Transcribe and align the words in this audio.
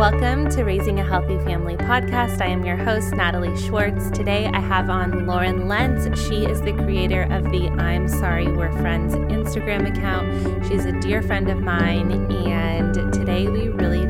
Welcome 0.00 0.48
to 0.52 0.64
Raising 0.64 0.98
a 0.98 1.04
Healthy 1.04 1.36
Family 1.40 1.76
podcast. 1.76 2.40
I 2.40 2.46
am 2.46 2.64
your 2.64 2.78
host, 2.78 3.12
Natalie 3.12 3.54
Schwartz. 3.54 4.10
Today 4.10 4.46
I 4.46 4.58
have 4.58 4.88
on 4.88 5.26
Lauren 5.26 5.68
Lentz. 5.68 6.26
She 6.26 6.46
is 6.46 6.62
the 6.62 6.72
creator 6.72 7.24
of 7.24 7.44
the 7.44 7.68
I'm 7.78 8.08
Sorry 8.08 8.50
We're 8.50 8.72
Friends 8.72 9.14
Instagram 9.14 9.94
account. 9.94 10.66
She's 10.66 10.86
a 10.86 10.98
dear 11.00 11.20
friend 11.20 11.50
of 11.50 11.60
mine, 11.60 12.12
and 12.32 13.12
today 13.12 13.46
we 13.48 13.68
really 13.68 14.09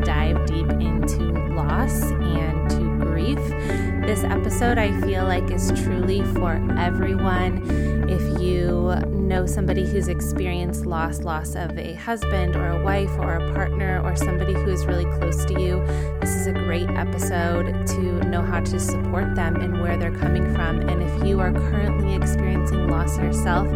This 4.21 4.30
episode 4.32 4.77
I 4.77 5.00
feel 5.00 5.25
like 5.25 5.50
is 5.50 5.73
truly 5.82 6.23
for 6.34 6.52
everyone. 6.79 8.07
If 8.11 8.39
you 8.39 8.95
know 9.09 9.46
somebody 9.46 9.87
who's 9.87 10.09
experienced 10.09 10.84
loss, 10.84 11.20
loss 11.20 11.55
of 11.55 11.79
a 11.79 11.95
husband 11.95 12.55
or 12.55 12.69
a 12.69 12.84
wife 12.84 13.09
or 13.19 13.37
a 13.37 13.55
partner 13.55 14.02
or 14.05 14.16
somebody 14.16 14.52
who 14.52 14.69
is 14.69 14.84
really 14.84 15.06
close 15.06 15.46
to 15.46 15.59
you, 15.59 15.83
this 16.20 16.34
is 16.34 16.46
a 16.46 16.52
great 16.52 16.91
episode 16.91 17.87
to 17.87 18.02
know 18.24 18.43
how 18.43 18.60
to 18.60 18.79
support 18.79 19.34
them 19.34 19.56
and 19.56 19.80
where 19.80 19.96
they're 19.96 20.15
coming 20.15 20.55
from. 20.55 20.87
And 20.87 21.02
if 21.02 21.27
you 21.27 21.41
are 21.41 21.51
currently 21.51 22.15
experiencing 22.15 22.88
loss 22.88 23.16
yourself, 23.16 23.71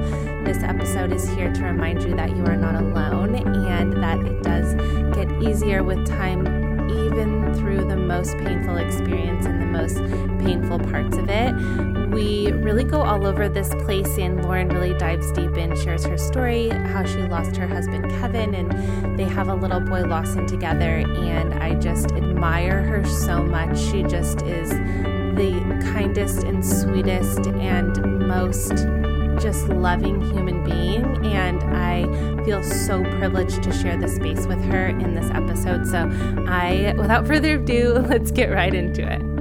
this 0.45 0.62
episode 0.62 1.11
is 1.11 1.27
here 1.31 1.55
to 1.55 1.62
remind 1.62 2.03
you 2.03 2.15
that 2.17 2.37
you 2.37 2.45
are 2.45 2.56
not 2.56 2.75
alone 2.75 3.37
and 3.37 3.95
that 4.03 4.19
it 4.19 4.42
does 4.42 4.75
get 5.15 5.42
easier 5.42 5.83
with 5.83 6.06
time, 6.06 6.64
even 6.91 7.55
through 7.55 7.88
the 7.88 7.97
most 7.97 8.37
painful 8.38 8.77
experience 8.77 9.47
and 9.47 9.61
the 9.61 9.66
most 9.66 9.97
painful 10.45 10.79
parts 10.79 11.16
of 11.16 11.29
it. 11.29 11.55
We 12.11 12.52
really 12.52 12.84
go 12.84 13.02
all 13.02 13.27
over 13.27 13.48
this 13.48 13.69
place, 13.84 14.19
and 14.19 14.45
Lauren 14.45 14.69
really 14.69 14.95
dives 14.95 15.30
deep 15.33 15.56
in, 15.56 15.77
shares 15.77 16.05
her 16.05 16.16
story, 16.16 16.69
how 16.69 17.05
she 17.05 17.19
lost 17.23 17.56
her 17.56 17.66
husband 17.66 18.11
Kevin, 18.11 18.55
and 18.55 19.19
they 19.19 19.25
have 19.25 19.48
a 19.48 19.55
little 19.55 19.80
boy 19.80 20.02
Lawson 20.02 20.47
together. 20.47 20.98
And 20.98 21.55
I 21.55 21.75
just 21.75 22.12
admire 22.12 22.83
her 22.83 23.05
so 23.05 23.42
much. 23.42 23.78
She 23.78 24.03
just 24.03 24.42
is 24.42 24.70
the 24.70 25.81
kindest 25.92 26.44
and 26.44 26.64
sweetest 26.64 27.47
and 27.48 28.28
most 28.28 29.03
just 29.41 29.69
loving 29.69 30.21
human 30.33 30.65
being. 30.65 31.05
And 31.27 31.63
I 31.63 32.05
feel 32.45 32.63
so 32.63 33.03
privileged 33.03 33.63
to 33.63 33.73
share 33.73 33.97
this 33.97 34.17
space 34.17 34.47
with 34.47 34.63
her 34.65 34.89
in 34.89 35.15
this 35.15 35.31
episode. 35.31 35.87
So, 35.87 36.11
I, 36.49 36.95
without 36.97 37.27
further 37.27 37.57
ado, 37.57 37.93
let's 38.09 38.31
get 38.31 38.51
right 38.51 38.75
into 38.75 39.03
it. 39.11 39.34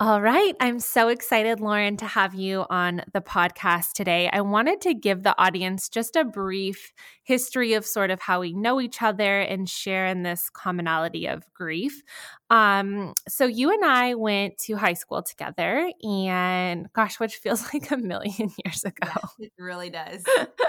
All 0.00 0.22
right. 0.22 0.54
I'm 0.60 0.78
so 0.78 1.08
excited, 1.08 1.58
Lauren, 1.58 1.96
to 1.96 2.06
have 2.06 2.32
you 2.32 2.66
on 2.70 3.02
the 3.12 3.20
podcast 3.20 3.94
today. 3.94 4.30
I 4.32 4.42
wanted 4.42 4.80
to 4.82 4.94
give 4.94 5.24
the 5.24 5.36
audience 5.42 5.88
just 5.88 6.14
a 6.14 6.24
brief 6.24 6.92
history 7.24 7.72
of 7.74 7.84
sort 7.84 8.12
of 8.12 8.20
how 8.20 8.38
we 8.38 8.52
know 8.52 8.80
each 8.80 9.02
other 9.02 9.40
and 9.40 9.68
share 9.68 10.06
in 10.06 10.22
this 10.22 10.50
commonality 10.50 11.26
of 11.26 11.42
grief. 11.52 12.00
Um, 12.48 13.14
so, 13.28 13.46
you 13.46 13.72
and 13.72 13.84
I 13.84 14.14
went 14.14 14.58
to 14.66 14.76
high 14.76 14.92
school 14.92 15.20
together, 15.20 15.90
and 16.04 16.86
gosh, 16.92 17.18
which 17.18 17.34
feels 17.34 17.64
like 17.74 17.90
a 17.90 17.96
million 17.96 18.52
years 18.64 18.84
ago. 18.84 19.10
it 19.40 19.50
really 19.58 19.90
does. 19.90 20.22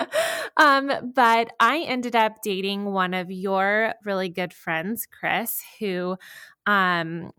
um, 0.57 1.11
but 1.13 1.51
I 1.59 1.81
ended 1.81 2.15
up 2.15 2.41
dating 2.41 2.85
one 2.85 3.13
of 3.13 3.29
your 3.29 3.93
really 4.03 4.29
good 4.29 4.55
friends, 4.55 5.05
Chris, 5.05 5.61
who 5.79 6.17
um, 6.65 7.29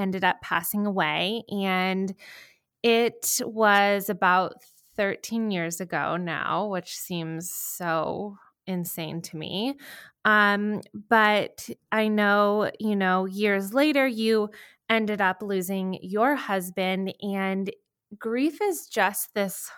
ended 0.00 0.24
up 0.24 0.40
passing 0.40 0.86
away. 0.86 1.44
And 1.50 2.14
it 2.82 3.40
was 3.44 4.08
about 4.08 4.62
13 4.96 5.50
years 5.50 5.80
ago 5.80 6.16
now, 6.16 6.66
which 6.66 6.96
seems 6.96 7.50
so 7.50 8.36
insane 8.66 9.22
to 9.22 9.36
me. 9.36 9.76
Um, 10.24 10.80
but 11.08 11.68
I 11.92 12.08
know, 12.08 12.70
you 12.78 12.96
know, 12.96 13.24
years 13.26 13.72
later, 13.72 14.06
you 14.06 14.50
ended 14.88 15.20
up 15.20 15.42
losing 15.42 15.98
your 16.02 16.34
husband, 16.34 17.14
and 17.22 17.70
grief 18.18 18.60
is 18.60 18.86
just 18.86 19.34
this 19.34 19.70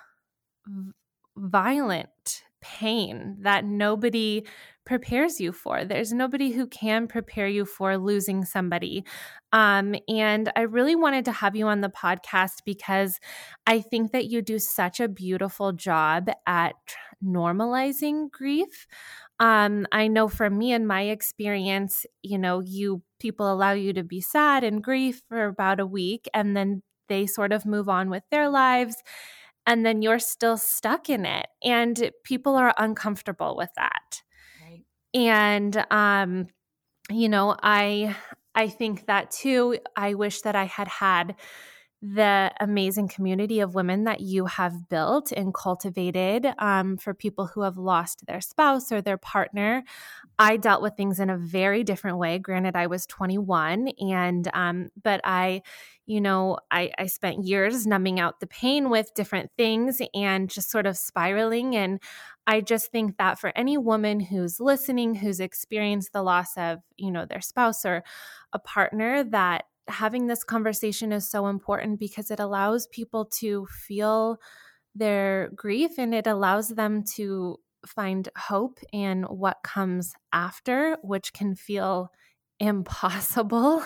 violent 1.36 2.44
pain 2.60 3.36
that 3.40 3.64
nobody 3.64 4.46
prepares 4.84 5.40
you 5.40 5.52
for. 5.52 5.84
There's 5.84 6.12
nobody 6.12 6.50
who 6.52 6.66
can 6.66 7.06
prepare 7.06 7.46
you 7.46 7.64
for 7.64 7.96
losing 7.98 8.44
somebody. 8.44 9.04
Um, 9.52 9.94
and 10.08 10.50
I 10.56 10.62
really 10.62 10.96
wanted 10.96 11.24
to 11.26 11.32
have 11.32 11.54
you 11.54 11.66
on 11.66 11.80
the 11.80 11.88
podcast 11.88 12.62
because 12.64 13.20
I 13.66 13.80
think 13.80 14.12
that 14.12 14.26
you 14.26 14.42
do 14.42 14.58
such 14.58 15.00
a 15.00 15.08
beautiful 15.08 15.72
job 15.72 16.28
at 16.46 16.74
normalizing 17.24 18.30
grief. 18.30 18.86
Um, 19.38 19.86
I 19.92 20.08
know 20.08 20.28
for 20.28 20.48
me 20.50 20.72
and 20.72 20.86
my 20.86 21.02
experience, 21.02 22.06
you 22.22 22.38
know, 22.38 22.60
you 22.60 23.02
people 23.18 23.52
allow 23.52 23.72
you 23.72 23.92
to 23.92 24.02
be 24.02 24.20
sad 24.20 24.64
and 24.64 24.82
grief 24.82 25.22
for 25.28 25.46
about 25.46 25.80
a 25.80 25.86
week 25.86 26.28
and 26.34 26.56
then 26.56 26.82
they 27.08 27.26
sort 27.26 27.52
of 27.52 27.66
move 27.66 27.88
on 27.88 28.10
with 28.10 28.22
their 28.30 28.48
lives 28.48 28.96
and 29.66 29.86
then 29.86 30.02
you're 30.02 30.18
still 30.18 30.56
stuck 30.56 31.08
in 31.08 31.24
it 31.24 31.46
and 31.62 32.10
people 32.24 32.56
are 32.56 32.74
uncomfortable 32.78 33.56
with 33.56 33.70
that. 33.76 34.21
And 35.14 35.84
um 35.90 36.46
you 37.10 37.28
know 37.28 37.56
i 37.62 38.14
i 38.54 38.68
think 38.68 39.06
that 39.06 39.30
too 39.30 39.78
i 39.96 40.14
wish 40.14 40.42
that 40.42 40.56
i 40.56 40.64
had 40.64 40.88
had 40.88 41.34
the 42.02 42.52
amazing 42.58 43.06
community 43.06 43.60
of 43.60 43.76
women 43.76 44.04
that 44.04 44.20
you 44.20 44.46
have 44.46 44.88
built 44.88 45.30
and 45.30 45.54
cultivated 45.54 46.52
um, 46.58 46.96
for 46.96 47.14
people 47.14 47.46
who 47.46 47.62
have 47.62 47.78
lost 47.78 48.26
their 48.26 48.40
spouse 48.40 48.90
or 48.90 49.00
their 49.00 49.16
partner. 49.16 49.84
I 50.36 50.56
dealt 50.56 50.82
with 50.82 50.96
things 50.96 51.20
in 51.20 51.30
a 51.30 51.38
very 51.38 51.84
different 51.84 52.18
way. 52.18 52.40
Granted, 52.40 52.74
I 52.74 52.88
was 52.88 53.06
21, 53.06 53.90
and 54.00 54.48
um, 54.52 54.88
but 55.00 55.20
I, 55.22 55.62
you 56.04 56.20
know, 56.20 56.58
I, 56.72 56.90
I 56.98 57.06
spent 57.06 57.44
years 57.44 57.86
numbing 57.86 58.18
out 58.18 58.40
the 58.40 58.48
pain 58.48 58.90
with 58.90 59.14
different 59.14 59.52
things 59.56 60.02
and 60.12 60.50
just 60.50 60.72
sort 60.72 60.86
of 60.86 60.96
spiraling. 60.96 61.76
And 61.76 62.00
I 62.46 62.60
just 62.60 62.90
think 62.90 63.18
that 63.18 63.38
for 63.38 63.52
any 63.56 63.78
woman 63.78 64.20
who's 64.20 64.58
listening, 64.58 65.14
who's 65.14 65.40
experienced 65.40 66.12
the 66.12 66.22
loss 66.22 66.56
of, 66.56 66.78
you 66.96 67.10
know, 67.10 67.24
their 67.24 67.40
spouse 67.40 67.84
or 67.84 68.02
a 68.52 68.58
partner, 68.58 69.22
that 69.24 69.64
having 69.88 70.26
this 70.26 70.44
conversation 70.44 71.12
is 71.12 71.28
so 71.28 71.46
important 71.46 71.98
because 71.98 72.30
it 72.30 72.40
allows 72.40 72.86
people 72.88 73.26
to 73.26 73.66
feel 73.66 74.38
their 74.94 75.50
grief 75.54 75.92
and 75.98 76.14
it 76.14 76.26
allows 76.26 76.68
them 76.68 77.04
to 77.16 77.58
find 77.86 78.28
hope 78.36 78.78
in 78.92 79.22
what 79.24 79.58
comes 79.62 80.12
after, 80.32 80.96
which 81.02 81.32
can 81.32 81.54
feel 81.54 82.10
impossible 82.62 83.82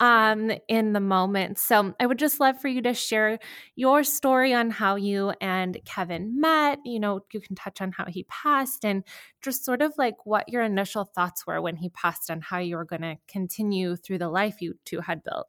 um, 0.00 0.52
in 0.68 0.92
the 0.92 1.00
moment. 1.00 1.58
So 1.58 1.94
I 1.98 2.06
would 2.06 2.18
just 2.18 2.38
love 2.38 2.60
for 2.60 2.68
you 2.68 2.80
to 2.82 2.94
share 2.94 3.40
your 3.74 4.04
story 4.04 4.54
on 4.54 4.70
how 4.70 4.94
you 4.94 5.32
and 5.40 5.76
Kevin 5.84 6.40
met. 6.40 6.78
You 6.84 7.00
know, 7.00 7.20
you 7.32 7.40
can 7.40 7.56
touch 7.56 7.80
on 7.80 7.90
how 7.90 8.06
he 8.06 8.22
passed 8.24 8.84
and 8.84 9.02
just 9.42 9.64
sort 9.64 9.82
of 9.82 9.94
like 9.98 10.24
what 10.24 10.48
your 10.48 10.62
initial 10.62 11.04
thoughts 11.04 11.44
were 11.44 11.60
when 11.60 11.74
he 11.76 11.88
passed 11.88 12.30
and 12.30 12.42
how 12.42 12.58
you 12.58 12.76
were 12.76 12.84
going 12.84 13.02
to 13.02 13.16
continue 13.26 13.96
through 13.96 14.18
the 14.18 14.28
life 14.28 14.62
you 14.62 14.78
two 14.84 15.00
had 15.00 15.24
built. 15.24 15.48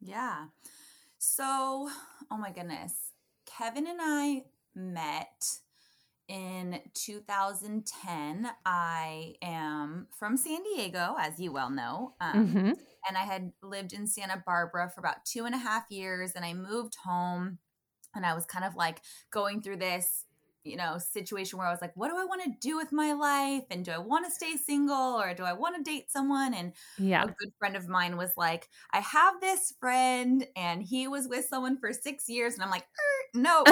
Yeah. 0.00 0.46
So, 1.18 1.90
oh 2.30 2.38
my 2.38 2.52
goodness. 2.52 2.94
Kevin 3.46 3.88
and 3.88 3.98
I 4.00 4.44
met 4.76 5.58
in 6.28 6.80
2010. 6.94 8.48
I 8.64 9.34
am 9.42 10.08
from 10.18 10.36
San 10.36 10.62
Diego, 10.62 11.16
as 11.18 11.38
you 11.38 11.52
well 11.52 11.70
know. 11.70 12.14
Um, 12.20 12.48
mm-hmm. 12.48 12.68
And 13.08 13.16
I 13.16 13.22
had 13.22 13.52
lived 13.62 13.92
in 13.92 14.06
Santa 14.06 14.42
Barbara 14.44 14.90
for 14.94 15.00
about 15.00 15.24
two 15.24 15.44
and 15.44 15.54
a 15.54 15.58
half 15.58 15.84
years. 15.90 16.32
And 16.34 16.44
I 16.44 16.54
moved 16.54 16.96
home 17.04 17.58
and 18.14 18.26
I 18.26 18.34
was 18.34 18.46
kind 18.46 18.64
of 18.64 18.74
like 18.74 19.00
going 19.32 19.62
through 19.62 19.76
this 19.76 20.25
you 20.66 20.76
know 20.76 20.98
situation 20.98 21.58
where 21.58 21.68
i 21.68 21.70
was 21.70 21.80
like 21.80 21.92
what 21.94 22.08
do 22.08 22.16
i 22.18 22.24
want 22.24 22.42
to 22.42 22.50
do 22.60 22.76
with 22.76 22.92
my 22.92 23.12
life? 23.12 23.64
And 23.70 23.84
do 23.84 23.92
i 23.92 23.98
want 23.98 24.24
to 24.26 24.30
stay 24.30 24.56
single 24.56 25.20
or 25.20 25.34
do 25.34 25.44
i 25.44 25.52
want 25.52 25.76
to 25.76 25.82
date 25.82 26.10
someone? 26.10 26.54
And 26.54 26.72
yeah. 26.98 27.22
a 27.22 27.26
good 27.26 27.52
friend 27.58 27.76
of 27.76 27.88
mine 27.88 28.16
was 28.16 28.32
like 28.36 28.68
i 28.92 29.00
have 29.00 29.40
this 29.40 29.72
friend 29.80 30.46
and 30.56 30.82
he 30.82 31.08
was 31.08 31.28
with 31.28 31.46
someone 31.46 31.78
for 31.78 31.92
six 31.92 32.28
years. 32.28 32.54
And 32.54 32.62
i'm 32.62 32.70
like 32.70 32.82
er, 32.82 33.16
no 33.36 33.62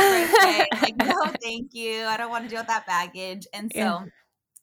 like 0.82 0.96
no 0.96 1.24
thank 1.42 1.74
you. 1.74 2.04
I 2.04 2.16
don't 2.16 2.30
want 2.30 2.44
to 2.44 2.50
deal 2.50 2.60
with 2.60 2.69
that 2.69 2.86
baggage. 2.86 3.46
And 3.52 3.70
so 3.72 3.78
yeah. 3.78 4.04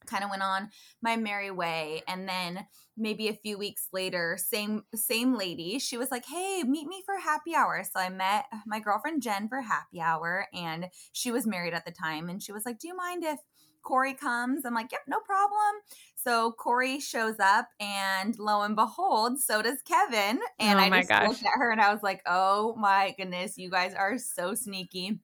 kind 0.06 0.24
of 0.24 0.30
went 0.30 0.44
on 0.44 0.70
my 1.02 1.18
merry 1.18 1.52
way. 1.52 2.04
And 2.08 2.28
then 2.28 2.66
maybe 3.02 3.28
a 3.28 3.34
few 3.34 3.58
weeks 3.58 3.88
later 3.92 4.38
same 4.38 4.84
same 4.94 5.36
lady 5.36 5.80
she 5.80 5.98
was 5.98 6.12
like 6.12 6.26
hey 6.26 6.64
meet 6.64 6.88
me 6.88 7.02
for 7.06 7.18
happy 7.18 7.56
hour. 7.56 7.84
So 7.84 8.00
i 8.00 8.10
met 8.10 8.46
uh, 8.54 8.58
my 8.66 8.80
girlfriend 8.80 9.22
jen 9.22 9.50
for 9.50 9.62
happy 9.62 10.00
hour 10.00 10.48
and 10.54 10.88
she 11.12 11.32
was 11.32 11.48
married 11.48 11.74
at 11.74 11.86
the 11.86 11.92
time 11.92 12.30
and 12.30 12.42
she 12.42 12.52
was 12.52 12.66
like 12.66 12.80
do 12.80 12.88
you 12.88 12.96
mind 12.96 13.24
if 13.24 13.40
corey 13.84 14.14
comes? 14.14 14.64
I'm 14.64 14.76
like 14.76 14.92
yep 14.92 15.02
no 15.08 15.20
problem. 15.20 15.82
So 16.16 16.52
corey 16.52 17.00
shows 17.00 17.40
up 17.40 17.68
and 17.80 18.38
lo 18.38 18.62
and 18.62 18.76
behold 18.76 19.40
so 19.40 19.62
does 19.62 19.82
kevin 19.82 20.40
and 20.60 20.80
oh 20.80 20.84
i 20.84 20.90
just 21.00 21.10
gosh. 21.10 21.28
looked 21.28 21.44
at 21.44 21.58
her 21.58 21.72
and 21.72 21.82
i 21.82 21.92
was 21.92 22.04
like 22.04 22.22
oh 22.28 22.76
my 22.78 23.14
goodness 23.18 23.58
you 23.58 23.72
guys 23.72 23.96
are 23.96 24.18
so 24.20 24.54
sneaky 24.54 25.20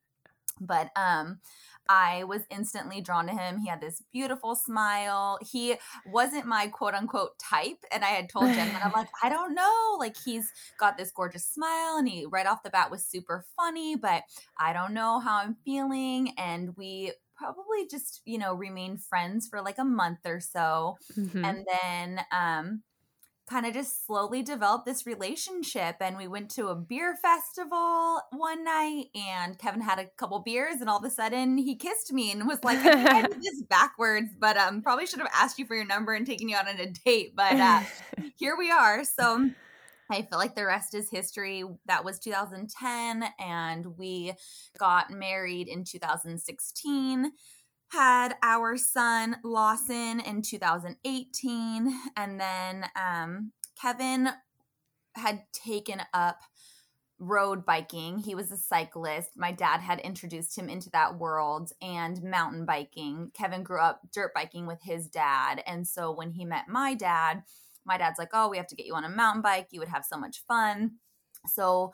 but 0.59 0.89
um 0.95 1.39
I 1.89 2.24
was 2.25 2.42
instantly 2.50 3.01
drawn 3.01 3.27
to 3.27 3.33
him. 3.33 3.59
He 3.59 3.69
had 3.69 3.81
this 3.81 4.04
beautiful 4.12 4.56
smile. 4.56 5.39
He 5.42 5.75
wasn't 6.06 6.45
my 6.45 6.68
quote 6.68 6.94
unquote 6.94 7.38
type. 7.39 7.83
And 7.92 8.04
I 8.04 8.09
had 8.09 8.30
told 8.30 8.54
Jen 8.54 8.74
that 8.74 8.86
I'm 8.86 8.92
like, 8.92 9.07
I 9.24 9.30
don't 9.30 9.56
know. 9.56 9.95
Like, 10.00 10.15
he's 10.24 10.51
got 10.80 10.98
this 10.98 11.12
gorgeous 11.12 11.45
smile 11.45 11.98
and 11.98 12.07
he 12.07 12.25
right 12.25 12.45
off 12.45 12.63
the 12.63 12.69
bat 12.69 12.92
was 12.92 13.06
super 13.06 13.45
funny, 13.56 13.95
but 13.95 14.24
I 14.59 14.74
don't 14.74 14.94
know 14.94 15.19
how 15.19 15.38
I'm 15.38 15.56
feeling. 15.65 16.33
And 16.38 16.75
we 16.77 17.13
probably 17.36 17.88
just, 17.89 18.21
you 18.25 18.38
know, 18.38 18.54
remained 18.54 19.04
friends 19.04 19.48
for 19.48 19.62
like 19.62 19.77
a 19.77 19.86
month 19.86 20.19
or 20.25 20.39
so. 20.39 20.98
Mm-hmm. 21.18 21.45
And 21.45 21.65
then, 21.71 22.25
um, 22.31 22.83
kind 23.49 23.65
of 23.65 23.73
just 23.73 24.05
slowly 24.05 24.44
developed 24.44 24.85
this 24.85 25.05
relationship 25.05 25.95
and 26.01 26.17
we 26.17 26.27
went 26.27 26.49
to 26.49 26.67
a 26.67 26.75
beer 26.75 27.15
festival 27.15 28.19
one 28.31 28.63
night 28.63 29.05
and 29.15 29.57
Kevin 29.57 29.81
had 29.81 29.99
a 29.99 30.05
couple 30.17 30.39
beers 30.39 30.81
and 30.81 30.89
all 30.89 30.99
of 30.99 31.05
a 31.05 31.09
sudden 31.09 31.57
he 31.57 31.75
kissed 31.75 32.11
me 32.11 32.31
and 32.31 32.45
was 32.45 32.63
like 32.63 32.77
I, 32.79 33.21
did 33.21 33.41
this 33.41 33.61
backwards 33.69 34.31
but 34.38 34.57
um 34.57 34.81
probably 34.81 35.05
should 35.05 35.19
have 35.19 35.31
asked 35.33 35.57
you 35.57 35.65
for 35.65 35.75
your 35.75 35.85
number 35.85 36.13
and 36.13 36.25
taken 36.25 36.49
you 36.49 36.57
out 36.57 36.67
on 36.67 36.79
a 36.79 36.88
date 36.88 37.33
but 37.35 37.53
uh 37.53 37.83
here 38.35 38.55
we 38.57 38.69
are 38.69 39.03
so 39.03 39.49
I 40.09 40.21
feel 40.21 40.39
like 40.39 40.55
the 40.55 40.65
rest 40.65 40.94
is 40.94 41.09
history. 41.09 41.65
That 41.85 42.05
was 42.05 42.17
2010 42.19 43.25
and 43.39 43.97
we 43.97 44.33
got 44.77 45.11
married 45.11 45.67
in 45.67 45.83
2016 45.83 47.31
had 47.89 48.35
our 48.43 48.77
son 48.77 49.37
Lawson 49.43 50.19
in 50.19 50.41
2018, 50.41 51.99
and 52.15 52.39
then 52.39 52.85
um, 52.95 53.51
Kevin 53.81 54.29
had 55.15 55.43
taken 55.53 56.01
up 56.13 56.39
road 57.19 57.65
biking. 57.65 58.19
He 58.19 58.35
was 58.35 58.51
a 58.51 58.57
cyclist. 58.57 59.31
My 59.35 59.51
dad 59.51 59.79
had 59.79 59.99
introduced 60.01 60.57
him 60.57 60.69
into 60.69 60.89
that 60.91 61.17
world 61.17 61.71
and 61.81 62.21
mountain 62.21 62.65
biking. 62.65 63.31
Kevin 63.33 63.63
grew 63.63 63.79
up 63.79 64.01
dirt 64.13 64.33
biking 64.35 64.67
with 64.67 64.81
his 64.83 65.07
dad. 65.07 65.63
And 65.65 65.87
so 65.87 66.11
when 66.11 66.31
he 66.31 66.45
met 66.45 66.67
my 66.67 66.93
dad, 66.93 67.43
my 67.85 67.97
dad's 67.97 68.19
like, 68.19 68.29
Oh, 68.33 68.49
we 68.49 68.57
have 68.57 68.67
to 68.67 68.75
get 68.75 68.85
you 68.85 68.95
on 68.95 69.03
a 69.05 69.09
mountain 69.09 69.41
bike. 69.41 69.69
You 69.71 69.79
would 69.79 69.89
have 69.89 70.05
so 70.05 70.17
much 70.17 70.43
fun. 70.47 70.97
So 71.47 71.93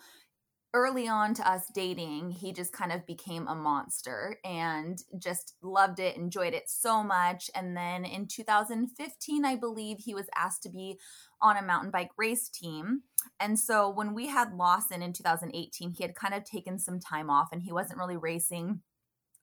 early 0.73 1.07
on 1.07 1.33
to 1.35 1.49
us 1.49 1.67
dating, 1.73 2.31
he 2.31 2.51
just 2.51 2.73
kind 2.73 2.91
of 2.91 3.05
became 3.05 3.47
a 3.47 3.55
monster 3.55 4.37
and 4.43 5.03
just 5.19 5.53
loved 5.61 5.99
it, 5.99 6.17
enjoyed 6.17 6.53
it 6.53 6.67
so 6.67 7.03
much. 7.03 7.49
And 7.53 7.77
then 7.77 8.05
in 8.05 8.27
2015, 8.27 9.45
I 9.45 9.55
believe 9.55 9.97
he 9.99 10.15
was 10.15 10.25
asked 10.35 10.63
to 10.63 10.69
be 10.69 10.99
on 11.41 11.57
a 11.57 11.61
mountain 11.61 11.91
bike 11.91 12.11
race 12.17 12.49
team. 12.49 13.03
And 13.39 13.59
so 13.59 13.89
when 13.89 14.13
we 14.13 14.27
had 14.27 14.55
Lawson 14.55 15.03
in 15.03 15.13
2018, 15.13 15.91
he 15.91 16.03
had 16.03 16.15
kind 16.15 16.33
of 16.33 16.43
taken 16.43 16.79
some 16.79 16.99
time 16.99 17.29
off 17.29 17.49
and 17.51 17.61
he 17.61 17.71
wasn't 17.71 17.99
really 17.99 18.17
racing 18.17 18.81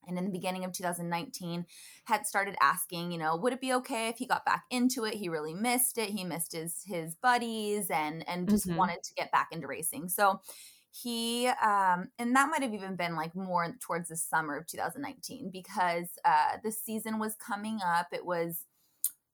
and 0.06 0.19
in 0.19 0.25
the 0.25 0.31
beginning 0.31 0.65
of 0.65 0.73
2019 0.73 1.67
had 2.05 2.26
started 2.26 2.56
asking 2.61 3.12
you 3.12 3.19
know 3.19 3.37
would 3.37 3.53
it 3.53 3.61
be 3.61 3.73
okay 3.75 4.09
if 4.09 4.17
he 4.17 4.26
got 4.26 4.44
back 4.44 4.65
into 4.71 5.05
it 5.05 5.15
he 5.15 5.29
really 5.29 5.55
missed 5.55 5.99
it 5.99 6.09
he 6.09 6.25
missed 6.25 6.53
his 6.53 6.83
his 6.87 7.15
buddies 7.17 7.91
and 7.91 8.26
and 8.29 8.49
just 8.49 8.67
mm-hmm. 8.67 8.79
wanted 8.79 9.03
to 9.03 9.15
get 9.15 9.31
back 9.31 9.49
into 9.53 9.67
racing 9.67 10.09
so 10.09 10.41
he 10.91 11.47
um 11.47 12.11
and 12.19 12.35
that 12.35 12.49
might 12.51 12.63
have 12.63 12.75
even 12.75 12.97
been 12.97 13.15
like 13.15 13.35
more 13.35 13.77
towards 13.81 14.09
the 14.09 14.17
summer 14.17 14.57
of 14.57 14.67
2019 14.67 15.51
because 15.53 16.09
uh 16.25 16.57
the 16.65 16.73
season 16.73 17.19
was 17.19 17.37
coming 17.37 17.79
up. 17.85 18.09
It 18.13 18.27
was 18.27 18.65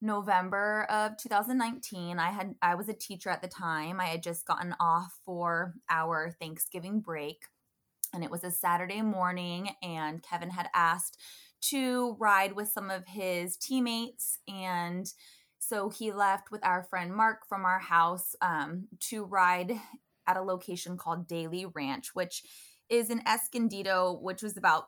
November 0.02 0.86
of 0.90 1.16
2019 1.16 2.18
I 2.18 2.30
had 2.30 2.54
I 2.60 2.74
was 2.74 2.88
a 2.88 2.94
teacher 2.94 3.30
at 3.30 3.40
the 3.40 3.48
time. 3.48 4.00
I 4.00 4.06
had 4.06 4.22
just 4.22 4.46
gotten 4.46 4.74
off 4.78 5.18
for 5.24 5.74
our 5.88 6.36
Thanksgiving 6.38 7.00
break 7.00 7.46
and 8.12 8.22
it 8.22 8.30
was 8.30 8.44
a 8.44 8.50
Saturday 8.50 9.02
morning 9.02 9.70
and 9.82 10.22
Kevin 10.22 10.50
had 10.50 10.68
asked 10.74 11.18
to 11.62 12.16
ride 12.18 12.52
with 12.54 12.68
some 12.68 12.90
of 12.90 13.06
his 13.06 13.56
teammates 13.56 14.38
and 14.46 15.12
so 15.58 15.88
he 15.88 16.12
left 16.12 16.50
with 16.50 16.64
our 16.64 16.84
friend 16.84 17.12
Mark 17.12 17.48
from 17.48 17.64
our 17.64 17.80
house 17.80 18.36
um, 18.40 18.86
to 19.00 19.24
ride 19.24 19.72
at 20.26 20.36
a 20.36 20.42
location 20.42 20.96
called 20.96 21.26
Daly 21.26 21.66
Ranch, 21.66 22.14
which 22.14 22.42
is 22.88 23.10
in 23.10 23.22
Escondido, 23.26 24.18
which 24.20 24.42
was 24.42 24.56
about 24.56 24.86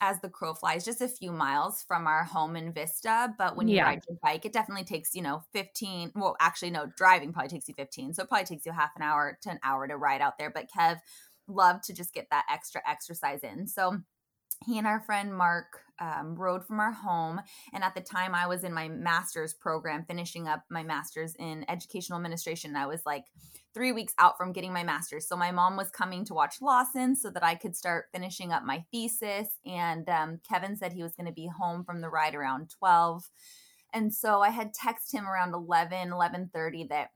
as 0.00 0.20
the 0.20 0.28
crow 0.28 0.54
flies, 0.54 0.84
just 0.84 1.02
a 1.02 1.08
few 1.08 1.30
miles 1.30 1.84
from 1.86 2.06
our 2.06 2.24
home 2.24 2.56
in 2.56 2.72
Vista. 2.72 3.34
But 3.36 3.56
when 3.56 3.68
you 3.68 3.76
yeah. 3.76 3.84
ride 3.84 4.02
your 4.08 4.18
bike, 4.22 4.44
it 4.44 4.52
definitely 4.52 4.84
takes, 4.84 5.14
you 5.14 5.22
know, 5.22 5.42
15. 5.52 6.12
Well, 6.14 6.36
actually, 6.40 6.70
no, 6.70 6.86
driving 6.96 7.32
probably 7.32 7.50
takes 7.50 7.68
you 7.68 7.74
15. 7.74 8.14
So 8.14 8.22
it 8.22 8.28
probably 8.28 8.46
takes 8.46 8.64
you 8.64 8.72
half 8.72 8.92
an 8.96 9.02
hour 9.02 9.38
to 9.42 9.50
an 9.50 9.60
hour 9.62 9.86
to 9.86 9.96
ride 9.96 10.22
out 10.22 10.38
there. 10.38 10.50
But 10.50 10.70
Kev 10.74 10.98
loved 11.46 11.84
to 11.84 11.92
just 11.92 12.14
get 12.14 12.28
that 12.30 12.46
extra 12.50 12.80
exercise 12.88 13.40
in. 13.42 13.66
So 13.66 13.98
he 14.64 14.78
and 14.78 14.86
our 14.86 15.00
friend 15.00 15.34
Mark 15.34 15.82
um, 16.00 16.34
rode 16.36 16.64
from 16.64 16.80
our 16.80 16.92
home. 16.92 17.40
And 17.72 17.82
at 17.82 17.94
the 17.94 18.00
time, 18.00 18.34
I 18.34 18.46
was 18.46 18.64
in 18.64 18.72
my 18.72 18.88
master's 18.88 19.54
program, 19.54 20.04
finishing 20.06 20.48
up 20.48 20.64
my 20.70 20.82
master's 20.82 21.34
in 21.38 21.64
educational 21.68 22.18
administration. 22.18 22.76
I 22.76 22.86
was 22.86 23.02
like 23.06 23.24
three 23.74 23.92
weeks 23.92 24.14
out 24.18 24.38
from 24.38 24.52
getting 24.52 24.72
my 24.72 24.82
master's. 24.82 25.28
So 25.28 25.36
my 25.36 25.50
mom 25.50 25.76
was 25.76 25.90
coming 25.90 26.24
to 26.26 26.34
watch 26.34 26.62
Lawson 26.62 27.14
so 27.14 27.30
that 27.30 27.44
I 27.44 27.54
could 27.54 27.76
start 27.76 28.06
finishing 28.12 28.50
up 28.52 28.64
my 28.64 28.84
thesis. 28.90 29.48
And 29.66 30.08
um, 30.08 30.40
Kevin 30.48 30.76
said 30.76 30.92
he 30.92 31.02
was 31.02 31.14
going 31.14 31.26
to 31.26 31.32
be 31.32 31.46
home 31.48 31.84
from 31.84 32.00
the 32.00 32.08
ride 32.08 32.34
around 32.34 32.70
12. 32.78 33.28
And 33.92 34.14
so 34.14 34.40
I 34.40 34.50
had 34.50 34.72
texted 34.74 35.12
him 35.12 35.26
around 35.26 35.54
11, 35.54 36.10
11.30 36.10 36.88
that 36.88 37.10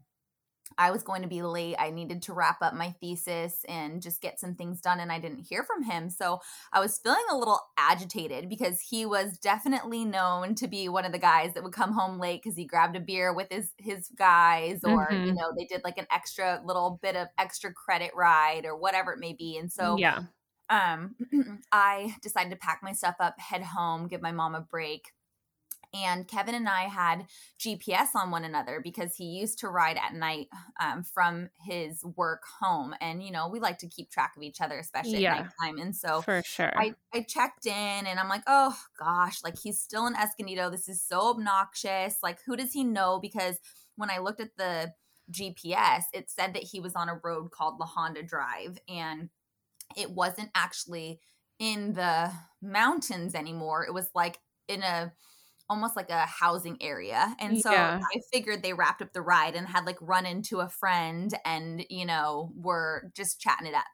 I 0.79 0.91
was 0.91 1.03
going 1.03 1.23
to 1.23 1.29
be 1.29 1.43
late. 1.43 1.77
I 1.79 1.91
needed 1.91 2.23
to 2.23 2.33
wrap 2.33 2.63
up 2.63 2.75
my 2.75 2.95
thesis 3.01 3.65
and 3.69 4.01
just 4.01 4.21
get 4.21 4.41
some 4.41 4.55
things 4.55 4.81
done, 4.81 5.01
and 5.01 5.13
I 5.13 5.19
didn't 5.19 5.47
hear 5.49 5.65
from 5.65 5.83
him. 5.83 6.11
So 6.11 6.41
I 6.73 6.81
was 6.81 6.99
feeling 6.99 7.19
a 7.31 7.37
little 7.37 7.61
agitated 7.79 8.49
because 8.49 8.81
he 8.81 9.07
was 9.07 9.39
definitely 9.39 10.05
known 10.05 10.55
to 10.57 10.69
be 10.69 10.89
one 10.89 11.05
of 11.05 11.13
the 11.13 11.19
guys 11.19 11.55
that 11.55 11.63
would 11.63 11.73
come 11.73 11.93
home 11.93 12.19
late 12.19 12.43
because 12.43 12.57
he 12.57 12.65
grabbed 12.65 12.97
a 12.97 13.01
beer 13.01 13.33
with 13.33 13.49
his 13.51 13.73
his 13.79 14.09
guys, 14.17 14.81
or 14.85 15.09
mm-hmm. 15.11 15.27
you 15.27 15.35
know 15.35 15.53
they 15.57 15.67
did 15.67 15.83
like 15.85 15.99
an 15.99 16.07
extra 16.13 16.63
little 16.65 16.99
bit 17.03 17.17
of 17.17 17.29
extra 17.39 17.73
credit 17.73 18.13
ride 18.15 18.65
or 18.65 18.77
whatever 18.77 19.13
it 19.13 19.19
may 19.19 19.33
be. 19.33 19.59
And 19.59 19.71
so 19.71 19.97
yeah, 19.99 20.23
um, 20.71 21.17
I 21.73 22.15
decided 22.23 22.51
to 22.51 22.57
pack 22.57 22.81
my 22.83 22.93
stuff 22.93 23.17
up, 23.21 23.39
head 23.39 23.63
home, 23.63 24.09
give 24.09 24.23
my 24.23 24.33
mom 24.33 24.55
a 24.55 24.61
break 24.61 25.13
and 25.93 26.29
Kevin 26.29 26.55
and 26.55 26.69
I 26.69 26.83
had 26.83 27.27
GPS 27.59 28.09
on 28.15 28.31
one 28.31 28.45
another 28.45 28.81
because 28.83 29.17
he 29.17 29.25
used 29.25 29.59
to 29.61 29.69
ride 29.69 29.97
at 29.97 30.15
night 30.15 30.49
um, 30.81 31.03
from 31.03 31.51
his 31.65 32.05
work 32.17 32.43
home. 32.61 32.95
And, 33.01 33.23
you 33.23 33.33
know, 33.33 33.49
we 33.49 33.59
like 33.61 33.79
to 33.79 33.89
keep 33.89 34.11
track 34.11 34.35
of 34.37 34.43
each 34.43 34.61
other, 34.61 34.79
especially 34.79 35.23
yeah, 35.23 35.35
at 35.35 35.51
nighttime. 35.61 35.79
And 35.79 35.95
so 35.95 36.23
for 36.23 36.43
sure, 36.45 36.73
I, 36.77 36.95
I 37.13 37.23
checked 37.23 37.67
in 37.67 37.73
and 38.07 38.21
I'm 38.21 38.29
like, 38.29 38.45
oh 38.47 38.77
gosh, 38.99 39.43
like 39.43 39.59
he's 39.59 39.81
still 39.81 40.07
in 40.07 40.15
Escondido. 40.15 40.71
This 40.71 40.89
is 40.89 41.03
so 41.03 41.31
obnoxious. 41.31 42.17
Like, 42.23 42.39
who 42.47 42.57
does 42.57 42.73
he 42.73 42.85
know? 42.85 43.19
Because 43.21 43.57
when 43.97 44.11
I 44.11 44.19
looked 44.19 44.41
at 44.41 44.57
the 44.57 44.93
GPS, 45.33 46.05
it 46.13 46.31
said 46.31 46.55
that 46.55 46.63
he 46.63 46.81
was 46.81 46.95
on 46.95 47.09
a 47.09 47.21
road 47.23 47.51
called 47.51 47.81
La 47.81 47.87
Honda 47.87 48.23
Drive. 48.23 48.79
And 48.89 49.31
it 49.97 50.11
wasn't 50.11 50.51
actually 50.55 51.21
in 51.59 51.95
the 51.95 52.31
mountains 52.63 53.35
anymore. 53.35 53.85
It 53.85 53.93
was 53.93 54.09
like 54.15 54.39
in 54.69 54.83
a 54.83 55.13
almost 55.71 55.97
like 55.97 56.11
a 56.11 56.27
housing 56.27 56.77
area. 56.83 57.35
And 57.39 57.57
so 57.59 57.71
yeah. 57.73 58.01
I 58.03 58.21
figured 58.33 58.63
they 58.63 58.75
wrapped 58.75 59.01
up 59.01 59.15
the 59.15 59.23
ride 59.23 59.55
and 59.55 59.69
had 59.69 59.87
like 59.87 59.99
run 60.03 60.27
into 60.27 60.59
a 60.59 60.69
friend 60.69 61.33
and, 61.47 61.87
you 61.89 62.05
know, 62.05 62.53
were 62.57 63.11
just 63.15 63.41
chatting 63.41 63.69
it 63.69 63.75
up. 63.75 63.87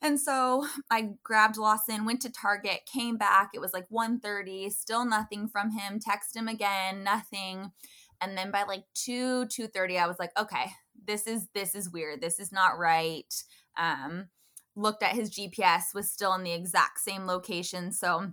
And 0.00 0.20
so 0.20 0.66
I 0.90 1.14
grabbed 1.24 1.56
Lawson, 1.56 2.04
went 2.04 2.22
to 2.22 2.30
Target, 2.30 2.82
came 2.92 3.16
back. 3.16 3.50
It 3.54 3.60
was 3.60 3.72
like 3.72 3.86
1:30, 3.88 4.70
still 4.70 5.04
nothing 5.04 5.48
from 5.48 5.72
him. 5.72 5.98
Text 5.98 6.36
him 6.36 6.46
again, 6.46 7.02
nothing. 7.02 7.72
And 8.20 8.36
then 8.38 8.50
by 8.52 8.64
like 8.64 8.84
2 8.94 9.46
2:30 9.46 9.98
I 9.98 10.06
was 10.06 10.18
like, 10.20 10.30
"Okay, 10.38 10.72
this 11.06 11.26
is 11.26 11.48
this 11.54 11.74
is 11.74 11.90
weird. 11.90 12.20
This 12.20 12.38
is 12.38 12.52
not 12.52 12.78
right." 12.78 13.32
Um 13.76 14.28
looked 14.76 15.02
at 15.02 15.14
his 15.14 15.30
GPS 15.30 15.92
was 15.94 16.10
still 16.12 16.34
in 16.34 16.44
the 16.44 16.52
exact 16.52 17.00
same 17.00 17.26
location. 17.26 17.90
So 17.92 18.32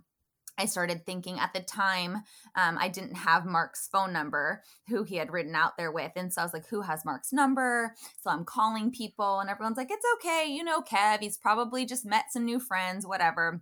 I 0.57 0.65
started 0.65 1.05
thinking 1.05 1.39
at 1.39 1.53
the 1.53 1.59
time, 1.59 2.24
um, 2.55 2.77
I 2.79 2.88
didn't 2.88 3.15
have 3.15 3.45
Mark's 3.45 3.88
phone 3.88 4.13
number, 4.13 4.63
who 4.88 5.03
he 5.03 5.17
had 5.17 5.31
written 5.31 5.55
out 5.55 5.77
there 5.77 5.91
with. 5.91 6.13
And 6.15 6.33
so 6.33 6.41
I 6.41 6.45
was 6.45 6.53
like, 6.53 6.67
who 6.67 6.81
has 6.81 7.05
Mark's 7.05 7.33
number? 7.33 7.95
So 8.21 8.29
I'm 8.29 8.45
calling 8.45 8.91
people, 8.91 9.39
and 9.39 9.50
everyone's 9.50 9.77
like, 9.77 9.91
it's 9.91 10.05
okay. 10.15 10.45
You 10.50 10.63
know, 10.63 10.81
Kev, 10.81 11.19
he's 11.19 11.38
probably 11.38 11.85
just 11.85 12.05
met 12.05 12.31
some 12.31 12.45
new 12.45 12.59
friends, 12.59 13.05
whatever. 13.05 13.62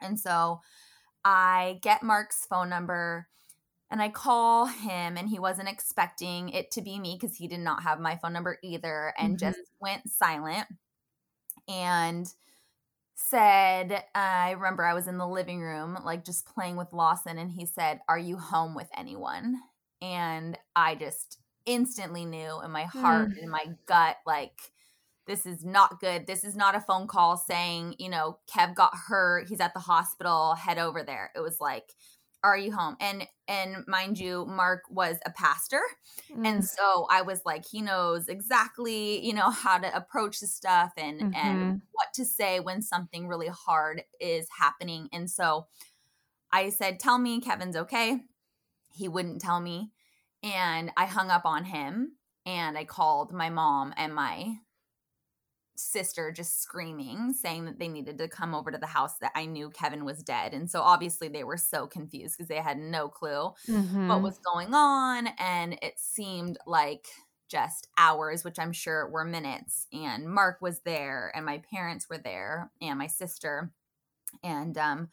And 0.00 0.20
so 0.20 0.60
I 1.24 1.78
get 1.82 2.02
Mark's 2.02 2.44
phone 2.44 2.68
number 2.68 3.28
and 3.90 4.02
I 4.02 4.08
call 4.08 4.66
him, 4.66 5.16
and 5.16 5.28
he 5.28 5.38
wasn't 5.38 5.68
expecting 5.68 6.48
it 6.48 6.72
to 6.72 6.82
be 6.82 6.98
me 6.98 7.16
because 7.18 7.36
he 7.36 7.46
did 7.46 7.60
not 7.60 7.84
have 7.84 8.00
my 8.00 8.16
phone 8.16 8.32
number 8.32 8.58
either 8.62 9.14
and 9.16 9.36
mm-hmm. 9.36 9.46
just 9.46 9.60
went 9.80 10.10
silent. 10.10 10.66
And 11.68 12.26
said, 13.16 14.04
I 14.14 14.52
remember 14.52 14.84
I 14.84 14.94
was 14.94 15.08
in 15.08 15.18
the 15.18 15.26
living 15.26 15.60
room, 15.60 15.98
like 16.04 16.24
just 16.24 16.46
playing 16.46 16.76
with 16.76 16.92
Lawson, 16.92 17.38
and 17.38 17.50
he 17.50 17.66
said, 17.66 18.00
Are 18.08 18.18
you 18.18 18.36
home 18.36 18.74
with 18.74 18.88
anyone? 18.96 19.56
And 20.00 20.56
I 20.76 20.94
just 20.94 21.38
instantly 21.64 22.24
knew 22.24 22.60
in 22.62 22.70
my 22.70 22.84
heart, 22.84 23.30
mm. 23.30 23.42
in 23.42 23.48
my 23.48 23.64
gut, 23.86 24.16
like, 24.26 24.52
this 25.26 25.44
is 25.44 25.64
not 25.64 25.98
good. 25.98 26.26
This 26.26 26.44
is 26.44 26.54
not 26.54 26.76
a 26.76 26.80
phone 26.80 27.08
call 27.08 27.36
saying, 27.36 27.96
you 27.98 28.08
know, 28.08 28.38
Kev 28.48 28.76
got 28.76 28.92
hurt. 28.94 29.48
He's 29.48 29.60
at 29.60 29.74
the 29.74 29.80
hospital. 29.80 30.54
Head 30.54 30.78
over 30.78 31.02
there. 31.02 31.32
It 31.34 31.40
was 31.40 31.60
like, 31.60 31.92
are 32.42 32.56
you 32.56 32.72
home? 32.72 32.96
And 33.00 33.26
and 33.48 33.84
mind 33.86 34.18
you, 34.18 34.44
Mark 34.46 34.82
was 34.90 35.16
a 35.24 35.30
pastor. 35.30 35.80
Mm. 36.32 36.46
And 36.46 36.64
so 36.64 37.06
I 37.10 37.22
was 37.22 37.42
like, 37.44 37.64
he 37.64 37.80
knows 37.80 38.28
exactly, 38.28 39.24
you 39.24 39.32
know, 39.32 39.50
how 39.50 39.78
to 39.78 39.94
approach 39.96 40.40
the 40.40 40.46
stuff 40.46 40.92
and 40.96 41.20
mm-hmm. 41.20 41.34
and 41.34 41.82
what 41.92 42.08
to 42.14 42.24
say 42.24 42.60
when 42.60 42.82
something 42.82 43.28
really 43.28 43.48
hard 43.48 44.02
is 44.20 44.46
happening. 44.58 45.08
And 45.12 45.30
so 45.30 45.66
I 46.52 46.70
said, 46.70 47.00
Tell 47.00 47.18
me 47.18 47.40
Kevin's 47.40 47.76
okay. 47.76 48.20
He 48.92 49.08
wouldn't 49.08 49.40
tell 49.40 49.60
me. 49.60 49.92
And 50.42 50.92
I 50.96 51.06
hung 51.06 51.30
up 51.30 51.44
on 51.44 51.64
him 51.64 52.12
and 52.44 52.78
I 52.78 52.84
called 52.84 53.32
my 53.32 53.50
mom 53.50 53.92
and 53.96 54.14
my 54.14 54.56
sister 55.78 56.30
just 56.32 56.62
screaming, 56.62 57.32
saying 57.32 57.64
that 57.66 57.78
they 57.78 57.88
needed 57.88 58.18
to 58.18 58.28
come 58.28 58.54
over 58.54 58.70
to 58.70 58.78
the 58.78 58.86
house 58.86 59.18
that 59.18 59.32
I 59.34 59.46
knew 59.46 59.70
Kevin 59.70 60.04
was 60.04 60.22
dead. 60.22 60.54
And 60.54 60.70
so 60.70 60.80
obviously 60.80 61.28
they 61.28 61.44
were 61.44 61.56
so 61.56 61.86
confused 61.86 62.36
because 62.36 62.48
they 62.48 62.56
had 62.56 62.78
no 62.78 63.08
clue 63.08 63.52
mm-hmm. 63.68 64.08
what 64.08 64.22
was 64.22 64.38
going 64.38 64.74
on. 64.74 65.28
And 65.38 65.78
it 65.82 65.98
seemed 65.98 66.58
like 66.66 67.06
just 67.48 67.88
hours, 67.96 68.44
which 68.44 68.58
I'm 68.58 68.72
sure 68.72 69.08
were 69.08 69.24
minutes. 69.24 69.86
And 69.92 70.28
Mark 70.28 70.58
was 70.60 70.80
there, 70.80 71.32
and 71.34 71.46
my 71.46 71.62
parents 71.72 72.08
were 72.08 72.18
there, 72.18 72.70
and 72.80 72.98
my 72.98 73.06
sister. 73.06 73.72
And 74.42 74.76
um, 74.76 75.08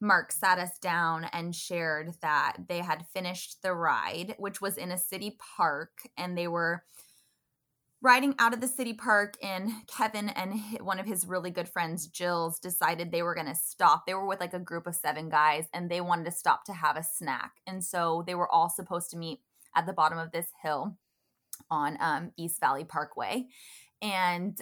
Mark 0.00 0.32
sat 0.32 0.58
us 0.58 0.78
down 0.78 1.24
and 1.32 1.54
shared 1.54 2.12
that 2.22 2.56
they 2.68 2.78
had 2.78 3.06
finished 3.12 3.62
the 3.62 3.72
ride, 3.72 4.34
which 4.38 4.60
was 4.60 4.76
in 4.76 4.92
a 4.92 4.98
city 4.98 5.36
park, 5.56 6.08
and 6.16 6.36
they 6.36 6.48
were 6.48 6.84
riding 8.02 8.34
out 8.38 8.52
of 8.52 8.60
the 8.60 8.68
city 8.68 8.92
park 8.92 9.36
and 9.42 9.70
kevin 9.86 10.28
and 10.30 10.60
one 10.80 10.98
of 10.98 11.06
his 11.06 11.26
really 11.26 11.50
good 11.50 11.68
friends 11.68 12.08
jill's 12.08 12.58
decided 12.58 13.10
they 13.10 13.22
were 13.22 13.34
going 13.34 13.46
to 13.46 13.54
stop. 13.54 14.06
They 14.06 14.14
were 14.14 14.26
with 14.26 14.40
like 14.40 14.54
a 14.54 14.58
group 14.58 14.86
of 14.86 14.94
seven 14.94 15.28
guys 15.28 15.66
and 15.72 15.90
they 15.90 16.00
wanted 16.00 16.26
to 16.26 16.32
stop 16.32 16.64
to 16.64 16.72
have 16.72 16.96
a 16.96 17.02
snack. 17.02 17.52
And 17.66 17.82
so 17.82 18.22
they 18.26 18.34
were 18.34 18.50
all 18.50 18.68
supposed 18.68 19.10
to 19.10 19.16
meet 19.16 19.40
at 19.74 19.86
the 19.86 19.92
bottom 19.92 20.18
of 20.18 20.32
this 20.32 20.48
hill 20.62 20.96
on 21.70 21.96
um, 22.00 22.32
east 22.36 22.60
valley 22.60 22.84
parkway. 22.84 23.46
And 24.00 24.60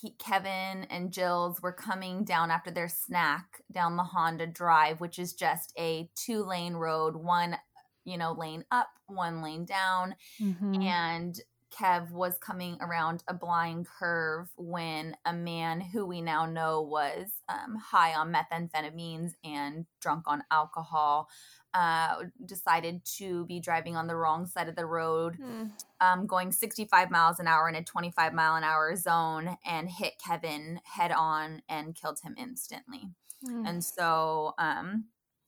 he, 0.00 0.10
kevin 0.18 0.84
and 0.90 1.12
jill's 1.12 1.62
were 1.62 1.72
coming 1.72 2.22
down 2.22 2.50
after 2.50 2.70
their 2.70 2.88
snack 2.88 3.62
down 3.72 3.96
the 3.96 4.02
honda 4.02 4.46
drive 4.46 5.00
which 5.00 5.18
is 5.18 5.32
just 5.32 5.72
a 5.78 6.10
two 6.14 6.44
lane 6.44 6.74
road 6.74 7.16
one 7.16 7.56
you 8.04 8.18
know 8.18 8.32
lane 8.32 8.64
up 8.70 8.90
one 9.06 9.42
lane 9.42 9.64
down. 9.64 10.14
Mm-hmm. 10.40 10.82
and 10.82 11.40
Kev 11.70 12.10
was 12.10 12.38
coming 12.38 12.78
around 12.80 13.22
a 13.28 13.34
blind 13.34 13.86
curve 13.86 14.48
when 14.56 15.16
a 15.24 15.32
man 15.32 15.80
who 15.80 16.06
we 16.06 16.20
now 16.20 16.46
know 16.46 16.82
was 16.82 17.28
um, 17.48 17.76
high 17.76 18.14
on 18.14 18.32
methamphetamines 18.32 19.32
and 19.44 19.86
drunk 20.00 20.24
on 20.26 20.42
alcohol 20.50 21.28
uh, 21.74 22.16
decided 22.44 23.04
to 23.04 23.44
be 23.46 23.60
driving 23.60 23.96
on 23.96 24.06
the 24.06 24.16
wrong 24.16 24.46
side 24.46 24.68
of 24.68 24.76
the 24.76 24.86
road, 24.86 25.36
mm. 25.38 25.70
um, 26.00 26.26
going 26.26 26.50
65 26.50 27.10
miles 27.10 27.38
an 27.38 27.46
hour 27.46 27.68
in 27.68 27.74
a 27.74 27.84
25 27.84 28.32
mile 28.32 28.56
an 28.56 28.64
hour 28.64 28.96
zone, 28.96 29.56
and 29.66 29.88
hit 29.90 30.14
Kevin 30.24 30.80
head 30.84 31.12
on 31.12 31.62
and 31.68 31.94
killed 31.94 32.20
him 32.20 32.34
instantly. 32.38 33.10
Mm. 33.44 33.68
And 33.68 33.84
so 33.84 34.54
um, 34.58 35.04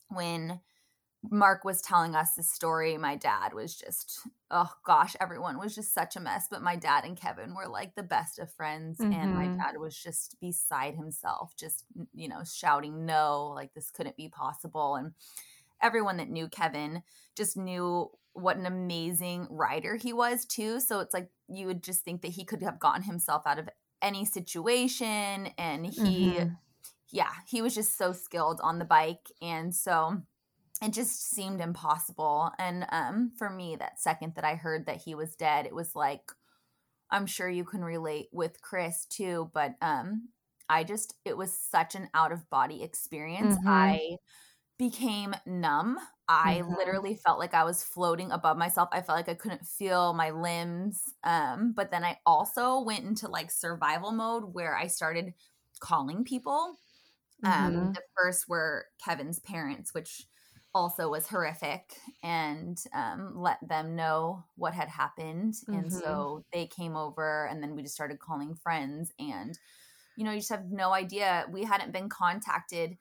when 0.09 0.61
Mark 1.29 1.65
was 1.65 1.83
telling 1.83 2.15
us 2.15 2.35
the 2.35 2.43
story, 2.43 2.97
my 2.97 3.15
dad 3.15 3.53
was 3.53 3.75
just, 3.75 4.21
oh 4.51 4.73
gosh, 4.85 5.15
everyone 5.21 5.59
was 5.59 5.75
just 5.75 5.93
such 5.93 6.17
a 6.17 6.21
mess. 6.21 6.47
But 6.51 6.63
my 6.63 6.77
dad 6.77 7.05
and 7.05 7.17
Kevin 7.17 7.55
were 7.55 7.69
like 7.69 7.95
the 7.95 8.03
best 8.03 8.39
of 8.39 8.53
friends. 8.53 8.99
Mm-hmm. 8.99 9.13
And 9.13 9.35
my 9.35 9.45
mm-hmm. 9.45 9.59
dad 9.59 9.77
was 9.79 9.95
just 9.95 10.37
beside 10.41 10.95
himself, 10.95 11.53
just, 11.59 11.85
you 12.15 12.29
know, 12.29 12.43
shouting, 12.51 13.05
no, 13.05 13.53
like 13.55 13.75
this 13.75 13.91
couldn't 13.91 14.17
be 14.17 14.29
possible. 14.29 14.95
And 14.95 15.13
everyone 15.83 16.17
that 16.17 16.31
knew 16.31 16.49
Kevin 16.49 17.03
just 17.37 17.57
knew 17.57 18.11
what 18.33 18.57
an 18.57 18.65
amazing 18.65 19.47
rider 19.51 19.97
he 19.97 20.15
was, 20.15 20.47
too. 20.47 20.81
So 20.81 21.01
it's 21.01 21.13
like 21.13 21.29
you 21.49 21.67
would 21.67 21.83
just 21.83 22.03
think 22.03 22.23
that 22.23 22.29
he 22.29 22.45
could 22.45 22.63
have 22.63 22.81
gotten 22.81 23.03
himself 23.03 23.47
out 23.47 23.59
of 23.59 23.69
any 24.01 24.25
situation. 24.25 25.49
And 25.59 25.85
he, 25.85 26.33
mm-hmm. 26.33 26.49
yeah, 27.11 27.33
he 27.47 27.61
was 27.61 27.75
just 27.75 27.99
so 27.99 28.13
skilled 28.13 28.61
on 28.63 28.79
the 28.79 28.87
bike. 28.87 29.31
And 29.43 29.75
so, 29.75 30.23
it 30.83 30.93
just 30.93 31.31
seemed 31.31 31.61
impossible. 31.61 32.51
And 32.59 32.87
um, 32.91 33.33
for 33.37 33.51
me, 33.51 33.77
that 33.77 34.01
second 34.01 34.35
that 34.37 34.45
I 34.45 34.55
heard 34.55 34.87
that 34.87 35.03
he 35.03 35.15
was 35.15 35.37
dead, 35.37 35.67
it 35.67 35.75
was 35.75 35.95
like, 35.95 36.33
I'm 37.11 37.27
sure 37.27 37.49
you 37.49 37.65
can 37.65 37.85
relate 37.85 38.29
with 38.33 38.63
Chris 38.63 39.05
too, 39.05 39.51
but 39.53 39.75
um, 39.83 40.29
I 40.69 40.85
just, 40.85 41.15
it 41.25 41.37
was 41.37 41.53
such 41.53 41.95
an 41.95 42.09
out 42.15 42.33
of 42.33 42.49
body 42.49 42.83
experience. 42.83 43.57
Mm-hmm. 43.57 43.69
I 43.69 44.17
became 44.79 45.35
numb. 45.45 45.99
I 46.27 46.61
mm-hmm. 46.63 46.75
literally 46.75 47.15
felt 47.15 47.39
like 47.39 47.53
I 47.53 47.65
was 47.65 47.83
floating 47.83 48.31
above 48.31 48.57
myself. 48.57 48.89
I 48.93 49.03
felt 49.03 49.19
like 49.19 49.29
I 49.29 49.35
couldn't 49.35 49.67
feel 49.67 50.15
my 50.15 50.31
limbs. 50.31 51.13
Um, 51.25 51.73
but 51.77 51.91
then 51.91 52.05
I 52.05 52.19
also 52.25 52.81
went 52.81 53.05
into 53.05 53.29
like 53.29 53.51
survival 53.51 54.13
mode 54.13 54.55
where 54.55 54.75
I 54.75 54.87
started 54.87 55.35
calling 55.81 56.25
people. 56.25 56.77
Um, 57.43 57.53
mm-hmm. 57.53 57.93
The 57.93 58.03
first 58.17 58.49
were 58.49 58.87
Kevin's 59.05 59.41
parents, 59.41 59.93
which 59.93 60.27
also 60.75 61.11
was 61.11 61.27
horrific 61.27 61.97
and 62.23 62.79
um, 62.95 63.33
let 63.37 63.59
them 63.67 63.97
know 63.97 64.45
what 64.57 64.75
had 64.75 64.89
happened. 64.89 65.55
Mm-hmm. 65.55 65.75
And 65.75 65.93
so 65.93 66.45
they 66.53 66.67
came 66.67 66.97
over, 66.97 67.47
and 67.47 67.63
then 67.63 67.75
we 67.75 67.83
just 67.83 67.95
started 67.95 68.19
calling 68.21 68.55
friends. 68.55 69.13
And, 69.19 69.59
you 70.17 70.25
know, 70.25 70.31
you 70.31 70.39
just 70.39 70.51
have 70.51 70.71
no 70.71 70.93
idea. 70.93 71.47
We 71.51 71.65
hadn't 71.65 71.93
been 71.93 72.09
contacted 72.09 72.97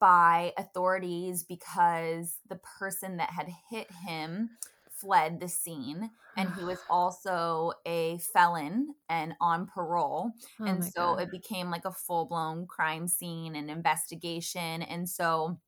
by 0.00 0.52
authorities 0.56 1.44
because 1.44 2.38
the 2.48 2.58
person 2.78 3.18
that 3.18 3.30
had 3.30 3.48
hit 3.70 3.88
him 4.06 4.50
fled 5.00 5.40
the 5.40 5.48
scene 5.48 6.10
and 6.36 6.52
he 6.54 6.64
was 6.64 6.78
also 6.90 7.72
a 7.86 8.18
felon 8.32 8.94
and 9.08 9.34
on 9.40 9.66
parole 9.66 10.30
oh 10.60 10.64
and 10.64 10.84
so 10.84 11.14
God. 11.14 11.22
it 11.22 11.30
became 11.30 11.70
like 11.70 11.84
a 11.84 11.92
full-blown 11.92 12.66
crime 12.66 13.08
scene 13.08 13.56
and 13.56 13.70
investigation 13.70 14.82
and 14.82 15.08
so 15.08 15.58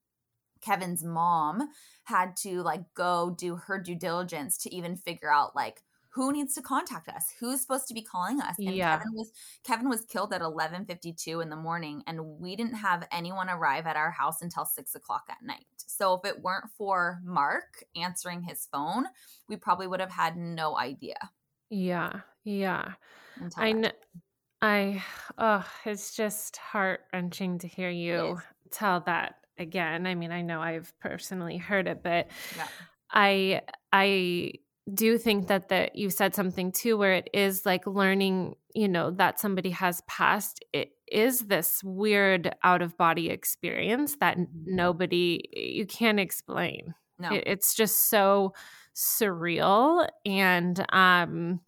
Kevin's 0.63 1.05
mom 1.05 1.69
had 2.05 2.37
to 2.37 2.63
like 2.63 2.83
go 2.95 3.35
do 3.37 3.57
her 3.57 3.79
due 3.79 3.95
diligence 3.95 4.57
to 4.59 4.75
even 4.75 4.97
figure 4.97 5.31
out 5.31 5.55
like 5.55 5.83
who 6.15 6.31
needs 6.31 6.55
to 6.55 6.63
contact 6.63 7.09
us? 7.09 7.33
Who's 7.41 7.63
supposed 7.63 7.89
to 7.89 7.95
be 7.95 8.03
calling 8.03 8.41
us? 8.41 8.57
And 8.59 8.75
yeah. 8.75 8.99
kevin 8.99 9.13
was 9.15 9.33
kevin 9.65 9.89
was 9.89 10.05
killed 10.05 10.33
at 10.33 10.43
11.52 10.43 11.43
in 11.43 11.49
the 11.49 11.57
morning 11.57 12.03
and 12.07 12.21
we 12.39 12.55
didn't 12.55 12.75
have 12.75 13.07
anyone 13.11 13.49
arrive 13.49 13.87
at 13.87 13.97
our 13.97 14.11
house 14.11 14.43
until 14.43 14.65
6 14.65 14.95
o'clock 14.95 15.25
at 15.31 15.43
night. 15.43 15.67
So 15.77 16.15
if 16.15 16.25
it 16.25 16.43
weren't 16.43 16.71
for 16.77 17.21
mark 17.25 17.85
answering 17.97 18.43
his 18.43 18.69
phone 18.71 19.07
we 19.49 19.57
probably 19.57 19.87
would 19.87 20.01
have 20.01 20.13
had 20.13 20.37
no 20.37 20.79
idea. 20.79 21.17
Yeah 21.71 22.21
yeah. 22.45 22.93
I 23.57 23.73
know 23.73 23.91
i 24.63 25.03
oh 25.39 25.67
it's 25.85 26.15
just 26.15 26.57
heart 26.57 27.01
wrenching 27.13 27.59
to 27.59 27.67
hear 27.67 27.91
you 27.91 28.39
tell 28.71 29.01
that 29.01 29.35
again. 29.63 30.07
I 30.07 30.15
mean, 30.15 30.31
I 30.31 30.43
know 30.43 30.61
I've 30.61 30.93
personally 31.01 31.57
heard 31.57 31.89
it, 31.89 32.03
but 32.03 32.29
yeah. 32.57 32.67
I 33.11 33.63
I 33.93 34.53
do 34.93 35.17
think 35.17 35.47
that 35.47 35.69
that 35.69 35.97
you 35.97 36.11
said 36.11 36.35
something 36.35 36.73
too 36.73 36.97
where 36.97 37.15
it 37.15 37.31
is 37.33 37.65
like 37.65 37.87
learning, 37.87 38.57
you 38.75 38.89
know, 38.89 39.11
that 39.13 39.41
somebody 39.41 39.71
has 39.71 40.03
passed. 40.03 40.65
It 40.73 40.91
is 41.11 41.41
this 41.41 41.83
weird 41.85 42.55
out 42.63 42.83
of 42.83 42.97
body 42.97 43.31
experience 43.31 44.17
that 44.17 44.37
mm-hmm. 44.37 44.75
nobody 44.75 45.49
you 45.53 45.87
can't 45.87 46.21
explain. 46.21 46.95
No. 47.19 47.33
It, 47.33 47.45
it's 47.47 47.75
just 47.75 48.11
so 48.11 48.55
surreal 48.95 50.07
and 50.27 50.85
um 50.93 51.61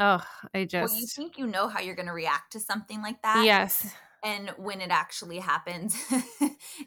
oh, 0.00 0.24
I 0.54 0.64
just 0.64 0.92
Well, 0.92 1.00
you 1.00 1.06
think 1.06 1.36
you 1.38 1.46
know 1.46 1.68
how 1.68 1.80
you're 1.80 1.96
going 1.96 2.06
to 2.06 2.14
react 2.14 2.52
to 2.52 2.60
something 2.60 3.02
like 3.02 3.20
that? 3.22 3.44
Yes 3.44 3.92
and 4.22 4.50
when 4.56 4.80
it 4.80 4.90
actually 4.90 5.38
happens 5.38 5.96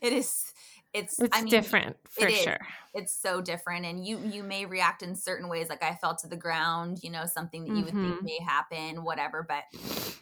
it 0.01 0.13
is 0.13 0.53
it's 0.93 1.19
it's 1.19 1.37
I 1.37 1.41
mean, 1.41 1.51
different 1.51 1.97
for 2.09 2.27
it 2.27 2.35
sure 2.35 2.59
it's 2.93 3.13
so 3.13 3.41
different 3.41 3.85
and 3.85 4.05
you 4.05 4.17
you 4.19 4.43
may 4.43 4.65
react 4.65 5.03
in 5.03 5.15
certain 5.15 5.49
ways 5.49 5.67
like 5.69 5.83
i 5.83 5.93
fell 5.95 6.15
to 6.15 6.27
the 6.27 6.37
ground 6.37 6.99
you 7.03 7.11
know 7.11 7.25
something 7.25 7.63
that 7.65 7.69
you 7.69 7.83
mm-hmm. 7.83 7.85
would 7.85 7.93
think 7.93 8.15
mm-hmm. 8.15 8.25
may 8.25 8.39
happen 8.45 9.03
whatever 9.03 9.45
but 9.47 9.63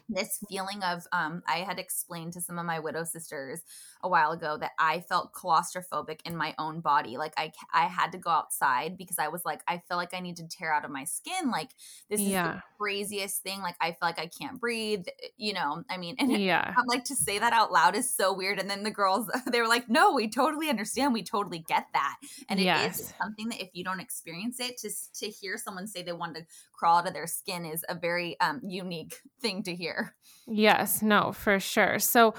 this 0.10 0.40
feeling 0.50 0.82
of 0.84 1.06
um 1.12 1.44
i 1.48 1.58
had 1.58 1.80
explained 1.80 2.34
to 2.34 2.42
some 2.42 2.58
of 2.58 2.66
my 2.66 2.80
widow 2.80 3.04
sisters 3.04 3.62
a 4.04 4.10
while 4.10 4.32
ago 4.32 4.58
that 4.60 4.72
I 4.78 5.00
felt 5.00 5.34
claustrophobic 5.34 6.20
in 6.26 6.36
my 6.36 6.54
own 6.60 6.82
body. 6.82 7.18
Like 7.18 7.34
I 7.38 7.52
I 7.74 7.86
had 7.86 8.12
to 8.12 8.18
go 8.18 8.30
outside 8.30 8.98
because 8.98 9.18
I 9.18 9.30
was 9.30 9.44
like 9.46 9.62
I 9.68 9.82
feel 9.88 9.98
like 9.98 10.14
I 10.14 10.20
need 10.20 10.38
to 10.38 10.48
tear 10.48 10.74
out 10.74 10.86
of 10.86 10.92
my 10.92 11.06
skin. 11.06 11.50
Like 11.50 11.70
this 12.10 12.20
is 12.20 12.28
yeah. 12.28 12.54
the 12.54 12.64
craziest 12.78 13.42
thing. 13.42 13.62
Like 13.62 13.76
I 13.82 13.92
feel 13.92 13.98
like 14.02 14.20
I 14.20 14.28
can't 14.28 14.60
breathe. 14.60 15.06
You 15.38 15.54
know, 15.54 15.84
I 15.90 15.98
mean, 15.98 16.16
and 16.20 16.32
yeah, 16.42 16.74
I'm 16.78 16.86
like 16.88 17.06
to 17.06 17.16
say 17.16 17.40
that 17.40 17.54
out 17.54 17.72
loud 17.72 17.96
is 17.96 18.14
so 18.14 18.34
weird. 18.34 18.60
And 18.60 18.70
then 18.70 18.84
the 18.84 18.92
girls 18.92 19.30
they 19.52 19.62
were 19.62 19.68
like, 19.68 19.90
"No, 19.90 20.14
we 20.14 20.30
totally 20.30 20.70
understand. 20.70 21.14
We 21.14 21.24
totally 21.24 21.64
get 21.68 21.88
that." 21.94 22.16
And 22.50 22.60
it 22.60 22.64
yes. 22.64 23.00
is 23.00 23.14
something 23.22 23.50
that 23.50 23.62
if 23.62 23.70
you 23.74 23.84
don't 23.84 24.00
experience 24.00 24.60
it, 24.60 24.78
to 24.80 24.90
to 25.20 25.28
hear 25.28 25.58
someone 25.58 25.88
say 25.88 26.04
they 26.04 26.14
want 26.14 26.36
to 26.36 26.46
crawl 26.74 26.98
out 26.98 27.08
of 27.08 27.14
their 27.14 27.28
skin 27.28 27.66
is 27.66 27.86
a 27.88 27.96
very 27.96 28.38
um, 28.42 28.60
unique 28.66 29.22
thing 29.42 29.64
to 29.64 29.74
hear. 29.74 30.16
Yes, 30.48 31.02
no, 31.02 31.32
for 31.32 31.60
sure. 31.60 32.00
So, 32.00 32.34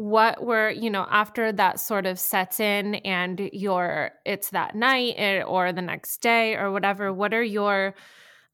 what 0.00 0.42
were, 0.42 0.70
you 0.70 0.88
know, 0.88 1.06
after 1.10 1.52
that 1.52 1.78
sort 1.78 2.06
of 2.06 2.18
sets 2.18 2.58
in 2.58 2.94
and 2.94 3.50
your, 3.52 4.12
it's 4.24 4.48
that 4.48 4.74
night 4.74 5.44
or 5.46 5.72
the 5.74 5.82
next 5.82 6.22
day 6.22 6.56
or 6.56 6.72
whatever, 6.72 7.12
what 7.12 7.34
are 7.34 7.42
your 7.42 7.94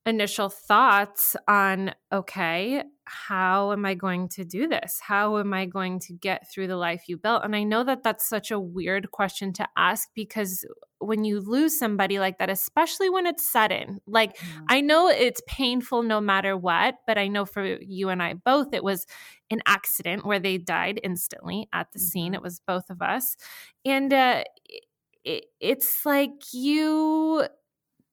initial 0.05 0.49
thoughts 0.49 1.37
on, 1.47 1.95
okay, 2.12 2.83
how 3.07 3.73
am 3.73 3.85
I 3.85 3.95
going 3.95 4.29
to 4.31 4.45
do 4.45 4.67
this? 4.67 5.01
How 5.01 5.39
am 5.39 5.55
I 5.55 5.67
going 5.67 6.01
to 6.01 6.13
get 6.13 6.51
through 6.51 6.67
the 6.67 6.77
life 6.77 7.05
you 7.07 7.17
built? 7.17 7.43
And 7.45 7.55
I 7.55 7.63
know 7.63 7.85
that 7.85 8.03
that's 8.03 8.29
such 8.29 8.51
a 8.51 8.59
weird 8.59 9.11
question 9.13 9.53
to 9.55 9.69
ask 9.77 10.09
because 10.15 10.65
when 10.99 11.25
you 11.25 11.41
lose 11.41 11.79
somebody 11.79 12.19
like 12.19 12.39
that, 12.39 12.51
especially 12.51 13.09
when 13.09 13.27
it's 13.27 13.49
sudden, 13.49 14.01
like 14.07 14.37
mm-hmm. 14.37 14.65
I 14.69 14.81
know 14.81 15.09
it's 15.09 15.41
painful 15.47 16.03
no 16.03 16.21
matter 16.21 16.57
what, 16.57 16.97
but 17.07 17.17
I 17.17 17.29
know 17.29 17.45
for 17.45 17.65
you 17.65 18.09
and 18.09 18.23
I 18.23 18.35
both, 18.35 18.75
it 18.75 18.83
was 18.83 19.07
an 19.51 19.63
accident 19.67 20.27
where 20.27 20.41
they 20.41 20.59
died 20.59 21.01
instantly 21.03 21.69
at 21.73 21.93
the 21.93 21.99
mm-hmm. 21.99 22.07
scene. 22.07 22.35
It 22.35 22.43
was 22.43 22.61
both 22.67 22.91
of 22.91 23.03
us. 23.03 23.37
And 23.85 24.13
uh, 24.13 24.43
it, 25.25 25.47
it's 25.61 26.05
like 26.05 26.53
you 26.53 27.47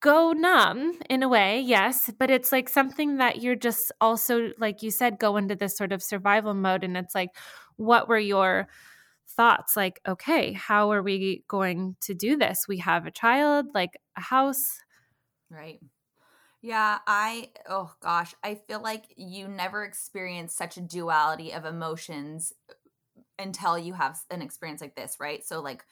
go 0.03 0.33
numb 0.33 0.99
in 1.09 1.23
a 1.23 1.29
way, 1.29 1.61
yes, 1.61 2.11
but 2.19 2.29
it's 2.29 2.51
like 2.51 2.67
something 2.67 3.17
that 3.17 3.41
you're 3.41 3.55
just 3.55 3.89
also, 4.01 4.51
like 4.59 4.83
you 4.83 4.91
said, 4.91 5.17
go 5.17 5.37
into 5.37 5.55
this 5.55 5.77
sort 5.77 5.93
of 5.93 6.03
survival 6.03 6.53
mode. 6.53 6.83
And 6.83 6.97
it's 6.97 7.15
like, 7.15 7.29
what 7.77 8.09
were 8.09 8.19
your 8.19 8.67
thoughts? 9.29 9.77
Like, 9.77 10.01
okay, 10.05 10.51
how 10.51 10.91
are 10.91 11.01
we 11.01 11.45
going 11.47 11.95
to 12.01 12.13
do 12.13 12.35
this? 12.35 12.67
We 12.67 12.79
have 12.79 13.07
a 13.07 13.11
child, 13.11 13.67
like 13.73 13.97
a 14.17 14.21
house. 14.21 14.77
Right. 15.49 15.79
Yeah, 16.61 16.99
I, 17.07 17.51
oh 17.69 17.93
gosh, 18.01 18.35
I 18.43 18.55
feel 18.55 18.81
like 18.81 19.05
you 19.15 19.47
never 19.47 19.85
experience 19.85 20.53
such 20.53 20.75
a 20.75 20.81
duality 20.81 21.53
of 21.53 21.63
emotions 21.63 22.51
uh, 22.69 22.73
until 23.39 23.77
you 23.77 23.93
have 23.93 24.19
an 24.29 24.41
experience 24.41 24.81
like 24.81 24.95
this, 24.95 25.17
right? 25.19 25.45
So, 25.45 25.61
like, 25.61 25.85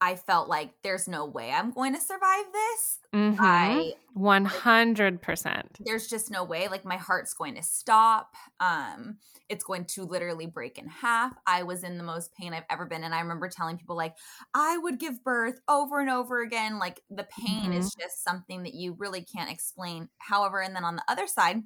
I 0.00 0.16
felt 0.16 0.48
like 0.48 0.72
there's 0.82 1.08
no 1.08 1.24
way 1.24 1.50
I'm 1.50 1.70
going 1.70 1.94
to 1.94 2.00
survive 2.00 2.44
this. 2.52 2.98
Mm-hmm. 3.14 3.40
I 3.40 3.94
100%. 4.16 5.62
There's 5.80 6.06
just 6.06 6.30
no 6.30 6.44
way 6.44 6.68
like 6.68 6.84
my 6.84 6.96
heart's 6.96 7.34
going 7.34 7.54
to 7.54 7.62
stop. 7.62 8.34
Um 8.60 9.18
it's 9.48 9.64
going 9.64 9.84
to 9.84 10.02
literally 10.02 10.46
break 10.46 10.76
in 10.76 10.88
half. 10.88 11.32
I 11.46 11.62
was 11.62 11.84
in 11.84 11.98
the 11.98 12.04
most 12.04 12.34
pain 12.34 12.52
I've 12.52 12.64
ever 12.68 12.84
been 12.84 13.04
and 13.04 13.14
I 13.14 13.20
remember 13.20 13.48
telling 13.48 13.78
people 13.78 13.96
like 13.96 14.16
I 14.54 14.76
would 14.76 14.98
give 14.98 15.24
birth 15.24 15.60
over 15.68 16.00
and 16.00 16.10
over 16.10 16.42
again 16.42 16.78
like 16.78 17.00
the 17.08 17.26
pain 17.38 17.70
mm-hmm. 17.70 17.72
is 17.72 17.94
just 17.94 18.22
something 18.22 18.64
that 18.64 18.74
you 18.74 18.96
really 18.98 19.22
can't 19.22 19.50
explain. 19.50 20.08
However, 20.18 20.60
and 20.60 20.74
then 20.74 20.84
on 20.84 20.96
the 20.96 21.04
other 21.08 21.26
side, 21.26 21.62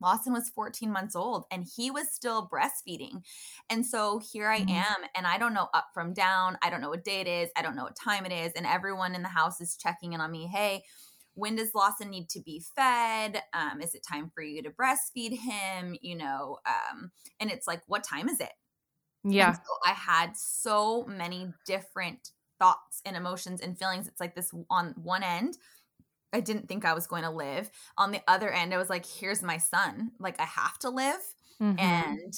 Lawson 0.00 0.32
was 0.32 0.48
14 0.50 0.90
months 0.90 1.14
old 1.14 1.44
and 1.50 1.66
he 1.76 1.90
was 1.90 2.12
still 2.12 2.48
breastfeeding. 2.48 3.22
And 3.68 3.84
so 3.84 4.20
here 4.32 4.48
I 4.48 4.60
mm-hmm. 4.60 4.70
am, 4.70 4.96
and 5.14 5.26
I 5.26 5.38
don't 5.38 5.54
know 5.54 5.68
up 5.74 5.88
from 5.94 6.12
down. 6.12 6.58
I 6.62 6.70
don't 6.70 6.80
know 6.80 6.90
what 6.90 7.04
day 7.04 7.20
it 7.20 7.28
is. 7.28 7.50
I 7.56 7.62
don't 7.62 7.76
know 7.76 7.84
what 7.84 7.96
time 7.96 8.26
it 8.26 8.32
is. 8.32 8.52
And 8.56 8.66
everyone 8.66 9.14
in 9.14 9.22
the 9.22 9.28
house 9.28 9.60
is 9.60 9.76
checking 9.76 10.12
in 10.12 10.20
on 10.20 10.30
me. 10.30 10.46
Hey, 10.46 10.84
when 11.34 11.56
does 11.56 11.74
Lawson 11.74 12.10
need 12.10 12.28
to 12.30 12.40
be 12.40 12.62
fed? 12.74 13.42
Um, 13.52 13.80
is 13.80 13.94
it 13.94 14.04
time 14.06 14.30
for 14.34 14.42
you 14.42 14.62
to 14.62 14.70
breastfeed 14.70 15.38
him? 15.38 15.96
You 16.00 16.16
know, 16.16 16.58
um, 16.66 17.10
and 17.38 17.50
it's 17.50 17.66
like, 17.66 17.82
what 17.86 18.04
time 18.04 18.28
is 18.28 18.40
it? 18.40 18.52
Yeah. 19.24 19.52
So 19.52 19.60
I 19.84 19.92
had 19.92 20.36
so 20.36 21.04
many 21.04 21.52
different 21.66 22.30
thoughts 22.58 23.00
and 23.04 23.16
emotions 23.16 23.60
and 23.60 23.78
feelings. 23.78 24.08
It's 24.08 24.20
like 24.20 24.34
this 24.34 24.50
on 24.70 24.94
one 24.96 25.22
end 25.22 25.56
I 26.32 26.40
didn't 26.40 26.68
think 26.68 26.84
I 26.84 26.94
was 26.94 27.06
going 27.06 27.24
to 27.24 27.30
live. 27.30 27.70
On 27.98 28.12
the 28.12 28.20
other 28.28 28.50
end, 28.50 28.72
I 28.72 28.78
was 28.78 28.90
like, 28.90 29.06
here's 29.06 29.42
my 29.42 29.58
son. 29.58 30.12
Like, 30.18 30.40
I 30.40 30.44
have 30.44 30.78
to 30.80 30.90
live 30.90 31.20
mm-hmm. 31.60 31.78
and 31.78 32.32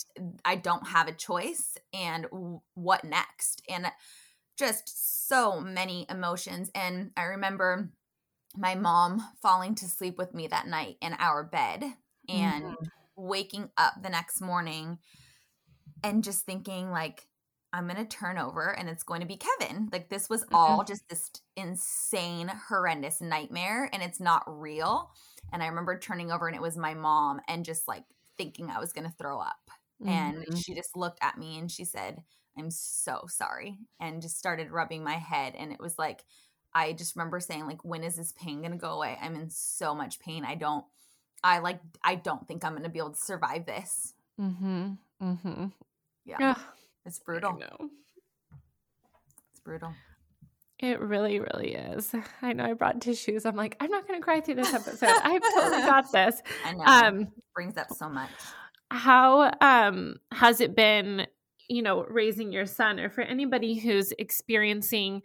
I 0.44 0.56
don't 0.56 0.86
have 0.88 1.08
a 1.08 1.12
choice. 1.12 1.76
And 1.92 2.24
w- 2.24 2.60
what 2.74 3.04
next? 3.04 3.62
And 3.68 3.86
just 4.58 5.28
so 5.28 5.60
many 5.60 6.06
emotions. 6.08 6.70
And 6.74 7.10
I 7.16 7.24
remember 7.24 7.90
my 8.56 8.74
mom 8.74 9.22
falling 9.40 9.74
to 9.76 9.86
sleep 9.86 10.18
with 10.18 10.34
me 10.34 10.46
that 10.46 10.66
night 10.66 10.96
in 11.00 11.14
our 11.18 11.42
bed 11.42 11.84
and 12.28 12.64
mm-hmm. 12.64 12.84
waking 13.16 13.70
up 13.76 13.94
the 14.02 14.10
next 14.10 14.40
morning 14.40 14.98
and 16.04 16.24
just 16.24 16.44
thinking, 16.44 16.90
like, 16.90 17.26
I'm 17.72 17.88
going 17.88 17.96
to 17.96 18.04
turn 18.04 18.38
over 18.38 18.76
and 18.76 18.88
it's 18.88 19.02
going 19.02 19.22
to 19.22 19.26
be 19.26 19.38
Kevin. 19.38 19.88
Like 19.90 20.08
this 20.08 20.28
was 20.28 20.44
all 20.52 20.80
mm-hmm. 20.80 20.88
just 20.88 21.08
this 21.08 21.30
insane, 21.56 22.50
horrendous 22.68 23.20
nightmare 23.20 23.88
and 23.92 24.02
it's 24.02 24.20
not 24.20 24.42
real. 24.46 25.10
And 25.52 25.62
I 25.62 25.66
remember 25.66 25.98
turning 25.98 26.30
over 26.30 26.46
and 26.46 26.56
it 26.56 26.62
was 26.62 26.76
my 26.76 26.94
mom 26.94 27.40
and 27.48 27.64
just 27.64 27.88
like 27.88 28.04
thinking 28.36 28.70
I 28.70 28.78
was 28.78 28.92
going 28.92 29.06
to 29.06 29.16
throw 29.16 29.40
up. 29.40 29.70
Mm-hmm. 30.02 30.42
And 30.42 30.58
she 30.58 30.74
just 30.74 30.96
looked 30.96 31.18
at 31.22 31.38
me 31.38 31.58
and 31.58 31.70
she 31.70 31.84
said, 31.84 32.22
I'm 32.58 32.70
so 32.70 33.24
sorry. 33.28 33.78
And 34.00 34.20
just 34.20 34.38
started 34.38 34.70
rubbing 34.70 35.02
my 35.02 35.14
head. 35.14 35.54
And 35.56 35.72
it 35.72 35.80
was 35.80 35.98
like, 35.98 36.24
I 36.74 36.92
just 36.92 37.16
remember 37.16 37.40
saying, 37.40 37.66
like, 37.66 37.84
when 37.84 38.02
is 38.04 38.16
this 38.16 38.32
pain 38.32 38.60
going 38.60 38.72
to 38.72 38.78
go 38.78 38.92
away? 38.92 39.18
I'm 39.20 39.34
in 39.34 39.50
so 39.50 39.94
much 39.94 40.20
pain. 40.20 40.44
I 40.44 40.54
don't, 40.54 40.84
I 41.44 41.58
like, 41.58 41.80
I 42.02 42.14
don't 42.16 42.46
think 42.46 42.64
I'm 42.64 42.72
going 42.72 42.82
to 42.82 42.88
be 42.88 42.98
able 42.98 43.10
to 43.10 43.20
survive 43.20 43.66
this. 43.66 44.14
Mm-hmm. 44.40 44.92
Mm-hmm. 45.22 45.66
Yeah. 46.24 46.36
yeah. 46.40 46.54
It's 47.04 47.18
brutal. 47.18 47.58
No, 47.58 47.90
It's 49.50 49.60
brutal. 49.60 49.94
It 50.78 51.00
really, 51.00 51.38
really 51.38 51.74
is. 51.74 52.12
I 52.42 52.52
know 52.52 52.64
I 52.64 52.72
brought 52.72 53.00
tissues. 53.00 53.46
I'm 53.46 53.54
like, 53.54 53.76
I'm 53.80 53.90
not 53.90 54.06
going 54.06 54.18
to 54.18 54.24
cry 54.24 54.40
through 54.40 54.56
this 54.56 54.74
episode. 54.74 55.08
I've 55.22 55.42
totally 55.54 55.82
got 55.82 56.10
this. 56.10 56.42
I 56.64 56.72
know. 56.72 56.84
Um, 56.84 57.20
it 57.20 57.28
brings 57.54 57.76
up 57.76 57.92
so 57.92 58.08
much. 58.08 58.30
How 58.90 59.52
um, 59.60 60.16
has 60.32 60.60
it 60.60 60.74
been, 60.74 61.26
you 61.68 61.82
know, 61.82 62.04
raising 62.08 62.52
your 62.52 62.66
son 62.66 62.98
or 62.98 63.10
for 63.10 63.22
anybody 63.22 63.78
who's 63.78 64.12
experiencing 64.18 65.22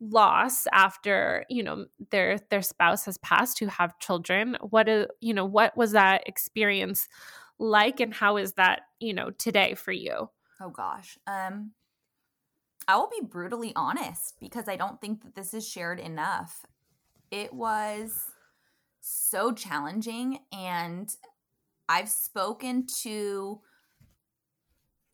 loss 0.00 0.66
after, 0.72 1.44
you 1.48 1.62
know, 1.62 1.86
their 2.10 2.38
their 2.50 2.62
spouse 2.62 3.04
has 3.04 3.16
passed 3.18 3.60
who 3.60 3.66
have 3.66 3.98
children? 4.00 4.56
What 4.60 4.88
is, 4.88 5.06
you 5.20 5.34
know, 5.34 5.44
what 5.44 5.76
was 5.76 5.92
that 5.92 6.26
experience 6.26 7.08
like 7.58 8.00
and 8.00 8.12
how 8.12 8.38
is 8.38 8.54
that, 8.54 8.82
you 8.98 9.14
know, 9.14 9.30
today 9.30 9.74
for 9.74 9.92
you? 9.92 10.28
Oh 10.60 10.70
gosh. 10.70 11.18
Um 11.26 11.72
I 12.88 12.96
will 12.96 13.08
be 13.08 13.24
brutally 13.24 13.72
honest 13.76 14.34
because 14.40 14.68
I 14.68 14.76
don't 14.76 15.00
think 15.00 15.22
that 15.22 15.34
this 15.34 15.54
is 15.54 15.66
shared 15.68 16.00
enough. 16.00 16.64
It 17.30 17.52
was 17.52 18.24
so 19.00 19.52
challenging 19.52 20.38
and 20.52 21.08
I've 21.88 22.08
spoken 22.08 22.86
to 23.02 23.60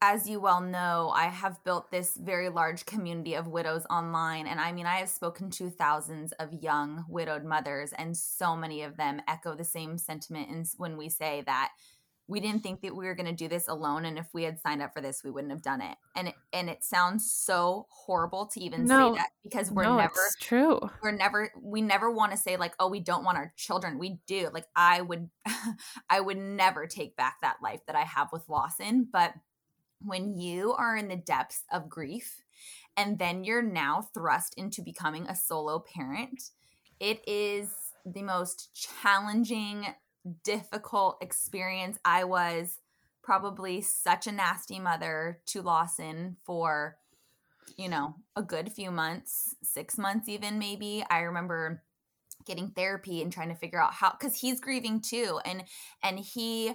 as 0.02 0.28
you 0.28 0.38
well 0.38 0.60
know, 0.60 1.10
I 1.14 1.24
have 1.24 1.64
built 1.64 1.90
this 1.90 2.16
very 2.16 2.50
large 2.50 2.84
community 2.84 3.34
of 3.34 3.48
widows 3.48 3.86
online. 3.88 4.46
And 4.46 4.60
I 4.60 4.70
mean, 4.72 4.86
I 4.86 4.96
have 4.96 5.08
spoken 5.08 5.50
to 5.52 5.70
thousands 5.70 6.32
of 6.32 6.52
young 6.52 7.04
widowed 7.08 7.44
mothers, 7.44 7.92
and 7.96 8.16
so 8.16 8.54
many 8.56 8.82
of 8.82 8.96
them 8.96 9.22
echo 9.26 9.54
the 9.54 9.64
same 9.64 9.96
sentiment 9.96 10.68
when 10.76 10.96
we 10.96 11.08
say 11.08 11.42
that 11.46 11.70
we 12.28 12.40
didn't 12.40 12.62
think 12.62 12.82
that 12.82 12.94
we 12.94 13.06
were 13.06 13.14
going 13.14 13.26
to 13.26 13.32
do 13.32 13.48
this 13.48 13.68
alone 13.68 14.04
and 14.04 14.18
if 14.18 14.26
we 14.32 14.42
had 14.42 14.60
signed 14.60 14.82
up 14.82 14.92
for 14.92 15.00
this 15.00 15.22
we 15.22 15.30
wouldn't 15.30 15.52
have 15.52 15.62
done 15.62 15.80
it. 15.80 15.96
And 16.14 16.28
it, 16.28 16.34
and 16.52 16.68
it 16.68 16.82
sounds 16.82 17.30
so 17.30 17.86
horrible 17.90 18.46
to 18.46 18.60
even 18.60 18.84
no, 18.84 19.14
say 19.14 19.20
that 19.20 19.28
because 19.42 19.70
we're 19.70 19.84
no, 19.84 19.96
never 19.96 20.14
true. 20.40 20.80
we're 21.02 21.12
never 21.12 21.50
we 21.60 21.82
never 21.82 22.10
want 22.10 22.32
to 22.32 22.38
say 22.38 22.56
like 22.56 22.74
oh 22.80 22.88
we 22.88 23.00
don't 23.00 23.24
want 23.24 23.38
our 23.38 23.52
children. 23.56 23.98
We 23.98 24.18
do. 24.26 24.48
Like 24.52 24.66
i 24.74 25.00
would 25.00 25.30
i 26.10 26.20
would 26.20 26.38
never 26.38 26.86
take 26.86 27.16
back 27.16 27.36
that 27.42 27.56
life 27.62 27.80
that 27.86 27.96
i 27.96 28.02
have 28.02 28.28
with 28.32 28.48
lawson 28.48 29.08
but 29.10 29.32
when 30.02 30.36
you 30.36 30.72
are 30.72 30.96
in 30.96 31.08
the 31.08 31.16
depths 31.16 31.62
of 31.72 31.88
grief 31.88 32.42
and 32.96 33.18
then 33.18 33.44
you're 33.44 33.62
now 33.62 34.08
thrust 34.14 34.54
into 34.56 34.82
becoming 34.82 35.26
a 35.26 35.34
solo 35.34 35.78
parent 35.78 36.50
it 37.00 37.26
is 37.26 37.70
the 38.04 38.22
most 38.22 38.70
challenging 38.74 39.86
difficult 40.44 41.18
experience. 41.20 41.98
I 42.04 42.24
was 42.24 42.80
probably 43.22 43.80
such 43.80 44.26
a 44.26 44.32
nasty 44.32 44.78
mother 44.78 45.40
to 45.46 45.62
Lawson 45.62 46.36
for, 46.44 46.96
you 47.76 47.88
know, 47.88 48.14
a 48.36 48.42
good 48.42 48.72
few 48.72 48.90
months, 48.90 49.56
six 49.62 49.98
months, 49.98 50.28
even 50.28 50.58
maybe. 50.58 51.04
I 51.10 51.20
remember 51.20 51.82
getting 52.44 52.70
therapy 52.70 53.22
and 53.22 53.32
trying 53.32 53.48
to 53.48 53.54
figure 53.56 53.82
out 53.82 53.94
how 53.94 54.12
because 54.12 54.36
he's 54.36 54.60
grieving 54.60 55.00
too 55.00 55.40
and 55.44 55.64
and 56.02 56.20
he 56.20 56.72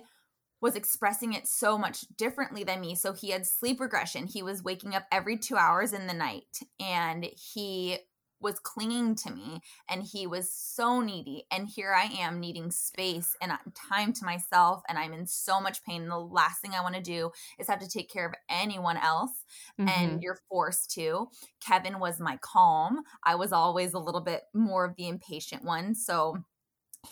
was 0.60 0.76
expressing 0.76 1.34
it 1.34 1.48
so 1.48 1.78
much 1.78 2.02
differently 2.18 2.64
than 2.64 2.82
me. 2.82 2.94
So 2.94 3.14
he 3.14 3.32
had 3.32 3.48
sleep 3.48 3.80
regression. 3.80 4.28
He 4.28 4.44
was 4.44 4.64
waking 4.64 4.94
up 4.94 5.06
every 5.12 5.38
two 5.38 5.58
hours 5.58 5.92
in 5.92 6.06
the 6.06 6.14
night 6.14 6.60
and 6.80 7.26
he 7.34 7.98
was 8.42 8.60
clinging 8.60 9.16
to 9.16 9.32
me 9.32 9.62
and 9.90 10.04
he 10.04 10.28
was 10.28 10.54
so 10.54 11.00
needy. 11.00 11.46
And 11.52 11.68
here 11.68 11.94
I 11.94 12.06
am 12.06 12.40
needing 12.40 12.72
space 12.72 13.36
and 13.42 13.52
uh, 13.52 13.58
time 13.76 14.14
to 14.14 14.26
myself. 14.26 14.82
And 14.90 14.98
I'm 14.98 15.14
in 15.14 15.28
so 15.28 15.62
much 15.62 15.84
pain. 15.84 16.04
And 16.04 16.12
the 16.12 16.18
last 16.18 16.62
thing 16.62 16.72
I 16.74 16.82
want 16.82 16.96
to 16.96 17.02
do 17.02 17.32
is 17.60 17.68
have 17.68 17.80
to 17.80 17.90
take 17.90 18.10
care 18.10 18.26
of 18.26 18.34
anyone 18.50 18.98
else. 18.98 19.32
Mm-hmm. 19.80 19.90
And 19.90 20.24
you're 20.24 20.40
forced 20.50 20.92
to. 20.92 21.28
Kevin 21.66 22.00
was 22.00 22.20
my 22.20 22.38
calm. 22.42 23.02
I 23.24 23.36
was 23.36 23.52
always 23.52 23.94
a 23.94 24.00
little 24.00 24.22
bit 24.22 24.44
more 24.54 24.86
of 24.86 24.96
the 24.96 25.08
impatient 25.08 25.64
one. 25.64 25.96
So 25.96 26.38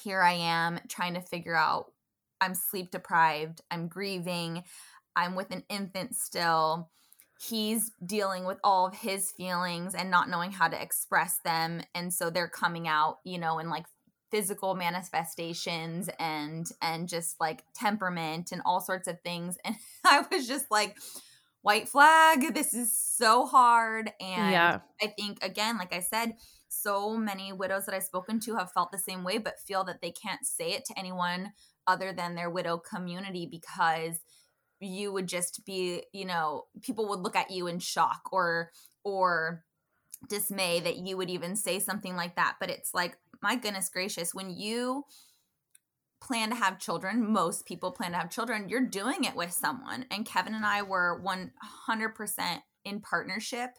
here 0.03 0.21
I 0.21 0.33
am 0.33 0.79
trying 0.87 1.15
to 1.15 1.21
figure 1.21 1.55
out 1.55 1.91
I'm 2.41 2.55
sleep 2.55 2.91
deprived, 2.91 3.61
I'm 3.69 3.87
grieving, 3.87 4.63
I'm 5.15 5.35
with 5.35 5.51
an 5.51 5.63
infant 5.69 6.15
still. 6.15 6.89
He's 7.41 7.91
dealing 8.05 8.45
with 8.45 8.57
all 8.63 8.87
of 8.87 8.95
his 8.95 9.31
feelings 9.31 9.95
and 9.95 10.11
not 10.11 10.29
knowing 10.29 10.51
how 10.51 10.67
to 10.67 10.81
express 10.81 11.39
them. 11.45 11.81
And 11.95 12.13
so 12.13 12.29
they're 12.29 12.49
coming 12.49 12.87
out, 12.87 13.19
you 13.23 13.37
know, 13.37 13.59
in 13.59 13.69
like 13.69 13.85
physical 14.29 14.75
manifestations 14.75 16.09
and 16.19 16.67
and 16.81 17.07
just 17.07 17.39
like 17.39 17.63
temperament 17.73 18.51
and 18.51 18.61
all 18.63 18.79
sorts 18.79 19.07
of 19.07 19.19
things 19.21 19.57
and 19.65 19.75
i 20.05 20.23
was 20.31 20.47
just 20.47 20.69
like 20.69 20.95
white 21.63 21.89
flag 21.89 22.53
this 22.53 22.75
is 22.75 22.95
so 22.95 23.47
hard 23.47 24.11
and 24.21 24.51
yeah. 24.51 24.81
i 25.01 25.07
think 25.07 25.43
again 25.43 25.79
like 25.79 25.91
i 25.95 25.99
said 25.99 26.35
so 26.69 27.17
many 27.17 27.51
widows 27.51 27.85
that 27.85 27.95
I've 27.95 28.03
spoken 28.03 28.39
to 28.41 28.55
have 28.55 28.71
felt 28.71 28.91
the 28.91 28.99
same 28.99 29.23
way, 29.23 29.37
but 29.37 29.59
feel 29.59 29.83
that 29.85 30.01
they 30.01 30.11
can't 30.11 30.45
say 30.45 30.71
it 30.71 30.85
to 30.85 30.97
anyone 30.97 31.51
other 31.87 32.13
than 32.13 32.35
their 32.35 32.49
widow 32.49 32.77
community 32.77 33.47
because 33.49 34.19
you 34.79 35.11
would 35.11 35.27
just 35.27 35.65
be, 35.65 36.03
you 36.13 36.25
know, 36.25 36.65
people 36.81 37.07
would 37.09 37.19
look 37.19 37.35
at 37.35 37.51
you 37.51 37.67
in 37.67 37.79
shock 37.79 38.21
or, 38.31 38.71
or, 39.03 39.63
dismay 40.27 40.81
that 40.81 40.97
you 40.97 41.15
would 41.15 41.29
even 41.29 41.55
say 41.55 41.79
something 41.79 42.15
like 42.15 42.35
that. 42.35 42.57
But 42.59 42.69
it's 42.69 42.93
like 42.93 43.17
my 43.41 43.55
goodness 43.55 43.89
gracious 43.89 44.33
when 44.33 44.49
you 44.49 45.05
plan 46.21 46.49
to 46.49 46.55
have 46.55 46.79
children 46.79 47.31
most 47.31 47.65
people 47.65 47.91
plan 47.91 48.11
to 48.11 48.17
have 48.17 48.29
children 48.29 48.67
you're 48.67 48.85
doing 48.85 49.23
it 49.23 49.35
with 49.35 49.51
someone. 49.51 50.05
And 50.11 50.25
kevin 50.25 50.53
and 50.53 50.65
i 50.65 50.81
were 50.81 51.21
100% 51.23 52.57
in 52.83 52.99
partnership 52.99 53.69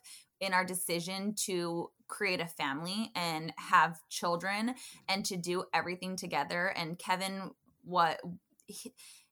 in 0.41 0.55
our 0.55 0.65
decision 0.65 1.35
to 1.45 1.91
create 2.09 2.41
a 2.41 2.47
family 2.47 3.13
and 3.15 3.53
have 3.57 4.01
children 4.09 4.75
and 5.09 5.25
to 5.27 5.37
do 5.37 5.65
everything 5.75 6.17
together. 6.17 6.69
And 6.69 6.99
kevin 6.99 7.51
what 7.85 8.21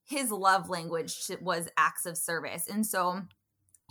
his 0.08 0.30
love 0.30 0.68
language 0.68 1.30
was 1.40 1.68
acts 1.76 2.06
of 2.06 2.16
service 2.16 2.66
and 2.68 2.86
so 2.86 3.22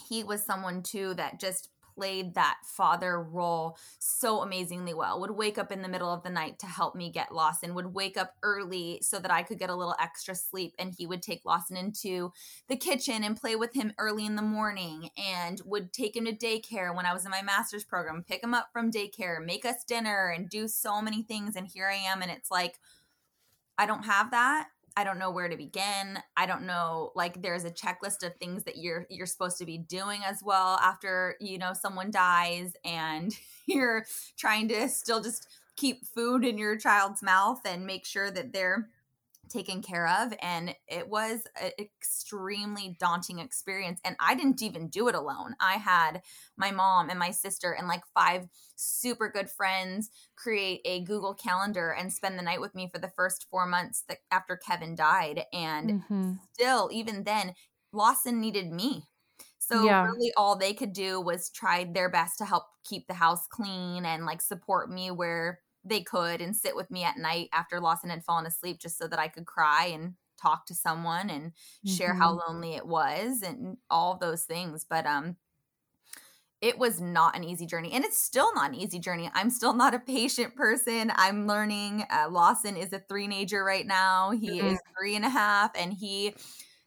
he 0.08 0.24
was 0.24 0.44
someone 0.44 0.84
too 0.84 1.14
that 1.16 1.40
just 1.40 1.70
played 1.98 2.36
that 2.36 2.58
father 2.64 3.22
role 3.22 3.76
so 3.98 4.42
amazingly 4.42 4.94
well. 4.94 5.20
Would 5.20 5.32
wake 5.32 5.58
up 5.58 5.72
in 5.72 5.82
the 5.82 5.88
middle 5.88 6.14
of 6.14 6.22
the 6.22 6.30
night 6.30 6.60
to 6.60 6.68
help 6.68 6.96
me 6.96 7.10
get 7.10 7.34
Lawson, 7.34 7.74
would 7.74 7.94
wake 7.94 8.18
up 8.18 8.36
early 8.44 9.00
so 9.02 9.18
that 9.20 9.32
I 9.32 9.42
could 9.42 9.58
get 9.58 9.72
a 9.72 9.76
little 9.76 9.96
extra 10.00 10.36
sleep. 10.36 10.76
And 10.78 10.94
he 10.96 11.08
would 11.08 11.24
take 11.24 11.44
Lawson 11.44 11.76
into 11.76 12.32
the 12.68 12.76
kitchen 12.76 13.24
and 13.24 13.36
play 13.36 13.56
with 13.56 13.74
him 13.74 13.94
early 13.98 14.28
in 14.28 14.36
the 14.36 14.44
morning 14.44 15.10
and 15.18 15.60
would 15.66 15.92
take 15.92 16.16
him 16.16 16.26
to 16.26 16.34
daycare 16.34 16.96
when 16.96 17.08
I 17.08 17.14
was 17.14 17.26
in 17.26 17.32
my 17.32 17.42
master's 17.42 17.84
program, 17.84 18.24
pick 18.28 18.44
him 18.44 18.54
up 18.54 18.70
from 18.72 18.92
daycare, 18.92 19.44
make 19.44 19.66
us 19.66 19.84
dinner, 19.84 20.30
and 20.30 20.50
do 20.50 20.68
so 20.68 21.02
many 21.02 21.24
things. 21.24 21.56
And 21.56 21.68
here 21.68 21.88
I 21.88 21.96
am. 21.96 22.22
And 22.22 22.30
it's 22.30 22.52
like, 22.52 22.80
I 23.80 23.88
don't 23.88 24.06
have 24.06 24.32
that. 24.32 24.68
I 24.98 25.04
don't 25.04 25.20
know 25.20 25.30
where 25.30 25.48
to 25.48 25.56
begin. 25.56 26.18
I 26.36 26.48
don't 26.48 26.66
know 26.66 27.12
like 27.16 27.40
there's 27.40 27.66
a 27.66 27.70
checklist 27.70 28.26
of 28.26 28.36
things 28.38 28.64
that 28.64 28.78
you're 28.78 29.06
you're 29.12 29.28
supposed 29.28 29.60
to 29.60 29.66
be 29.66 29.78
doing 29.78 30.22
as 30.26 30.42
well 30.44 30.80
after, 30.82 31.36
you 31.40 31.60
know, 31.60 31.74
someone 31.74 32.10
dies 32.10 32.74
and 32.84 33.32
you're 33.68 34.06
trying 34.38 34.68
to 34.70 34.90
still 34.90 35.22
just 35.22 35.48
keep 35.76 36.04
food 36.04 36.44
in 36.44 36.58
your 36.58 36.76
child's 36.76 37.22
mouth 37.22 37.60
and 37.64 37.86
make 37.86 38.08
sure 38.08 38.32
that 38.32 38.52
they're 38.54 38.90
taken 39.50 39.82
care 39.82 40.08
of 40.08 40.34
and 40.42 40.76
it 40.88 41.08
was 41.08 41.42
an 41.62 41.72
extremely 41.80 42.96
daunting 43.00 43.40
experience 43.40 44.00
and 44.04 44.16
i 44.20 44.36
didn't 44.36 44.62
even 44.62 44.88
do 44.88 45.08
it 45.08 45.16
alone 45.16 45.56
i 45.60 45.74
had 45.74 46.22
my 46.58 46.72
mom 46.72 47.10
and 47.10 47.20
my 47.20 47.32
sister 47.32 47.72
and 47.72 47.88
like 47.88 48.04
five 48.14 48.48
super 48.76 49.30
good 49.30 49.50
friends 49.50 50.10
create 50.36 50.82
a 50.86 51.04
google 51.04 51.34
calendar 51.34 51.92
and 51.92 52.12
spend 52.12 52.38
the 52.38 52.44
night 52.44 52.62
with 52.62 52.76
me 52.76 52.90
for 52.92 53.00
the 53.00 53.12
first 53.16 53.48
four 53.50 53.66
months 53.66 54.04
that 54.08 54.18
after 54.32 54.58
kevin 54.58 54.96
died 54.96 55.44
and 55.54 55.90
mm-hmm. 55.90 56.34
still 56.54 56.90
even 56.92 57.24
then 57.24 57.54
lawson 57.92 58.40
needed 58.40 58.72
me 58.72 59.04
so 59.60 59.84
yeah. 59.84 60.06
really 60.06 60.32
all 60.38 60.56
they 60.56 60.74
could 60.74 60.94
do 60.94 61.20
was 61.20 61.50
try 61.50 61.84
their 61.84 62.10
best 62.10 62.38
to 62.38 62.46
help 62.46 62.64
keep 62.86 63.08
the 63.08 63.14
house 63.14 63.48
clean 63.48 64.06
and 64.06 64.26
like 64.26 64.42
support 64.42 64.90
me 64.90 65.12
where 65.12 65.60
they 65.88 66.02
could 66.02 66.42
and 66.42 66.56
sit 66.56 66.76
with 66.76 66.92
me 66.92 67.04
at 67.04 67.18
night 67.18 67.50
after 67.54 67.80
Lawson 67.80 68.10
had 68.10 68.24
fallen 68.24 68.46
asleep 68.46 68.80
just 68.80 68.98
so 68.98 69.08
that 69.08 69.20
I 69.20 69.28
could 69.28 69.46
cry 69.46 69.86
and 69.94 70.14
talk 70.42 70.66
to 70.68 70.76
someone 70.76 71.30
and 71.30 71.52
mm-hmm. 71.52 71.94
share 71.94 72.14
how 72.14 72.36
mm-hmm. 72.36 72.52
lonely 72.52 72.76
it 72.76 72.86
was 72.86 73.42
and 73.42 73.78
all 73.90 74.18
those 74.18 74.44
things. 74.44 74.86
But 74.88 75.06
um 75.06 75.38
it 76.60 76.78
was 76.80 77.00
not 77.00 77.36
an 77.36 77.44
easy 77.44 77.66
journey 77.66 77.92
and 77.94 78.04
it's 78.04 78.18
still 78.18 78.54
not 78.56 78.70
an 78.72 78.76
easy 78.76 79.00
journey 79.00 79.30
i'm 79.34 79.50
still 79.50 79.74
not 79.74 79.94
a 79.94 80.00
patient 80.00 80.56
person 80.56 81.12
i'm 81.16 81.46
learning 81.46 82.04
uh, 82.10 82.28
lawson 82.30 82.76
is 82.76 82.92
a 82.94 83.00
three-nager 83.08 83.64
right 83.64 83.86
now 83.86 84.32
he 84.32 84.58
mm-hmm. 84.58 84.68
is 84.70 84.80
three 84.98 85.16
and 85.16 85.26
a 85.26 85.30
half 85.30 85.72
and 85.78 85.94
he 85.94 86.34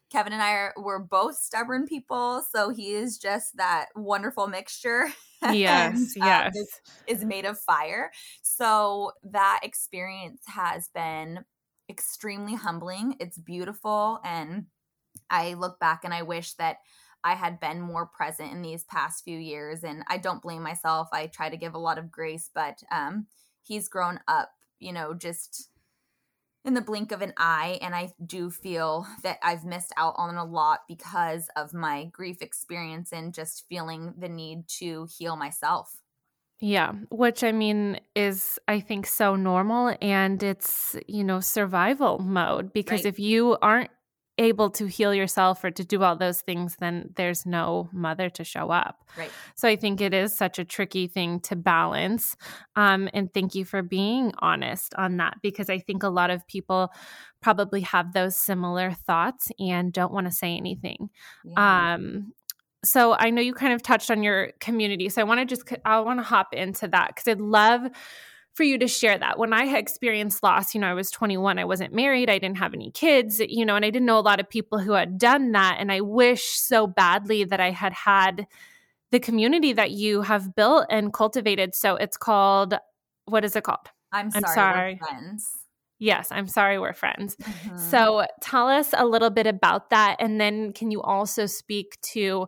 kevin 0.09 0.33
and 0.33 0.41
i 0.41 0.51
are 0.51 0.73
we're 0.77 0.99
both 0.99 1.37
stubborn 1.37 1.85
people 1.85 2.43
so 2.53 2.69
he 2.69 2.93
is 2.93 3.17
just 3.17 3.55
that 3.55 3.85
wonderful 3.95 4.47
mixture 4.47 5.07
Yes, 5.51 5.95
and, 6.15 6.25
yes. 6.25 6.55
Um, 6.55 6.63
is 7.07 7.25
made 7.25 7.45
of 7.45 7.59
fire. 7.59 8.11
So 8.41 9.11
that 9.23 9.61
experience 9.63 10.41
has 10.47 10.89
been 10.93 11.45
extremely 11.89 12.55
humbling. 12.55 13.15
It's 13.19 13.37
beautiful. 13.37 14.19
And 14.23 14.67
I 15.29 15.55
look 15.55 15.79
back 15.79 16.01
and 16.03 16.13
I 16.13 16.21
wish 16.23 16.53
that 16.55 16.77
I 17.23 17.35
had 17.35 17.59
been 17.59 17.81
more 17.81 18.07
present 18.07 18.51
in 18.51 18.61
these 18.61 18.83
past 18.85 19.23
few 19.23 19.37
years. 19.37 19.83
And 19.83 20.03
I 20.07 20.17
don't 20.17 20.41
blame 20.41 20.63
myself. 20.63 21.09
I 21.11 21.27
try 21.27 21.49
to 21.49 21.57
give 21.57 21.73
a 21.73 21.79
lot 21.79 21.97
of 21.97 22.11
grace, 22.11 22.49
but 22.53 22.81
um, 22.91 23.27
he's 23.61 23.89
grown 23.89 24.19
up, 24.27 24.51
you 24.79 24.93
know, 24.93 25.13
just 25.13 25.70
in 26.63 26.73
the 26.73 26.81
blink 26.81 27.11
of 27.11 27.21
an 27.21 27.33
eye 27.37 27.79
and 27.81 27.95
i 27.95 28.11
do 28.25 28.49
feel 28.49 29.05
that 29.23 29.37
i've 29.43 29.65
missed 29.65 29.93
out 29.97 30.13
on 30.17 30.35
a 30.35 30.45
lot 30.45 30.81
because 30.87 31.49
of 31.55 31.73
my 31.73 32.05
grief 32.05 32.41
experience 32.41 33.11
and 33.11 33.33
just 33.33 33.65
feeling 33.67 34.13
the 34.17 34.29
need 34.29 34.67
to 34.67 35.07
heal 35.17 35.35
myself 35.35 36.01
yeah, 36.63 36.91
which 37.09 37.43
I 37.43 37.51
mean 37.51 37.99
is 38.15 38.59
I 38.67 38.81
think 38.81 39.07
so 39.07 39.35
normal 39.35 39.97
and 39.99 40.41
it's, 40.43 40.95
you 41.07 41.23
know, 41.23 41.39
survival 41.39 42.19
mode 42.19 42.71
because 42.71 42.99
right. 42.99 43.07
if 43.07 43.17
you 43.17 43.57
aren't 43.63 43.89
able 44.37 44.69
to 44.71 44.87
heal 44.87 45.13
yourself 45.13 45.63
or 45.63 45.71
to 45.71 45.83
do 45.83 46.03
all 46.03 46.15
those 46.15 46.41
things, 46.41 46.75
then 46.79 47.11
there's 47.15 47.45
no 47.45 47.89
mother 47.91 48.29
to 48.29 48.43
show 48.43 48.71
up. 48.71 49.03
Right. 49.17 49.29
So 49.55 49.67
I 49.67 49.75
think 49.75 50.01
it 50.01 50.13
is 50.13 50.35
such 50.35 50.57
a 50.57 50.65
tricky 50.65 51.07
thing 51.07 51.39
to 51.41 51.55
balance. 51.55 52.35
Um, 52.75 53.09
and 53.13 53.33
thank 53.33 53.55
you 53.55 53.65
for 53.65 53.81
being 53.81 54.31
honest 54.39 54.93
on 54.95 55.17
that 55.17 55.37
because 55.41 55.69
I 55.69 55.79
think 55.79 56.03
a 56.03 56.09
lot 56.09 56.29
of 56.29 56.47
people 56.47 56.91
probably 57.41 57.81
have 57.81 58.13
those 58.13 58.37
similar 58.37 58.91
thoughts 58.91 59.49
and 59.59 59.91
don't 59.91 60.13
want 60.13 60.27
to 60.27 60.31
say 60.31 60.55
anything. 60.55 61.09
Yeah. 61.43 61.93
Um, 61.93 62.33
so 62.83 63.13
I 63.13 63.29
know 63.29 63.41
you 63.41 63.53
kind 63.53 63.73
of 63.73 63.83
touched 63.83 64.09
on 64.09 64.23
your 64.23 64.51
community. 64.59 65.09
So 65.09 65.21
I 65.21 65.23
want 65.23 65.39
to 65.39 65.45
just 65.45 65.71
I 65.85 65.99
want 65.99 66.19
to 66.19 66.23
hop 66.23 66.53
into 66.53 66.87
that 66.87 67.09
because 67.15 67.27
I'd 67.27 67.41
love 67.41 67.81
for 68.53 68.63
you 68.63 68.77
to 68.79 68.87
share 68.87 69.17
that. 69.17 69.39
When 69.39 69.53
I 69.53 69.65
had 69.65 69.79
experienced 69.79 70.43
loss, 70.43 70.75
you 70.75 70.81
know, 70.81 70.87
I 70.87 70.93
was 70.93 71.09
21, 71.11 71.57
I 71.57 71.65
wasn't 71.65 71.93
married, 71.93 72.29
I 72.29 72.37
didn't 72.37 72.57
have 72.57 72.73
any 72.73 72.91
kids, 72.91 73.39
you 73.39 73.65
know, 73.65 73.75
and 73.75 73.85
I 73.85 73.89
didn't 73.89 74.05
know 74.05 74.19
a 74.19 74.21
lot 74.21 74.39
of 74.39 74.49
people 74.49 74.79
who 74.79 74.91
had 74.91 75.17
done 75.17 75.53
that. 75.53 75.77
And 75.79 75.91
I 75.91 76.01
wish 76.01 76.43
so 76.43 76.85
badly 76.85 77.43
that 77.45 77.59
I 77.59 77.71
had 77.71 77.93
had 77.93 78.47
the 79.11 79.19
community 79.19 79.73
that 79.73 79.91
you 79.91 80.21
have 80.21 80.55
built 80.55 80.85
and 80.89 81.13
cultivated. 81.13 81.75
So 81.75 81.95
it's 81.95 82.17
called, 82.17 82.75
what 83.25 83.45
is 83.45 83.55
it 83.55 83.63
called? 83.63 83.87
I'm 84.11 84.31
sorry. 84.31 84.43
I'm 84.45 84.53
sorry. 84.53 84.97
friends. 84.97 85.57
Yes, 85.99 86.29
I'm 86.31 86.47
sorry 86.47 86.79
we're 86.79 86.93
friends. 86.93 87.35
Mm-hmm. 87.35 87.77
So 87.77 88.25
tell 88.41 88.67
us 88.67 88.93
a 88.97 89.05
little 89.05 89.29
bit 89.29 89.47
about 89.47 89.91
that. 89.91 90.17
And 90.19 90.41
then 90.41 90.73
can 90.73 90.91
you 90.91 91.01
also 91.01 91.45
speak 91.45 91.97
to 92.13 92.47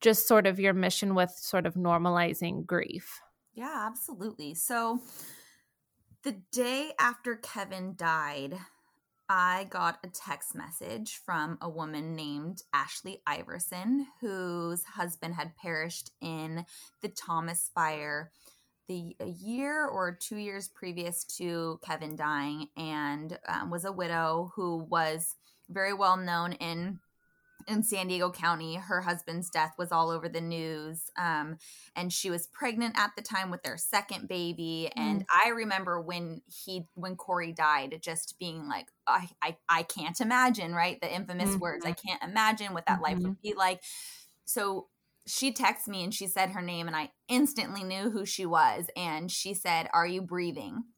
just 0.00 0.28
sort 0.28 0.46
of 0.46 0.60
your 0.60 0.72
mission 0.72 1.14
with 1.14 1.30
sort 1.30 1.66
of 1.66 1.74
normalizing 1.74 2.64
grief? 2.64 3.20
Yeah, 3.60 3.84
absolutely. 3.86 4.54
So 4.54 5.02
the 6.22 6.40
day 6.50 6.92
after 6.98 7.36
Kevin 7.36 7.94
died, 7.94 8.58
I 9.28 9.66
got 9.68 9.98
a 10.02 10.08
text 10.08 10.54
message 10.54 11.20
from 11.26 11.58
a 11.60 11.68
woman 11.68 12.16
named 12.16 12.62
Ashley 12.72 13.20
Iverson, 13.26 14.06
whose 14.22 14.82
husband 14.84 15.34
had 15.34 15.56
perished 15.56 16.10
in 16.22 16.64
the 17.02 17.08
Thomas 17.08 17.70
fire 17.74 18.32
the 18.88 19.14
a 19.20 19.28
year 19.28 19.84
or 19.84 20.16
two 20.18 20.38
years 20.38 20.68
previous 20.68 21.24
to 21.36 21.78
Kevin 21.84 22.16
dying, 22.16 22.68
and 22.78 23.38
um, 23.46 23.68
was 23.68 23.84
a 23.84 23.92
widow 23.92 24.52
who 24.56 24.78
was 24.78 25.36
very 25.68 25.92
well 25.92 26.16
known 26.16 26.54
in 26.54 26.98
in 27.68 27.82
San 27.82 28.08
Diego 28.08 28.30
County. 28.30 28.76
Her 28.76 29.00
husband's 29.00 29.50
death 29.50 29.74
was 29.78 29.92
all 29.92 30.10
over 30.10 30.28
the 30.28 30.40
news. 30.40 31.10
Um, 31.18 31.56
and 31.94 32.12
she 32.12 32.30
was 32.30 32.46
pregnant 32.46 32.98
at 32.98 33.12
the 33.16 33.22
time 33.22 33.50
with 33.50 33.62
their 33.62 33.76
second 33.76 34.28
baby. 34.28 34.90
And 34.96 35.22
mm. 35.22 35.26
I 35.44 35.50
remember 35.50 36.00
when 36.00 36.42
he, 36.46 36.86
when 36.94 37.16
Cory 37.16 37.52
died, 37.52 37.98
just 38.02 38.38
being 38.38 38.68
like, 38.68 38.88
I, 39.06 39.28
I, 39.42 39.56
I 39.68 39.82
can't 39.82 40.20
imagine, 40.20 40.74
right? 40.74 41.00
The 41.00 41.12
infamous 41.12 41.50
mm-hmm. 41.50 41.60
words, 41.60 41.84
I 41.84 41.92
can't 41.92 42.22
imagine 42.22 42.74
what 42.74 42.86
that 42.86 42.94
mm-hmm. 42.94 43.02
life 43.02 43.18
would 43.18 43.32
mm-hmm. 43.32 43.48
be 43.48 43.54
like. 43.54 43.82
So 44.44 44.88
she 45.26 45.52
texted 45.52 45.88
me 45.88 46.02
and 46.02 46.12
she 46.12 46.26
said 46.26 46.50
her 46.50 46.62
name, 46.62 46.86
and 46.86 46.96
I 46.96 47.10
instantly 47.28 47.84
knew 47.84 48.10
who 48.10 48.26
she 48.26 48.46
was. 48.46 48.86
And 48.96 49.30
she 49.30 49.54
said, 49.54 49.88
Are 49.92 50.06
you 50.06 50.22
breathing? 50.22 50.84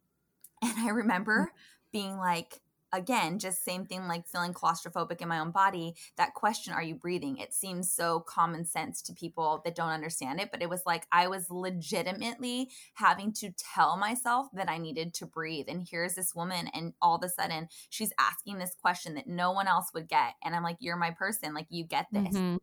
And 0.64 0.78
I 0.78 0.90
remember 0.90 1.50
mm. 1.50 1.92
being 1.92 2.16
like, 2.18 2.60
again, 2.92 3.38
just 3.38 3.64
same 3.64 3.86
thing 3.86 4.06
like 4.06 4.26
feeling 4.26 4.52
claustrophobic 4.52 5.20
in 5.20 5.28
my 5.28 5.38
own 5.38 5.50
body. 5.50 5.94
That 6.16 6.34
question, 6.34 6.72
are 6.72 6.82
you 6.82 6.94
breathing? 6.94 7.38
It 7.38 7.54
seems 7.54 7.90
so 7.90 8.20
common 8.20 8.64
sense 8.64 9.02
to 9.02 9.12
people 9.12 9.62
that 9.64 9.74
don't 9.74 9.90
understand 9.90 10.40
it, 10.40 10.50
but 10.50 10.62
it 10.62 10.68
was 10.68 10.82
like 10.84 11.06
I 11.10 11.28
was 11.28 11.50
legitimately 11.50 12.70
having 12.94 13.32
to 13.34 13.52
tell 13.52 13.96
myself 13.96 14.48
that 14.54 14.68
I 14.68 14.78
needed 14.78 15.14
to 15.14 15.26
breathe. 15.26 15.66
And 15.68 15.86
here's 15.88 16.14
this 16.14 16.34
woman, 16.34 16.68
and 16.74 16.92
all 17.00 17.16
of 17.16 17.24
a 17.24 17.28
sudden 17.28 17.68
she's 17.88 18.12
asking 18.18 18.58
this 18.58 18.74
question 18.80 19.14
that 19.14 19.26
no 19.26 19.52
one 19.52 19.68
else 19.68 19.90
would 19.94 20.08
get. 20.08 20.34
And 20.44 20.54
I'm 20.54 20.62
like, 20.62 20.76
you're 20.80 20.96
my 20.96 21.10
person. 21.10 21.54
Like, 21.54 21.66
you 21.70 21.84
get 21.84 22.06
this. 22.12 22.34
Mm-hmm. 22.34 22.56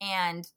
And 0.00 0.48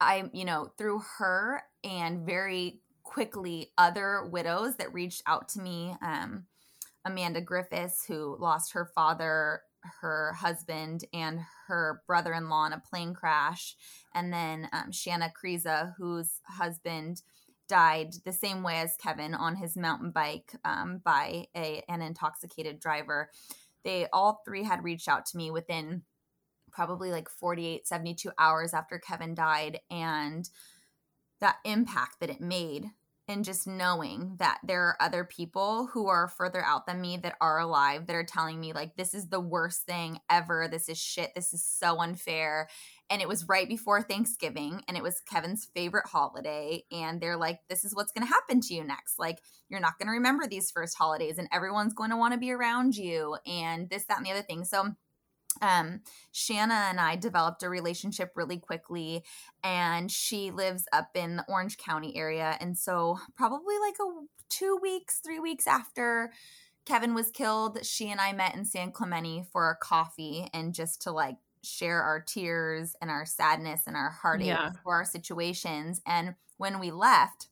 I, 0.00 0.30
you 0.32 0.44
know, 0.44 0.72
through 0.78 1.02
her 1.18 1.62
and 1.84 2.24
very 2.24 2.80
quickly 3.02 3.72
other 3.76 4.24
widows 4.30 4.76
that 4.76 4.94
reached 4.94 5.22
out 5.26 5.48
to 5.48 5.60
me 5.60 5.94
um, 6.00 6.44
Amanda 7.04 7.40
Griffiths, 7.40 8.04
who 8.06 8.36
lost 8.38 8.72
her 8.72 8.90
father, 8.94 9.62
her 10.00 10.34
husband, 10.34 11.04
and 11.12 11.40
her 11.66 12.02
brother 12.06 12.32
in 12.32 12.48
law 12.48 12.66
in 12.66 12.72
a 12.72 12.82
plane 12.90 13.14
crash. 13.14 13.76
And 14.14 14.32
then 14.32 14.68
um, 14.72 14.92
Shanna 14.92 15.32
Kriza, 15.32 15.94
whose 15.96 16.40
husband 16.46 17.22
died 17.68 18.14
the 18.24 18.32
same 18.32 18.62
way 18.62 18.80
as 18.80 18.96
Kevin 19.00 19.32
on 19.32 19.56
his 19.56 19.76
mountain 19.76 20.10
bike 20.10 20.54
um, 20.64 21.00
by 21.04 21.46
a, 21.56 21.82
an 21.88 22.02
intoxicated 22.02 22.80
driver. 22.80 23.30
They 23.84 24.08
all 24.12 24.42
three 24.44 24.64
had 24.64 24.84
reached 24.84 25.08
out 25.08 25.24
to 25.26 25.36
me 25.36 25.50
within 25.50 26.02
probably 26.72 27.10
like 27.10 27.28
48, 27.28 27.86
72 27.86 28.30
hours 28.38 28.74
after 28.74 28.98
Kevin 28.98 29.34
died. 29.34 29.80
And 29.90 30.48
that 31.40 31.56
impact 31.64 32.20
that 32.20 32.30
it 32.30 32.40
made 32.40 32.90
and 33.30 33.44
just 33.44 33.66
knowing 33.66 34.34
that 34.38 34.58
there 34.64 34.82
are 34.82 34.96
other 35.00 35.24
people 35.24 35.86
who 35.92 36.08
are 36.08 36.26
further 36.26 36.64
out 36.64 36.86
than 36.86 37.00
me 37.00 37.16
that 37.16 37.36
are 37.40 37.60
alive 37.60 38.06
that 38.06 38.16
are 38.16 38.24
telling 38.24 38.58
me 38.58 38.72
like 38.72 38.96
this 38.96 39.14
is 39.14 39.28
the 39.28 39.40
worst 39.40 39.82
thing 39.82 40.18
ever. 40.28 40.66
This 40.68 40.88
is 40.88 40.98
shit. 40.98 41.30
This 41.34 41.54
is 41.54 41.64
so 41.64 41.98
unfair. 42.00 42.68
And 43.08 43.22
it 43.22 43.28
was 43.28 43.48
right 43.48 43.68
before 43.68 44.02
Thanksgiving 44.02 44.82
and 44.88 44.96
it 44.96 45.02
was 45.02 45.20
Kevin's 45.20 45.68
favorite 45.74 46.06
holiday 46.06 46.82
and 46.90 47.20
they're 47.20 47.36
like 47.36 47.60
this 47.68 47.84
is 47.84 47.94
what's 47.94 48.12
going 48.12 48.26
to 48.26 48.32
happen 48.32 48.60
to 48.62 48.74
you 48.74 48.82
next. 48.82 49.18
Like 49.18 49.38
you're 49.68 49.80
not 49.80 49.98
going 49.98 50.08
to 50.08 50.12
remember 50.12 50.48
these 50.48 50.72
first 50.72 50.98
holidays 50.98 51.38
and 51.38 51.48
everyone's 51.52 51.94
going 51.94 52.10
to 52.10 52.16
want 52.16 52.34
to 52.34 52.40
be 52.40 52.50
around 52.50 52.96
you 52.96 53.36
and 53.46 53.88
this 53.88 54.06
that 54.06 54.18
and 54.18 54.26
the 54.26 54.32
other 54.32 54.42
thing. 54.42 54.64
So 54.64 54.96
um, 55.60 56.00
Shanna 56.32 56.86
and 56.90 57.00
I 57.00 57.16
developed 57.16 57.62
a 57.62 57.68
relationship 57.68 58.32
really 58.36 58.58
quickly, 58.58 59.24
and 59.62 60.10
she 60.10 60.50
lives 60.50 60.86
up 60.92 61.10
in 61.14 61.36
the 61.36 61.44
Orange 61.48 61.76
County 61.76 62.16
area. 62.16 62.56
And 62.60 62.76
so, 62.76 63.18
probably 63.36 63.74
like 63.78 63.96
a 64.00 64.26
two 64.48 64.78
weeks, 64.82 65.20
three 65.24 65.38
weeks 65.38 65.66
after 65.66 66.32
Kevin 66.86 67.14
was 67.14 67.30
killed, 67.30 67.84
she 67.84 68.10
and 68.10 68.20
I 68.20 68.32
met 68.32 68.54
in 68.54 68.64
San 68.64 68.92
Clemente 68.92 69.44
for 69.52 69.70
a 69.70 69.76
coffee 69.76 70.48
and 70.52 70.74
just 70.74 71.02
to 71.02 71.12
like 71.12 71.36
share 71.62 72.02
our 72.02 72.20
tears 72.20 72.96
and 73.00 73.10
our 73.10 73.26
sadness 73.26 73.82
and 73.86 73.96
our 73.96 74.10
heartache 74.10 74.48
yeah. 74.48 74.72
for 74.82 74.94
our 74.94 75.04
situations. 75.04 76.00
And 76.06 76.34
when 76.56 76.80
we 76.80 76.90
left, 76.90 77.48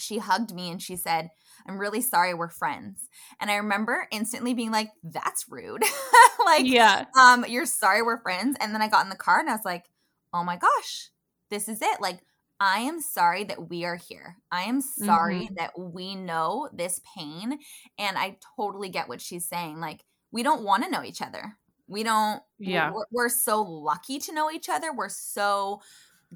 she 0.00 0.18
hugged 0.18 0.54
me 0.54 0.70
and 0.70 0.82
she 0.82 0.96
said, 0.96 1.30
I'm 1.68 1.78
really 1.78 2.00
sorry 2.00 2.34
we're 2.34 2.48
friends. 2.48 3.08
And 3.40 3.50
I 3.50 3.56
remember 3.56 4.06
instantly 4.10 4.54
being 4.54 4.70
like, 4.70 4.90
that's 5.02 5.46
rude. 5.48 5.82
like, 6.44 6.66
yeah. 6.66 7.06
um, 7.18 7.44
you're 7.48 7.66
sorry 7.66 8.02
we're 8.02 8.20
friends. 8.20 8.56
And 8.60 8.74
then 8.74 8.82
I 8.82 8.88
got 8.88 9.04
in 9.04 9.10
the 9.10 9.16
car 9.16 9.40
and 9.40 9.48
I 9.48 9.52
was 9.52 9.64
like, 9.64 9.84
oh 10.32 10.44
my 10.44 10.56
gosh, 10.56 11.10
this 11.50 11.68
is 11.68 11.82
it. 11.82 12.00
Like, 12.00 12.20
I 12.58 12.80
am 12.80 13.00
sorry 13.00 13.44
that 13.44 13.68
we 13.68 13.84
are 13.84 13.96
here. 13.96 14.36
I 14.50 14.62
am 14.62 14.80
sorry 14.80 15.44
mm-hmm. 15.44 15.54
that 15.56 15.78
we 15.78 16.14
know 16.14 16.68
this 16.72 17.00
pain. 17.16 17.58
And 17.98 18.16
I 18.16 18.38
totally 18.56 18.88
get 18.88 19.08
what 19.08 19.20
she's 19.20 19.46
saying. 19.46 19.80
Like, 19.80 20.04
we 20.32 20.42
don't 20.42 20.64
want 20.64 20.84
to 20.84 20.90
know 20.90 21.04
each 21.04 21.20
other. 21.20 21.56
We 21.88 22.02
don't, 22.02 22.42
yeah. 22.58 22.90
We're, 22.92 23.04
we're 23.12 23.28
so 23.28 23.62
lucky 23.62 24.18
to 24.20 24.32
know 24.32 24.50
each 24.50 24.68
other. 24.68 24.92
We're 24.92 25.08
so 25.08 25.82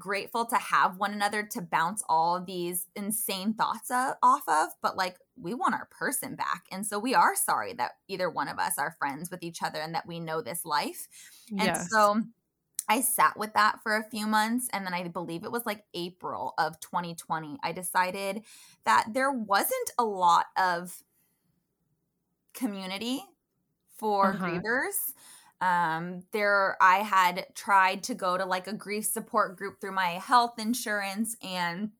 grateful 0.01 0.45
to 0.45 0.55
have 0.55 0.97
one 0.97 1.13
another 1.13 1.43
to 1.43 1.61
bounce 1.61 2.03
all 2.09 2.35
of 2.35 2.47
these 2.47 2.87
insane 2.95 3.53
thoughts 3.53 3.91
off 3.91 4.41
of, 4.47 4.69
but 4.81 4.97
like 4.97 5.17
we 5.39 5.53
want 5.53 5.75
our 5.75 5.87
person 5.91 6.35
back. 6.35 6.65
And 6.71 6.85
so 6.85 6.97
we 6.97 7.13
are 7.13 7.35
sorry 7.35 7.73
that 7.73 7.91
either 8.07 8.29
one 8.29 8.47
of 8.47 8.57
us 8.57 8.79
are 8.79 8.95
friends 8.97 9.29
with 9.29 9.43
each 9.43 9.61
other 9.61 9.79
and 9.79 9.93
that 9.93 10.07
we 10.07 10.19
know 10.19 10.41
this 10.41 10.65
life. 10.65 11.07
And 11.51 11.61
yes. 11.61 11.89
so 11.91 12.21
I 12.89 13.01
sat 13.01 13.37
with 13.37 13.53
that 13.53 13.79
for 13.83 13.95
a 13.95 14.03
few 14.03 14.25
months. 14.25 14.67
And 14.73 14.85
then 14.85 14.93
I 14.93 15.07
believe 15.07 15.43
it 15.43 15.51
was 15.51 15.65
like 15.65 15.85
April 15.93 16.55
of 16.57 16.79
2020, 16.79 17.59
I 17.63 17.71
decided 17.71 18.41
that 18.85 19.05
there 19.13 19.31
wasn't 19.31 19.91
a 19.99 20.03
lot 20.03 20.47
of 20.57 21.03
community 22.53 23.21
for 23.97 24.31
uh-huh. 24.31 24.45
grievers 24.45 25.13
um 25.61 26.23
there 26.31 26.77
i 26.81 26.97
had 26.97 27.45
tried 27.55 28.03
to 28.03 28.15
go 28.15 28.37
to 28.37 28.45
like 28.45 28.67
a 28.67 28.73
grief 28.73 29.05
support 29.05 29.57
group 29.57 29.79
through 29.79 29.93
my 29.93 30.11
health 30.11 30.57
insurance 30.57 31.35
and 31.43 31.91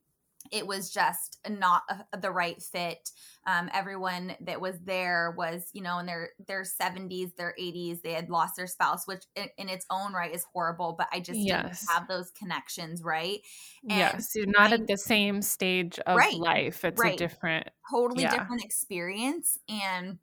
it 0.51 0.65
was 0.65 0.89
just 0.89 1.37
not 1.49 1.83
a, 1.89 2.17
the 2.17 2.31
right 2.31 2.61
fit 2.61 3.11
um, 3.47 3.69
everyone 3.73 4.35
that 4.41 4.61
was 4.61 4.75
there 4.83 5.33
was 5.37 5.69
you 5.73 5.81
know 5.81 5.99
in 5.99 6.05
their 6.05 6.29
their 6.47 6.63
70s 6.63 7.35
their 7.35 7.55
80s 7.59 8.01
they 8.01 8.13
had 8.13 8.29
lost 8.29 8.55
their 8.55 8.67
spouse 8.67 9.07
which 9.07 9.23
in, 9.35 9.47
in 9.57 9.69
its 9.69 9.85
own 9.89 10.13
right 10.13 10.33
is 10.33 10.45
horrible 10.53 10.95
but 10.97 11.07
i 11.11 11.19
just 11.19 11.39
yes. 11.39 11.81
didn't 11.81 11.91
have 11.91 12.07
those 12.07 12.31
connections 12.31 13.03
right 13.03 13.39
and 13.89 13.97
yes 13.97 14.31
you're 14.35 14.45
not 14.47 14.71
I, 14.71 14.75
at 14.75 14.87
the 14.87 14.97
same 14.97 15.41
stage 15.41 15.99
of 15.99 16.17
right, 16.17 16.35
life 16.35 16.85
it's 16.85 17.01
right. 17.01 17.13
a 17.13 17.17
different 17.17 17.69
totally 17.89 18.23
yeah. 18.23 18.37
different 18.37 18.63
experience 18.63 19.57
and 19.69 20.17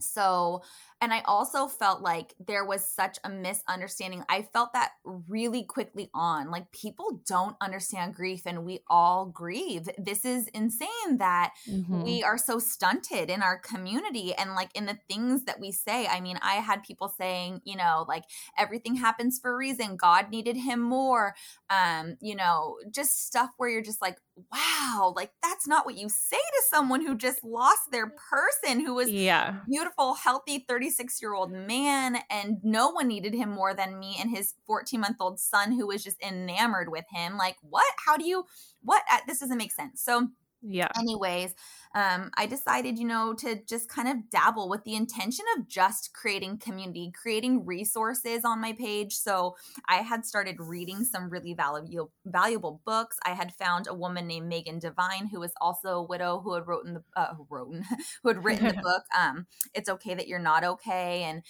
so 0.00 0.62
and 1.00 1.12
I 1.12 1.22
also 1.26 1.68
felt 1.68 2.02
like 2.02 2.34
there 2.44 2.64
was 2.64 2.86
such 2.86 3.18
a 3.22 3.28
misunderstanding. 3.28 4.24
I 4.28 4.42
felt 4.42 4.72
that 4.72 4.92
really 5.04 5.62
quickly 5.62 6.10
on. 6.12 6.50
Like 6.50 6.72
people 6.72 7.20
don't 7.26 7.56
understand 7.60 8.14
grief 8.14 8.42
and 8.46 8.64
we 8.64 8.80
all 8.88 9.26
grieve. 9.26 9.88
This 9.96 10.24
is 10.24 10.48
insane 10.48 11.18
that 11.18 11.52
mm-hmm. 11.70 12.02
we 12.02 12.24
are 12.24 12.38
so 12.38 12.58
stunted 12.58 13.30
in 13.30 13.42
our 13.42 13.58
community 13.58 14.34
and 14.34 14.54
like 14.54 14.70
in 14.74 14.86
the 14.86 14.98
things 15.08 15.44
that 15.44 15.60
we 15.60 15.70
say. 15.70 16.06
I 16.06 16.20
mean, 16.20 16.38
I 16.42 16.54
had 16.54 16.82
people 16.82 17.14
saying, 17.16 17.60
you 17.64 17.76
know, 17.76 18.04
like 18.08 18.24
everything 18.58 18.96
happens 18.96 19.38
for 19.38 19.52
a 19.52 19.56
reason. 19.56 19.96
God 19.96 20.30
needed 20.30 20.56
him 20.56 20.80
more. 20.80 21.34
Um, 21.70 22.16
you 22.20 22.34
know, 22.34 22.76
just 22.90 23.26
stuff 23.26 23.50
where 23.56 23.68
you're 23.68 23.82
just 23.82 24.02
like, 24.02 24.18
wow, 24.52 25.12
like 25.14 25.30
that's 25.42 25.66
not 25.66 25.86
what 25.86 25.96
you 25.96 26.08
say 26.08 26.36
to 26.36 26.62
someone 26.68 27.04
who 27.04 27.16
just 27.16 27.44
lost 27.44 27.90
their 27.90 28.12
person 28.30 28.80
who 28.84 28.94
was 28.94 29.10
yeah. 29.10 29.56
beautiful, 29.68 30.14
healthy 30.14 30.64
36 30.88 31.20
year 31.22 31.34
old 31.34 31.52
man. 31.52 32.18
And 32.30 32.58
no 32.62 32.90
one 32.90 33.08
needed 33.08 33.34
him 33.34 33.50
more 33.50 33.74
than 33.74 33.98
me 33.98 34.16
and 34.20 34.30
his 34.30 34.54
14 34.66 35.00
month 35.00 35.16
old 35.20 35.38
son 35.38 35.72
who 35.72 35.86
was 35.86 36.02
just 36.02 36.22
enamored 36.22 36.90
with 36.90 37.04
him. 37.10 37.36
Like, 37.36 37.56
what? 37.62 37.86
How 38.04 38.16
do 38.16 38.24
you, 38.24 38.44
what? 38.82 39.02
Uh, 39.10 39.18
this 39.26 39.40
doesn't 39.40 39.58
make 39.58 39.72
sense. 39.72 40.02
So, 40.02 40.28
yeah. 40.62 40.88
Anyways, 40.98 41.54
um, 41.94 42.30
I 42.36 42.46
decided, 42.46 42.98
you 42.98 43.06
know, 43.06 43.32
to 43.34 43.60
just 43.64 43.88
kind 43.88 44.08
of 44.08 44.28
dabble 44.28 44.68
with 44.68 44.82
the 44.84 44.94
intention 44.94 45.44
of 45.56 45.68
just 45.68 46.12
creating 46.12 46.58
community, 46.58 47.12
creating 47.14 47.64
resources 47.64 48.44
on 48.44 48.60
my 48.60 48.72
page. 48.72 49.14
So 49.14 49.56
I 49.88 49.96
had 49.96 50.26
started 50.26 50.56
reading 50.58 51.04
some 51.04 51.30
really 51.30 51.54
valuable 51.54 52.10
valuable 52.24 52.80
books. 52.84 53.18
I 53.24 53.30
had 53.30 53.54
found 53.54 53.86
a 53.86 53.94
woman 53.94 54.26
named 54.26 54.48
Megan 54.48 54.80
Devine, 54.80 55.28
who 55.28 55.40
was 55.40 55.52
also 55.60 55.90
a 55.90 56.02
widow, 56.02 56.40
who 56.40 56.54
had 56.54 56.66
written 56.66 56.94
the 56.94 57.02
uh, 57.16 57.34
written, 57.48 57.84
who 58.22 58.28
had 58.28 58.44
written 58.44 58.66
the 58.66 58.74
book. 58.82 59.04
Um, 59.16 59.46
it's 59.74 59.88
okay 59.88 60.14
that 60.14 60.26
you're 60.26 60.38
not 60.40 60.64
okay, 60.64 61.22
and 61.22 61.42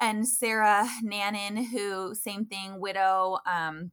and 0.00 0.26
Sarah 0.26 0.88
Nannen, 1.04 1.66
who 1.68 2.14
same 2.14 2.44
thing, 2.44 2.80
widow. 2.80 3.38
Um, 3.46 3.92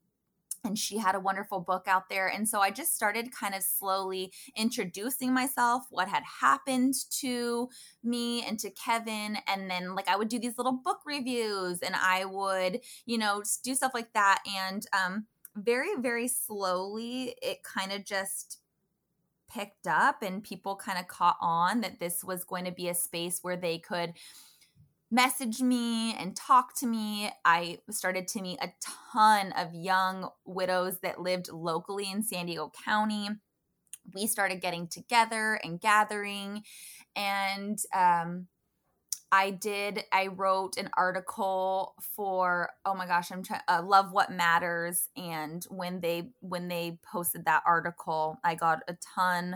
and 0.65 0.77
she 0.77 0.97
had 0.97 1.15
a 1.15 1.19
wonderful 1.19 1.59
book 1.59 1.87
out 1.87 2.09
there. 2.09 2.27
And 2.27 2.47
so 2.47 2.59
I 2.59 2.71
just 2.71 2.95
started 2.95 3.31
kind 3.31 3.55
of 3.55 3.63
slowly 3.63 4.33
introducing 4.55 5.33
myself, 5.33 5.85
what 5.89 6.07
had 6.07 6.23
happened 6.41 6.95
to 7.21 7.69
me 8.03 8.43
and 8.43 8.59
to 8.59 8.69
Kevin. 8.71 9.37
And 9.47 9.69
then, 9.69 9.95
like, 9.95 10.09
I 10.09 10.15
would 10.15 10.29
do 10.29 10.39
these 10.39 10.57
little 10.57 10.73
book 10.83 10.99
reviews 11.05 11.79
and 11.79 11.95
I 11.95 12.25
would, 12.25 12.81
you 13.05 13.17
know, 13.17 13.43
do 13.63 13.75
stuff 13.75 13.93
like 13.93 14.13
that. 14.13 14.43
And 14.45 14.85
um, 14.93 15.25
very, 15.55 15.95
very 15.99 16.27
slowly, 16.27 17.35
it 17.41 17.63
kind 17.63 17.91
of 17.91 18.03
just 18.03 18.59
picked 19.47 19.87
up 19.87 20.21
and 20.21 20.43
people 20.43 20.75
kind 20.75 20.97
of 20.97 21.07
caught 21.07 21.37
on 21.39 21.81
that 21.81 21.99
this 21.99 22.23
was 22.23 22.43
going 22.43 22.65
to 22.65 22.71
be 22.71 22.89
a 22.89 22.95
space 22.95 23.39
where 23.41 23.55
they 23.55 23.77
could 23.77 24.13
message 25.15 25.61
me 25.61 26.13
and 26.13 26.35
talk 26.35 26.75
to 26.75 26.85
me. 26.85 27.31
I 27.45 27.79
started 27.89 28.27
to 28.27 28.41
meet 28.41 28.59
a 28.61 28.73
ton 29.13 29.53
of 29.53 29.73
young 29.73 30.29
widows 30.43 30.99
that 31.03 31.21
lived 31.21 31.49
locally 31.49 32.11
in 32.11 32.21
San 32.21 32.47
Diego 32.47 32.69
County. 32.83 33.29
We 34.13 34.27
started 34.27 34.61
getting 34.61 34.89
together 34.89 35.57
and 35.63 35.79
gathering, 35.79 36.63
and 37.15 37.79
um, 37.95 38.47
I 39.31 39.51
did. 39.51 40.03
I 40.11 40.27
wrote 40.27 40.75
an 40.75 40.89
article 40.97 41.95
for 42.15 42.71
oh 42.85 42.93
my 42.93 43.07
gosh, 43.07 43.31
I'm 43.31 43.41
trying. 43.41 43.61
Uh, 43.69 43.83
Love 43.83 44.11
what 44.11 44.33
matters, 44.33 45.07
and 45.15 45.65
when 45.69 46.01
they 46.01 46.31
when 46.41 46.67
they 46.67 46.99
posted 47.09 47.45
that 47.45 47.63
article, 47.65 48.37
I 48.43 48.55
got 48.55 48.79
a 48.89 48.97
ton 49.15 49.55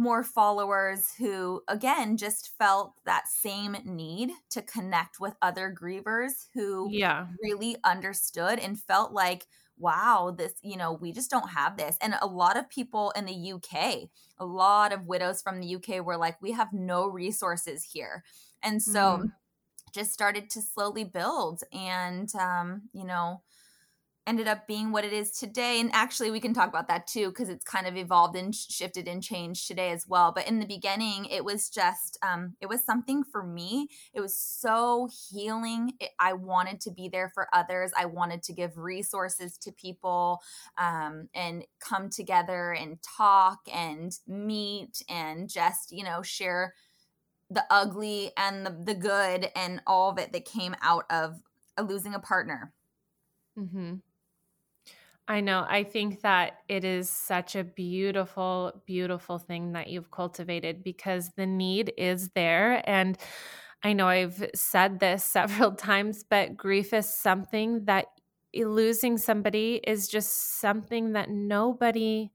more 0.00 0.24
followers 0.24 1.12
who 1.18 1.62
again 1.68 2.16
just 2.16 2.52
felt 2.58 2.94
that 3.04 3.28
same 3.28 3.76
need 3.84 4.30
to 4.48 4.62
connect 4.62 5.20
with 5.20 5.34
other 5.42 5.72
grievers 5.78 6.46
who 6.54 6.88
yeah. 6.90 7.26
really 7.42 7.76
understood 7.84 8.58
and 8.58 8.80
felt 8.80 9.12
like 9.12 9.46
wow 9.76 10.34
this 10.36 10.54
you 10.62 10.76
know 10.76 10.94
we 10.94 11.12
just 11.12 11.30
don't 11.30 11.50
have 11.50 11.76
this. 11.76 11.98
And 12.00 12.14
a 12.22 12.26
lot 12.26 12.56
of 12.56 12.70
people 12.70 13.12
in 13.14 13.26
the 13.26 13.52
UK 13.52 14.08
a 14.38 14.44
lot 14.46 14.94
of 14.94 15.06
widows 15.06 15.42
from 15.42 15.60
the 15.60 15.76
UK 15.76 16.02
were 16.02 16.16
like 16.16 16.40
we 16.40 16.52
have 16.52 16.72
no 16.72 17.06
resources 17.06 17.84
here. 17.84 18.24
And 18.62 18.82
so 18.82 19.20
mm. 19.22 19.32
just 19.92 20.14
started 20.14 20.48
to 20.50 20.62
slowly 20.62 21.04
build 21.04 21.62
and 21.74 22.34
um 22.36 22.88
you 22.94 23.04
know 23.04 23.42
ended 24.26 24.46
up 24.46 24.66
being 24.66 24.92
what 24.92 25.04
it 25.04 25.12
is 25.12 25.32
today. 25.32 25.80
And 25.80 25.90
actually, 25.92 26.30
we 26.30 26.40
can 26.40 26.54
talk 26.54 26.68
about 26.68 26.88
that 26.88 27.06
too, 27.06 27.30
because 27.30 27.48
it's 27.48 27.64
kind 27.64 27.86
of 27.86 27.96
evolved 27.96 28.36
and 28.36 28.54
shifted 28.54 29.08
and 29.08 29.22
changed 29.22 29.66
today 29.66 29.90
as 29.90 30.06
well. 30.06 30.30
But 30.30 30.46
in 30.46 30.60
the 30.60 30.66
beginning, 30.66 31.24
it 31.24 31.44
was 31.44 31.68
just, 31.68 32.18
um, 32.22 32.54
it 32.60 32.68
was 32.68 32.84
something 32.84 33.24
for 33.24 33.42
me. 33.42 33.88
It 34.12 34.20
was 34.20 34.36
so 34.36 35.08
healing. 35.30 35.94
It, 35.98 36.10
I 36.18 36.34
wanted 36.34 36.80
to 36.82 36.90
be 36.90 37.08
there 37.08 37.30
for 37.34 37.48
others. 37.52 37.90
I 37.96 38.04
wanted 38.04 38.42
to 38.44 38.52
give 38.52 38.76
resources 38.76 39.58
to 39.58 39.72
people 39.72 40.40
um, 40.78 41.28
and 41.34 41.64
come 41.80 42.10
together 42.10 42.72
and 42.72 42.98
talk 43.02 43.60
and 43.72 44.12
meet 44.28 45.02
and 45.08 45.48
just, 45.48 45.90
you 45.90 46.04
know, 46.04 46.22
share 46.22 46.74
the 47.48 47.64
ugly 47.68 48.30
and 48.36 48.64
the, 48.64 48.70
the 48.70 48.94
good 48.94 49.50
and 49.56 49.82
all 49.86 50.10
of 50.10 50.18
it 50.18 50.32
that 50.32 50.44
came 50.44 50.76
out 50.82 51.04
of 51.10 51.40
losing 51.82 52.14
a 52.14 52.20
partner. 52.20 52.72
Mm-hmm. 53.58 53.94
I 55.30 55.42
know. 55.42 55.64
I 55.68 55.84
think 55.84 56.22
that 56.22 56.54
it 56.68 56.82
is 56.82 57.08
such 57.08 57.54
a 57.54 57.62
beautiful, 57.62 58.82
beautiful 58.84 59.38
thing 59.38 59.74
that 59.74 59.88
you've 59.88 60.10
cultivated 60.10 60.82
because 60.82 61.30
the 61.36 61.46
need 61.46 61.92
is 61.96 62.30
there. 62.30 62.82
And 62.84 63.16
I 63.84 63.92
know 63.92 64.08
I've 64.08 64.50
said 64.56 64.98
this 64.98 65.22
several 65.38 65.70
times, 65.70 66.24
but 66.28 66.56
grief 66.56 66.92
is 66.92 67.08
something 67.08 67.84
that 67.84 68.06
losing 68.56 69.18
somebody 69.18 69.80
is 69.86 70.08
just 70.08 70.58
something 70.58 71.12
that 71.12 71.30
nobody 71.30 72.32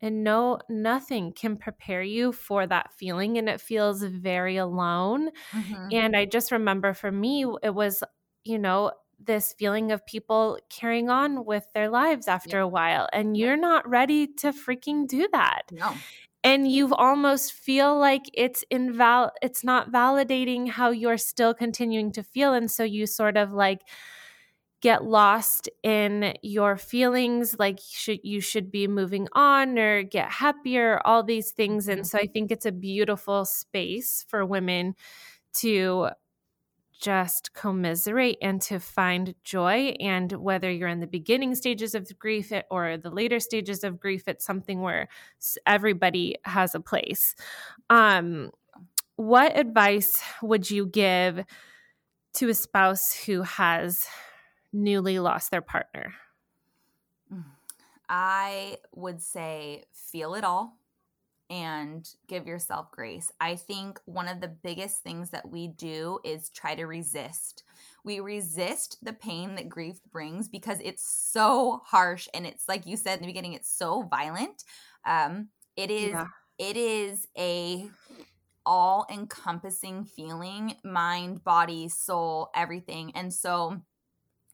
and 0.00 0.24
no 0.24 0.58
nothing 0.68 1.32
can 1.32 1.56
prepare 1.56 2.02
you 2.02 2.32
for 2.32 2.66
that 2.66 2.92
feeling 2.92 3.38
and 3.38 3.48
it 3.48 3.60
feels 3.60 4.02
very 4.02 4.56
alone 4.56 5.30
mm-hmm. 5.52 5.88
and 5.92 6.16
i 6.16 6.24
just 6.24 6.50
remember 6.50 6.92
for 6.92 7.12
me 7.12 7.46
it 7.62 7.72
was 7.72 8.02
you 8.42 8.58
know 8.58 8.90
this 9.26 9.54
feeling 9.58 9.92
of 9.92 10.04
people 10.06 10.58
carrying 10.68 11.10
on 11.10 11.44
with 11.44 11.66
their 11.74 11.88
lives 11.88 12.28
after 12.28 12.58
yeah. 12.58 12.64
a 12.64 12.68
while 12.68 13.08
and 13.12 13.36
you're 13.36 13.56
not 13.56 13.88
ready 13.88 14.26
to 14.26 14.52
freaking 14.52 15.06
do 15.06 15.28
that 15.32 15.62
no 15.70 15.94
and 16.44 16.70
you 16.70 16.92
almost 16.94 17.52
feel 17.52 17.98
like 17.98 18.22
it's 18.34 18.64
inval 18.72 19.30
it's 19.40 19.64
not 19.64 19.92
validating 19.92 20.68
how 20.68 20.90
you're 20.90 21.18
still 21.18 21.54
continuing 21.54 22.12
to 22.12 22.22
feel 22.22 22.52
and 22.54 22.70
so 22.70 22.82
you 22.82 23.06
sort 23.06 23.36
of 23.36 23.52
like 23.52 23.82
get 24.80 25.04
lost 25.04 25.68
in 25.84 26.34
your 26.42 26.76
feelings 26.76 27.56
like 27.58 27.78
should 27.88 28.18
you 28.24 28.40
should 28.40 28.70
be 28.72 28.88
moving 28.88 29.28
on 29.32 29.78
or 29.78 30.02
get 30.02 30.28
happier 30.28 31.00
all 31.04 31.22
these 31.22 31.52
things 31.52 31.86
and 31.86 32.00
mm-hmm. 32.00 32.06
so 32.06 32.18
i 32.18 32.26
think 32.26 32.50
it's 32.50 32.66
a 32.66 32.72
beautiful 32.72 33.44
space 33.44 34.24
for 34.28 34.44
women 34.44 34.94
to 35.54 36.08
just 37.02 37.52
commiserate 37.52 38.38
and 38.40 38.62
to 38.62 38.78
find 38.78 39.34
joy. 39.42 39.96
And 39.98 40.30
whether 40.32 40.70
you're 40.70 40.88
in 40.88 41.00
the 41.00 41.06
beginning 41.08 41.56
stages 41.56 41.96
of 41.96 42.16
grief 42.18 42.52
or 42.70 42.96
the 42.96 43.10
later 43.10 43.40
stages 43.40 43.82
of 43.82 43.98
grief, 43.98 44.28
it's 44.28 44.44
something 44.44 44.80
where 44.80 45.08
everybody 45.66 46.36
has 46.44 46.76
a 46.76 46.80
place. 46.80 47.34
Um, 47.90 48.52
what 49.16 49.58
advice 49.58 50.22
would 50.42 50.70
you 50.70 50.86
give 50.86 51.44
to 52.34 52.48
a 52.48 52.54
spouse 52.54 53.12
who 53.12 53.42
has 53.42 54.06
newly 54.72 55.18
lost 55.18 55.50
their 55.50 55.60
partner? 55.60 56.14
I 58.08 58.78
would 58.94 59.20
say 59.20 59.84
feel 59.92 60.34
it 60.34 60.44
all 60.44 60.78
and 61.50 62.08
give 62.28 62.46
yourself 62.46 62.90
grace. 62.90 63.30
I 63.40 63.56
think 63.56 64.00
one 64.06 64.28
of 64.28 64.40
the 64.40 64.48
biggest 64.48 65.02
things 65.02 65.30
that 65.30 65.48
we 65.48 65.68
do 65.68 66.18
is 66.24 66.50
try 66.50 66.74
to 66.74 66.84
resist. 66.84 67.64
We 68.04 68.20
resist 68.20 68.98
the 69.02 69.12
pain 69.12 69.54
that 69.56 69.68
grief 69.68 69.98
brings 70.10 70.48
because 70.48 70.78
it's 70.82 71.06
so 71.06 71.82
harsh 71.84 72.28
and 72.34 72.46
it's 72.46 72.68
like 72.68 72.86
you 72.86 72.96
said 72.96 73.14
in 73.16 73.20
the 73.20 73.26
beginning 73.26 73.52
it's 73.52 73.72
so 73.72 74.02
violent. 74.02 74.64
Um 75.04 75.48
it 75.76 75.90
is 75.90 76.10
yeah. 76.10 76.26
it 76.58 76.76
is 76.76 77.26
a 77.36 77.88
all 78.64 79.06
encompassing 79.10 80.04
feeling, 80.04 80.76
mind, 80.84 81.42
body, 81.44 81.88
soul, 81.88 82.50
everything. 82.54 83.12
And 83.14 83.32
so 83.32 83.80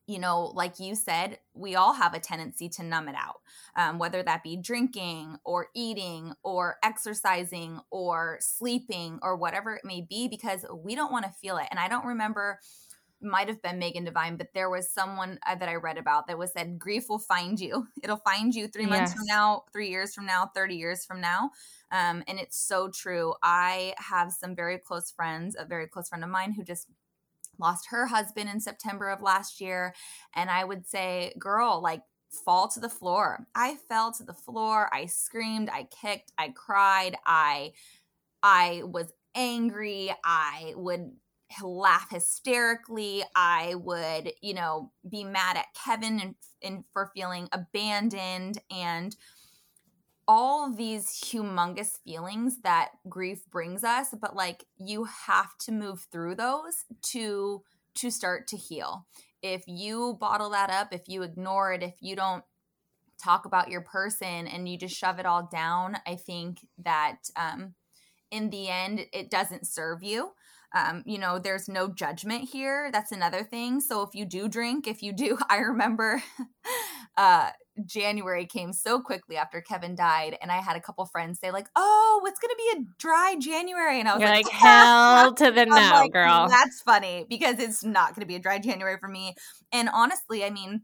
you 0.09 0.19
know, 0.19 0.47
like 0.55 0.81
you 0.81 0.95
said, 0.95 1.39
we 1.53 1.77
all 1.77 1.93
have 1.93 2.15
a 2.15 2.19
tendency 2.19 2.71
to 2.71 2.83
numb 2.83 3.09
it 3.09 3.15
out, 3.15 3.43
um, 3.77 3.99
whether 3.99 4.23
that 4.23 4.43
be 4.43 4.57
drinking 4.57 5.37
or 5.45 5.69
eating 5.75 6.33
or 6.43 6.79
exercising 6.83 7.79
or 7.91 8.39
sleeping 8.41 9.19
or 9.21 9.37
whatever 9.37 9.77
it 9.77 9.85
may 9.85 10.01
be, 10.01 10.27
because 10.27 10.65
we 10.83 10.95
don't 10.95 11.13
want 11.13 11.27
to 11.27 11.31
feel 11.43 11.59
it. 11.59 11.67
And 11.71 11.79
I 11.79 11.89
don't 11.89 12.07
remember, 12.07 12.59
might 13.21 13.49
have 13.49 13.61
been 13.61 13.79
Megan 13.79 14.05
Devine, 14.05 14.39
but 14.39 14.49
there 14.55 14.71
was 14.71 14.91
someone 14.91 15.39
uh, 15.47 15.57
that 15.57 15.69
I 15.69 15.75
read 15.75 15.99
about 15.99 16.27
that 16.29 16.39
was 16.39 16.53
said, 16.53 16.79
grief 16.79 17.11
will 17.11 17.19
find 17.19 17.61
you. 17.61 17.87
It'll 18.03 18.17
find 18.17 18.55
you 18.55 18.67
three 18.67 18.87
months 18.87 19.11
yes. 19.11 19.15
from 19.15 19.27
now, 19.27 19.65
three 19.75 19.91
years 19.91 20.15
from 20.15 20.25
now, 20.25 20.51
30 20.55 20.75
years 20.75 21.05
from 21.05 21.21
now. 21.21 21.51
Um, 21.91 22.25
and 22.27 22.39
it's 22.39 22.57
so 22.57 22.89
true. 22.89 23.35
I 23.43 23.93
have 23.99 24.33
some 24.33 24.57
very 24.57 24.79
close 24.79 25.11
friends, 25.11 25.55
a 25.59 25.67
very 25.67 25.87
close 25.87 26.09
friend 26.09 26.25
of 26.25 26.31
mine 26.31 26.53
who 26.53 26.65
just 26.65 26.87
lost 27.59 27.89
her 27.91 28.07
husband 28.07 28.49
in 28.49 28.61
September 28.61 29.11
of 29.11 29.23
last 29.23 29.61
year. 29.61 29.95
And 30.35 30.51
I 30.51 30.65
would 30.65 30.87
say, 30.87 31.35
girl, 31.39 31.81
like, 31.83 32.03
fall 32.45 32.69
to 32.69 32.81
the 32.81 32.89
floor. 32.89 33.47
I 33.55 33.77
fell 33.89 34.13
to 34.13 34.23
the 34.23 34.35
floor. 34.35 34.91
I 34.93 35.07
screamed, 35.07 35.71
I 35.71 35.85
kicked, 35.85 36.33
I 36.39 36.51
cried, 36.51 37.17
I 37.27 37.73
I 38.43 38.83
was 38.85 39.13
angry. 39.35 40.15
I 40.25 40.75
would 40.77 41.13
laugh 41.63 42.11
hysterically. 42.11 43.25
I 43.35 43.75
would, 43.77 44.33
you 44.43 44.55
know, 44.55 44.93
be 45.09 45.25
mad 45.25 45.57
at 45.57 45.75
Kevin 45.85 46.21
and, 46.21 46.35
and 46.63 46.85
for 46.93 47.11
feeling 47.15 47.49
abandoned 47.53 48.59
and 48.71 49.17
all 50.29 50.71
these 50.71 51.07
humongous 51.09 51.99
feelings 52.05 52.59
that 52.63 52.91
grief 53.09 53.47
brings 53.51 53.83
us 53.83 54.09
but 54.21 54.37
like 54.37 54.65
you 54.77 55.05
have 55.05 55.57
to 55.59 55.73
move 55.73 56.07
through 56.13 56.35
those 56.35 56.85
to 57.03 57.63
to 57.95 58.11
start 58.11 58.47
to 58.47 58.57
heal 58.57 59.07
if 59.43 59.65
you 59.67 60.17
bottle 60.21 60.51
that 60.51 60.71
up 60.71 60.93
if 60.93 61.09
you 61.09 61.23
ignore 61.23 61.73
it 61.73 61.83
if 61.83 61.95
you 62.01 62.15
don't 62.15 62.45
talk 63.23 63.47
about 63.47 63.71
your 63.71 63.81
person 63.81 64.47
and 64.47 64.69
you 64.69 64.79
just 64.79 64.95
shove 64.97 65.19
it 65.19 65.27
all 65.27 65.49
down 65.51 65.97
i 66.07 66.15
think 66.15 66.59
that 66.77 67.17
um 67.37 67.75
in 68.31 68.51
the 68.51 68.69
end 68.69 69.01
it 69.13 69.31
doesn't 69.31 69.67
serve 69.67 70.03
you 70.03 70.33
um, 70.75 71.03
you 71.07 71.19
know, 71.19 71.39
there's 71.39 71.69
no 71.69 71.89
judgment 71.89 72.51
here. 72.51 72.91
That's 72.93 73.13
another 73.13 73.43
thing. 73.43 73.81
So 73.81 74.03
if 74.03 74.15
you 74.15 74.25
do 74.25 74.49
drink, 74.49 74.87
if 74.87 75.03
you 75.03 75.13
do, 75.13 75.39
I 75.49 75.59
remember 75.59 76.23
uh, 77.17 77.51
January 77.87 78.47
came 78.47 78.73
so 78.73 79.01
quickly 79.01 79.37
after 79.37 79.61
Kevin 79.61 79.95
died, 79.95 80.37
and 80.41 80.51
I 80.51 80.57
had 80.57 80.77
a 80.77 80.81
couple 80.81 81.05
friends 81.07 81.39
say 81.41 81.51
like, 81.51 81.69
"Oh, 81.77 82.23
it's 82.27 82.39
gonna 82.39 82.55
be 82.57 82.81
a 82.81 82.85
dry 82.99 83.37
January," 83.39 84.01
and 84.01 84.09
I 84.09 84.15
was 84.15 84.23
You're 84.23 84.31
like, 84.31 84.45
like 84.45 84.53
"Hell 84.55 85.35
to 85.35 85.51
the 85.51 85.67
no, 85.67 85.75
like, 85.75 86.13
girl." 86.13 86.49
That's 86.49 86.83
funny 86.83 87.27
because 87.29 87.59
it's 87.59 87.85
not 87.85 88.15
gonna 88.15 88.27
be 88.27 88.37
a 88.37 88.41
dry 88.41 88.59
January 88.59 88.99
for 88.99 89.09
me. 89.09 89.35
And 89.73 89.89
honestly, 89.93 90.45
I 90.45 90.51
mean, 90.51 90.83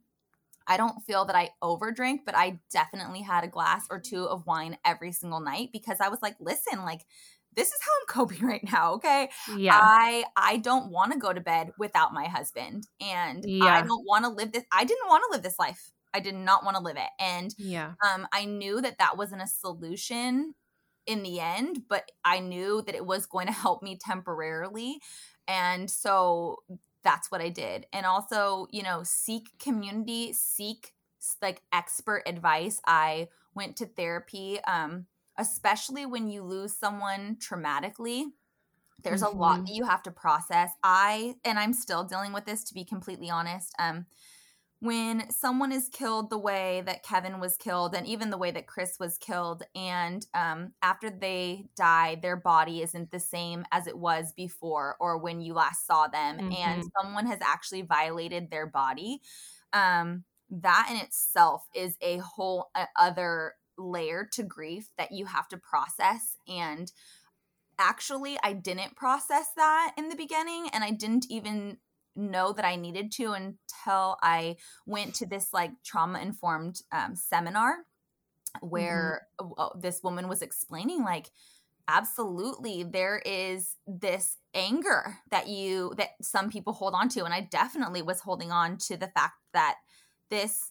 I 0.67 0.77
don't 0.77 1.03
feel 1.07 1.25
that 1.27 1.37
I 1.37 1.51
overdrank, 1.63 2.21
but 2.25 2.37
I 2.37 2.61
definitely 2.71 3.23
had 3.23 3.45
a 3.45 3.49
glass 3.49 3.87
or 3.91 4.01
two 4.01 4.25
of 4.25 4.47
wine 4.47 4.79
every 4.85 5.13
single 5.13 5.41
night 5.41 5.71
because 5.73 5.99
I 6.01 6.09
was 6.09 6.21
like, 6.23 6.37
"Listen, 6.41 6.85
like." 6.85 7.03
this 7.57 7.69
is 7.69 7.79
how 7.83 7.91
I'm 8.01 8.07
coping 8.29 8.47
right 8.47 8.65
now, 8.65 8.95
okay? 8.95 9.31
Yeah. 9.57 9.79
I 9.81 10.25
I 10.37 10.57
don't 10.57 10.91
want 10.91 11.13
to 11.13 11.19
go 11.19 11.33
to 11.33 11.41
bed 11.41 11.71
without 11.79 12.13
my 12.13 12.25
husband 12.25 12.87
and 13.01 13.45
yeah. 13.47 13.67
I 13.67 13.83
don't 13.83 14.05
want 14.05 14.25
to 14.25 14.31
live 14.31 14.53
this 14.53 14.65
I 14.73 14.85
didn't 14.85 15.09
want 15.09 15.23
to 15.29 15.37
live 15.37 15.43
this 15.43 15.59
life 15.59 15.93
I 16.15 16.21
did 16.21 16.37
not 16.37 16.65
want 16.65 16.77
to 16.77 16.83
live 16.83 16.97
it. 16.97 17.11
And 17.19 17.53
yeah. 17.59 17.95
um, 18.09 18.27
I 18.33 18.45
knew 18.45 18.81
that 18.81 18.99
that 18.99 19.19
wasn't 19.19 19.43
a 19.43 19.49
solution 19.49 20.55
in 21.07 21.23
the 21.23 21.41
end, 21.41 21.83
but 21.89 22.11
I 22.25 22.39
knew 22.41 22.83
that 22.87 22.95
it 22.95 23.05
was 23.05 23.27
going 23.27 23.49
to 23.49 23.53
help 23.53 23.83
me 23.83 23.99
temporarily. 24.01 25.01
And 25.47 25.91
so 25.91 26.63
that's 27.03 27.31
what 27.31 27.41
I 27.41 27.51
did. 27.51 27.87
And 27.93 28.07
also, 28.07 28.69
you 28.71 28.83
know, 28.83 29.03
seek 29.05 29.59
community, 29.59 30.33
seek 30.33 30.93
like 31.43 31.63
expert 31.73 32.23
advice. 32.27 32.81
I 32.87 33.29
went 33.55 33.77
to 33.77 33.87
therapy, 33.87 34.61
um, 34.67 35.07
especially 35.37 36.07
when 36.07 36.29
you 36.29 36.43
lose 36.43 36.77
someone 36.77 37.37
traumatically. 37.37 38.25
There's 39.03 39.23
mm-hmm. 39.23 39.37
a 39.37 39.41
lot 39.41 39.57
mm-hmm. 39.57 39.65
that 39.67 39.75
you 39.75 39.85
have 39.85 40.03
to 40.05 40.11
process. 40.11 40.71
I, 40.83 41.35
and 41.45 41.59
I'm 41.59 41.73
still 41.73 42.05
dealing 42.05 42.33
with 42.33 42.47
this 42.47 42.65
to 42.65 42.75
be 42.75 42.85
completely 42.85 43.31
honest. 43.31 43.75
Um, 43.79 44.07
when 44.85 45.31
someone 45.31 45.73
is 45.73 45.89
killed 45.89 46.29
the 46.29 46.37
way 46.37 46.83
that 46.85 47.03
Kevin 47.03 47.41
was 47.41 47.57
killed, 47.57 47.95
and 47.95 48.07
even 48.07 48.29
the 48.29 48.37
way 48.37 48.51
that 48.51 48.67
Chris 48.67 48.99
was 49.01 49.17
killed, 49.17 49.63
and 49.75 50.27
um, 50.35 50.73
after 50.83 51.09
they 51.09 51.65
die, 51.75 52.19
their 52.21 52.37
body 52.37 52.83
isn't 52.83 53.11
the 53.11 53.19
same 53.19 53.65
as 53.73 53.87
it 53.87 53.97
was 53.97 54.35
before 54.37 54.97
or 55.01 55.17
when 55.17 55.41
you 55.41 55.55
last 55.55 55.87
saw 55.87 56.07
them, 56.07 56.37
mm-hmm. 56.37 56.53
and 56.53 56.85
someone 57.01 57.27
has 57.27 57.39
actually 57.43 57.81
violated 57.81 58.51
their 58.51 58.67
body, 58.67 59.21
um, 59.73 60.25
that 60.51 60.89
in 60.91 60.99
itself 60.99 61.67
is 61.75 61.97
a 62.03 62.19
whole 62.19 62.71
other 62.95 63.55
layer 63.79 64.29
to 64.33 64.43
grief 64.43 64.91
that 64.99 65.13
you 65.13 65.25
have 65.25 65.49
to 65.49 65.57
process. 65.57 66.37
And 66.47 66.93
actually, 67.79 68.37
I 68.43 68.53
didn't 68.53 68.97
process 68.97 69.47
that 69.57 69.95
in 69.97 70.11
the 70.11 70.15
beginning, 70.15 70.69
and 70.75 70.85
I 70.85 70.91
didn't 70.91 71.25
even 71.31 71.79
know 72.17 72.53
that 72.53 72.65
I 72.65 72.77
needed 72.77 73.13
to 73.13 73.33
until 73.33 74.17
I 74.23 74.57
went 74.87 75.15
to 75.17 75.27
this 75.27 75.53
like 75.53 75.71
trauma 75.85 76.21
informed 76.21 76.83
um, 76.93 77.15
seminar 77.17 77.79
where 78.61 79.27
mm-hmm. 79.41 79.81
this 79.81 80.03
woman 80.03 80.29
was 80.29 80.43
explaining 80.43 81.03
like 81.03 81.31
absolutely 81.89 82.83
there 82.83 83.21
is 83.27 83.77
this 83.87 84.39
anger 84.55 85.19
that 85.31 85.49
you 85.49 85.93
that 85.97 86.11
some 86.23 86.49
people 86.49 86.73
hold 86.73 86.95
on 86.95 87.09
to 87.11 87.25
and 87.25 87.35
I 87.35 87.43
definitely 87.43 88.03
was 88.03 88.21
holding 88.21 88.51
on 88.51 88.79
to 88.79 88.97
the 88.97 89.09
fact 89.09 89.35
that 89.53 89.77
this 90.31 90.71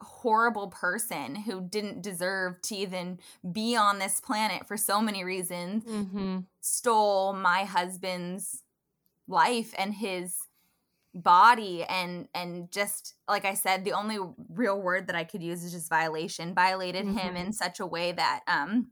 horrible 0.00 0.68
person 0.68 1.34
who 1.34 1.66
didn't 1.66 2.02
deserve 2.02 2.60
to 2.60 2.76
even 2.76 3.18
be 3.50 3.74
on 3.76 3.98
this 3.98 4.20
planet 4.20 4.66
for 4.68 4.76
so 4.76 5.00
many 5.00 5.24
reasons 5.24 5.84
mm-hmm. 5.84 6.40
stole 6.60 7.32
my 7.32 7.64
husband's 7.64 8.62
life 9.28 9.74
and 9.78 9.94
his 9.94 10.36
body 11.16 11.82
and 11.84 12.28
and 12.34 12.70
just 12.70 13.14
like 13.26 13.46
i 13.46 13.54
said 13.54 13.84
the 13.84 13.92
only 13.92 14.18
real 14.50 14.80
word 14.80 15.06
that 15.06 15.16
i 15.16 15.24
could 15.24 15.42
use 15.42 15.64
is 15.64 15.72
just 15.72 15.88
violation 15.88 16.54
violated 16.54 17.06
mm-hmm. 17.06 17.16
him 17.16 17.36
in 17.36 17.52
such 17.54 17.80
a 17.80 17.86
way 17.86 18.12
that 18.12 18.40
um 18.46 18.88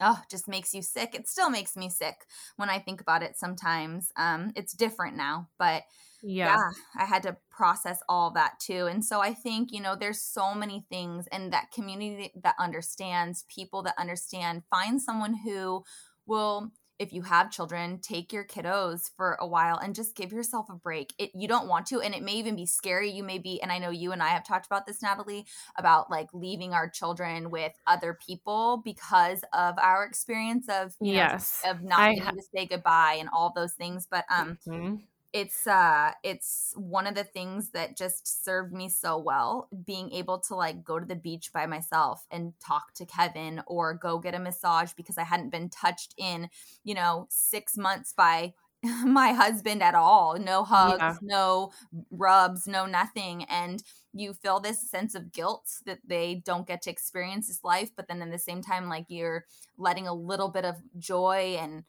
oh 0.00 0.20
just 0.30 0.46
makes 0.46 0.72
you 0.72 0.82
sick 0.82 1.16
it 1.16 1.26
still 1.26 1.50
makes 1.50 1.76
me 1.76 1.90
sick 1.90 2.14
when 2.56 2.70
i 2.70 2.78
think 2.78 3.00
about 3.00 3.24
it 3.24 3.36
sometimes 3.36 4.12
um 4.16 4.52
it's 4.54 4.72
different 4.72 5.16
now 5.16 5.48
but 5.58 5.82
yeah. 6.22 6.54
yeah 6.54 6.70
i 6.96 7.04
had 7.04 7.24
to 7.24 7.36
process 7.50 7.98
all 8.08 8.30
that 8.30 8.52
too 8.60 8.86
and 8.86 9.04
so 9.04 9.20
i 9.20 9.34
think 9.34 9.72
you 9.72 9.80
know 9.82 9.96
there's 9.96 10.20
so 10.20 10.54
many 10.54 10.84
things 10.88 11.26
and 11.32 11.52
that 11.52 11.72
community 11.72 12.32
that 12.40 12.54
understands 12.60 13.44
people 13.52 13.82
that 13.82 13.94
understand 13.98 14.62
find 14.70 15.02
someone 15.02 15.34
who 15.44 15.82
will 16.24 16.70
if 16.98 17.12
you 17.12 17.22
have 17.22 17.50
children, 17.50 17.98
take 18.00 18.32
your 18.32 18.44
kiddos 18.44 19.10
for 19.16 19.36
a 19.40 19.46
while 19.46 19.78
and 19.78 19.94
just 19.94 20.16
give 20.16 20.32
yourself 20.32 20.66
a 20.68 20.74
break. 20.74 21.14
It 21.18 21.30
you 21.34 21.48
don't 21.48 21.68
want 21.68 21.86
to, 21.86 22.00
and 22.00 22.14
it 22.14 22.22
may 22.22 22.32
even 22.34 22.56
be 22.56 22.66
scary. 22.66 23.10
You 23.10 23.22
may 23.22 23.38
be, 23.38 23.60
and 23.62 23.70
I 23.70 23.78
know 23.78 23.90
you 23.90 24.12
and 24.12 24.22
I 24.22 24.28
have 24.28 24.46
talked 24.46 24.66
about 24.66 24.86
this, 24.86 25.02
Natalie, 25.02 25.46
about 25.76 26.10
like 26.10 26.28
leaving 26.32 26.72
our 26.72 26.88
children 26.88 27.50
with 27.50 27.72
other 27.86 28.18
people 28.26 28.82
because 28.84 29.44
of 29.52 29.78
our 29.78 30.04
experience 30.04 30.66
of 30.68 30.94
yes 31.00 31.60
know, 31.64 31.70
of 31.70 31.82
not 31.82 32.10
being 32.10 32.22
ha- 32.22 32.32
to 32.32 32.42
say 32.54 32.66
goodbye 32.66 33.16
and 33.20 33.28
all 33.32 33.52
those 33.54 33.74
things. 33.74 34.06
But 34.10 34.24
um, 34.30 34.58
mm-hmm 34.66 34.96
it's 35.32 35.66
uh 35.66 36.10
it's 36.22 36.72
one 36.76 37.06
of 37.06 37.14
the 37.14 37.24
things 37.24 37.70
that 37.70 37.96
just 37.96 38.44
served 38.44 38.72
me 38.72 38.88
so 38.88 39.18
well 39.18 39.68
being 39.84 40.10
able 40.12 40.38
to 40.38 40.54
like 40.54 40.82
go 40.82 40.98
to 40.98 41.04
the 41.04 41.14
beach 41.14 41.52
by 41.52 41.66
myself 41.66 42.26
and 42.30 42.54
talk 42.64 42.94
to 42.94 43.04
Kevin 43.04 43.62
or 43.66 43.92
go 43.92 44.18
get 44.18 44.34
a 44.34 44.38
massage 44.38 44.92
because 44.94 45.18
I 45.18 45.24
hadn't 45.24 45.50
been 45.50 45.68
touched 45.68 46.14
in 46.16 46.48
you 46.82 46.94
know 46.94 47.26
6 47.30 47.76
months 47.76 48.14
by 48.16 48.54
my 49.04 49.32
husband 49.32 49.82
at 49.82 49.94
all 49.94 50.38
no 50.38 50.64
hugs 50.64 50.98
yeah. 51.00 51.16
no 51.20 51.72
rubs 52.10 52.66
no 52.66 52.86
nothing 52.86 53.44
and 53.44 53.82
you 54.14 54.32
feel 54.32 54.60
this 54.60 54.88
sense 54.88 55.14
of 55.14 55.32
guilt 55.32 55.68
that 55.84 55.98
they 56.06 56.42
don't 56.44 56.66
get 56.66 56.80
to 56.82 56.90
experience 56.90 57.48
this 57.48 57.64
life 57.64 57.90
but 57.96 58.08
then 58.08 58.22
in 58.22 58.30
the 58.30 58.38
same 58.38 58.62
time 58.62 58.88
like 58.88 59.06
you're 59.08 59.44
letting 59.76 60.06
a 60.06 60.14
little 60.14 60.48
bit 60.48 60.64
of 60.64 60.76
joy 60.98 61.56
and 61.60 61.84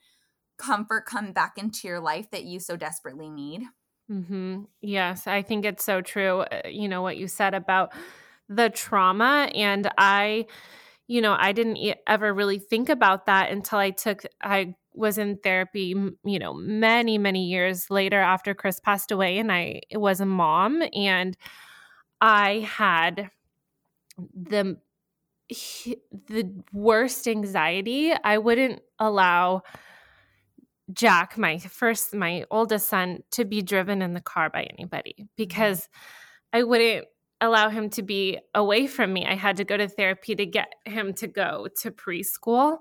comfort 0.60 1.06
come 1.06 1.32
back 1.32 1.58
into 1.58 1.88
your 1.88 2.00
life 2.00 2.30
that 2.32 2.44
you 2.44 2.60
so 2.60 2.76
desperately 2.76 3.30
need. 3.30 3.64
Mm-hmm. 4.12 4.64
Yes, 4.82 5.28
I 5.28 5.42
think 5.42 5.66
it's 5.66 5.84
so 5.84 6.02
true. 6.02 6.42
Uh, 6.42 6.68
you 6.68 6.88
know, 6.88 7.02
what 7.02 7.18
you 7.18 7.28
said 7.28 7.54
about 7.54 7.94
the 8.48 8.70
trauma. 8.70 9.50
And 9.54 9.90
I, 9.98 10.48
you 11.08 11.22
know, 11.22 11.36
I 11.38 11.52
didn't 11.52 11.78
ever 12.08 12.34
really 12.34 12.60
think 12.60 12.90
about 12.90 13.28
that 13.28 13.52
until 13.52 13.80
I 13.80 13.92
took, 13.92 14.24
I 14.42 14.76
was 14.94 15.18
in 15.18 15.38
therapy, 15.38 15.96
you 16.24 16.40
know, 16.40 16.54
many, 16.54 17.18
many 17.18 17.46
years 17.46 17.90
later 17.90 18.20
after 18.20 18.54
Chris 18.56 18.80
passed 18.80 19.12
away 19.12 19.38
and 19.38 19.52
I 19.52 19.82
was 19.94 20.20
a 20.20 20.26
mom 20.26 20.84
and 20.94 21.38
I 22.20 22.68
had 22.72 23.30
the 24.20 24.78
the 26.28 26.64
worst 26.72 27.28
anxiety. 27.28 28.14
I 28.24 28.38
wouldn't 28.38 28.82
allow 29.00 29.64
Jack, 30.94 31.38
my 31.38 31.60
first, 31.60 32.14
my 32.16 32.46
oldest 32.50 32.88
son, 32.88 33.24
to 33.32 33.46
be 33.46 33.62
driven 33.62 34.02
in 34.02 34.14
the 34.14 34.22
car 34.22 34.50
by 34.50 34.64
anybody 34.64 35.16
mm-hmm. 35.20 35.26
because 35.38 35.88
I 36.54 36.64
wouldn't 36.64 37.06
allow 37.42 37.70
him 37.70 37.90
to 37.92 38.04
be 38.04 38.40
away 38.54 38.88
from 38.88 39.14
me. 39.14 39.26
I 39.26 39.36
had 39.36 39.58
to 39.58 39.64
go 39.64 39.78
to 39.78 39.88
therapy 39.88 40.36
to 40.36 40.46
get 40.46 40.74
him 40.86 41.14
to 41.16 41.28
go 41.28 41.68
to 41.82 41.92
preschool. 41.92 42.80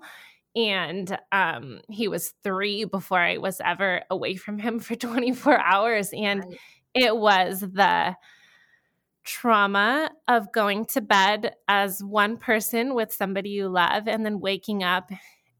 And 0.56 1.16
um, 1.30 1.80
he 1.88 2.08
was 2.08 2.34
three 2.42 2.84
before 2.84 3.20
I 3.20 3.36
was 3.38 3.60
ever 3.64 4.02
away 4.10 4.36
from 4.36 4.58
him 4.58 4.80
for 4.80 4.94
24 4.96 5.60
hours. 5.60 6.10
And 6.12 6.40
right. 6.44 6.58
it 6.94 7.16
was 7.16 7.60
the 7.60 8.16
trauma 9.24 10.10
of 10.26 10.50
going 10.52 10.86
to 10.86 11.02
bed 11.02 11.54
as 11.68 12.02
one 12.02 12.38
person 12.38 12.94
with 12.94 13.12
somebody 13.12 13.50
you 13.50 13.68
love 13.68 14.08
and 14.08 14.24
then 14.24 14.40
waking 14.40 14.82
up 14.82 15.10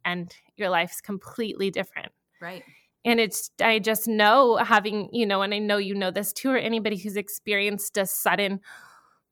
and 0.05 0.34
your 0.57 0.70
life's 0.70 1.03
completely 1.03 1.70
different. 1.70 2.11
Right. 2.41 2.62
And 3.05 3.20
it's, 3.20 3.51
I 3.61 3.78
just 3.78 4.09
know 4.09 4.57
having, 4.57 5.09
you 5.12 5.24
know, 5.24 5.43
and 5.43 5.55
I 5.55 5.59
know 5.59 5.78
you 5.78 5.95
know 5.95 6.11
this 6.11 6.32
too, 6.32 6.51
or 6.51 6.57
anybody 6.57 6.97
who's 6.97 7.16
experienced 7.16 7.97
a 7.97 8.07
sudden 8.07 8.61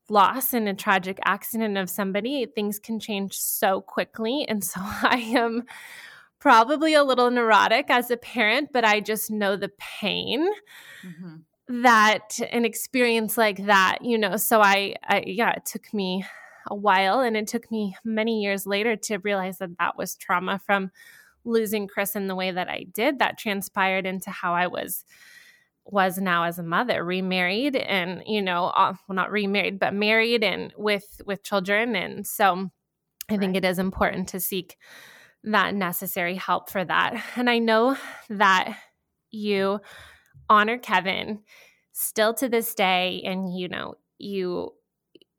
loss 0.08 0.54
in 0.54 0.68
a 0.68 0.74
tragic 0.74 1.18
accident 1.24 1.76
of 1.76 1.90
somebody, 1.90 2.46
things 2.46 2.78
can 2.78 3.00
change 3.00 3.34
so 3.34 3.80
quickly. 3.80 4.46
And 4.48 4.64
so 4.64 4.80
I 4.82 5.32
am 5.36 5.64
probably 6.38 6.94
a 6.94 7.04
little 7.04 7.30
neurotic 7.30 7.86
as 7.90 8.10
a 8.10 8.16
parent, 8.16 8.70
but 8.72 8.84
I 8.84 9.00
just 9.00 9.30
know 9.30 9.56
the 9.56 9.70
pain. 9.78 10.48
Mm-hmm 11.04 11.36
that 11.68 12.38
an 12.52 12.64
experience 12.64 13.36
like 13.36 13.66
that 13.66 13.98
you 14.00 14.16
know 14.16 14.36
so 14.36 14.60
I, 14.60 14.94
I 15.02 15.24
yeah 15.26 15.50
it 15.50 15.64
took 15.64 15.92
me 15.92 16.24
a 16.68 16.74
while 16.74 17.20
and 17.20 17.36
it 17.36 17.46
took 17.46 17.70
me 17.70 17.96
many 18.04 18.42
years 18.42 18.66
later 18.66 18.96
to 18.96 19.18
realize 19.18 19.58
that 19.58 19.76
that 19.78 19.96
was 19.96 20.16
trauma 20.16 20.60
from 20.64 20.90
losing 21.46 21.88
Chris 21.88 22.16
in 22.16 22.26
the 22.26 22.34
way 22.34 22.50
that 22.50 22.68
I 22.68 22.86
did, 22.92 23.18
that 23.20 23.38
transpired 23.38 24.04
into 24.06 24.30
how 24.30 24.54
I 24.54 24.66
was 24.66 25.04
was 25.88 26.18
now 26.18 26.42
as 26.42 26.58
a 26.58 26.64
mother, 26.64 27.04
remarried 27.04 27.76
and 27.76 28.22
you 28.26 28.42
know, 28.42 28.66
uh, 28.66 28.94
well 29.08 29.16
not 29.16 29.30
remarried, 29.30 29.78
but 29.78 29.94
married 29.94 30.42
and 30.42 30.72
with 30.76 31.20
with 31.24 31.44
children 31.44 31.94
and 31.94 32.26
so 32.26 32.70
I 33.28 33.32
right. 33.32 33.40
think 33.40 33.56
it 33.56 33.64
is 33.64 33.78
important 33.78 34.28
to 34.28 34.40
seek 34.40 34.76
that 35.44 35.74
necessary 35.74 36.34
help 36.34 36.70
for 36.70 36.84
that. 36.84 37.22
And 37.36 37.48
I 37.48 37.58
know 37.58 37.96
that 38.30 38.76
you 39.30 39.80
honor 40.48 40.78
Kevin 40.78 41.40
still 41.92 42.34
to 42.34 42.48
this 42.48 42.74
day 42.74 43.22
and 43.24 43.56
you 43.56 43.68
know, 43.68 43.94
you 44.18 44.72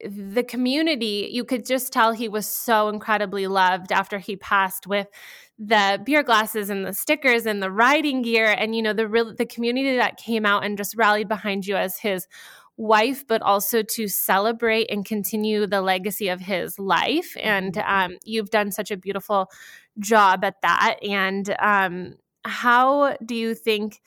the 0.06 0.44
community, 0.44 1.30
you 1.32 1.44
could 1.44 1.66
just 1.66 1.92
tell 1.92 2.12
he 2.12 2.30
was 2.30 2.48
so 2.48 2.90
incredibly 2.90 3.48
loved 3.48 3.92
after 3.92 4.20
he 4.20 4.36
passed 4.36 4.86
with 4.86 5.08
the 5.58 6.00
beer 6.06 6.22
glasses 6.22 6.70
and 6.70 6.86
the 6.86 6.94
stickers 6.94 7.46
and 7.46 7.64
the 7.64 7.72
riding 7.72 8.22
gear. 8.22 8.54
And 8.58 8.76
you 8.76 8.82
know 8.82 8.94
the 8.94 9.08
real 9.08 9.34
the 9.36 9.46
community 9.46 9.96
that 9.98 10.18
came 10.18 10.46
out 10.46 10.64
and 10.64 10.78
just 10.78 10.96
rallied 10.96 11.28
behind 11.28 11.66
you 11.66 11.76
as 11.76 11.98
his 11.98 12.28
wife 12.80 13.26
but 13.26 13.42
also 13.42 13.82
to 13.82 14.08
celebrate 14.08 14.86
and 14.92 15.04
continue 15.04 15.66
the 15.66 15.82
legacy 15.82 16.30
of 16.30 16.40
his 16.40 16.78
life. 16.78 17.36
And 17.42 17.74
mm-hmm. 17.74 18.12
um, 18.14 18.18
you've 18.24 18.52
done 18.52 18.72
such 18.72 18.92
a 18.92 18.98
beautiful 18.98 19.50
job 19.98 20.44
at 20.44 20.62
that. 20.62 21.00
And 21.02 21.56
um, 21.60 22.14
how 22.46 23.18
do 23.26 23.34
you 23.34 23.56
think 23.56 24.00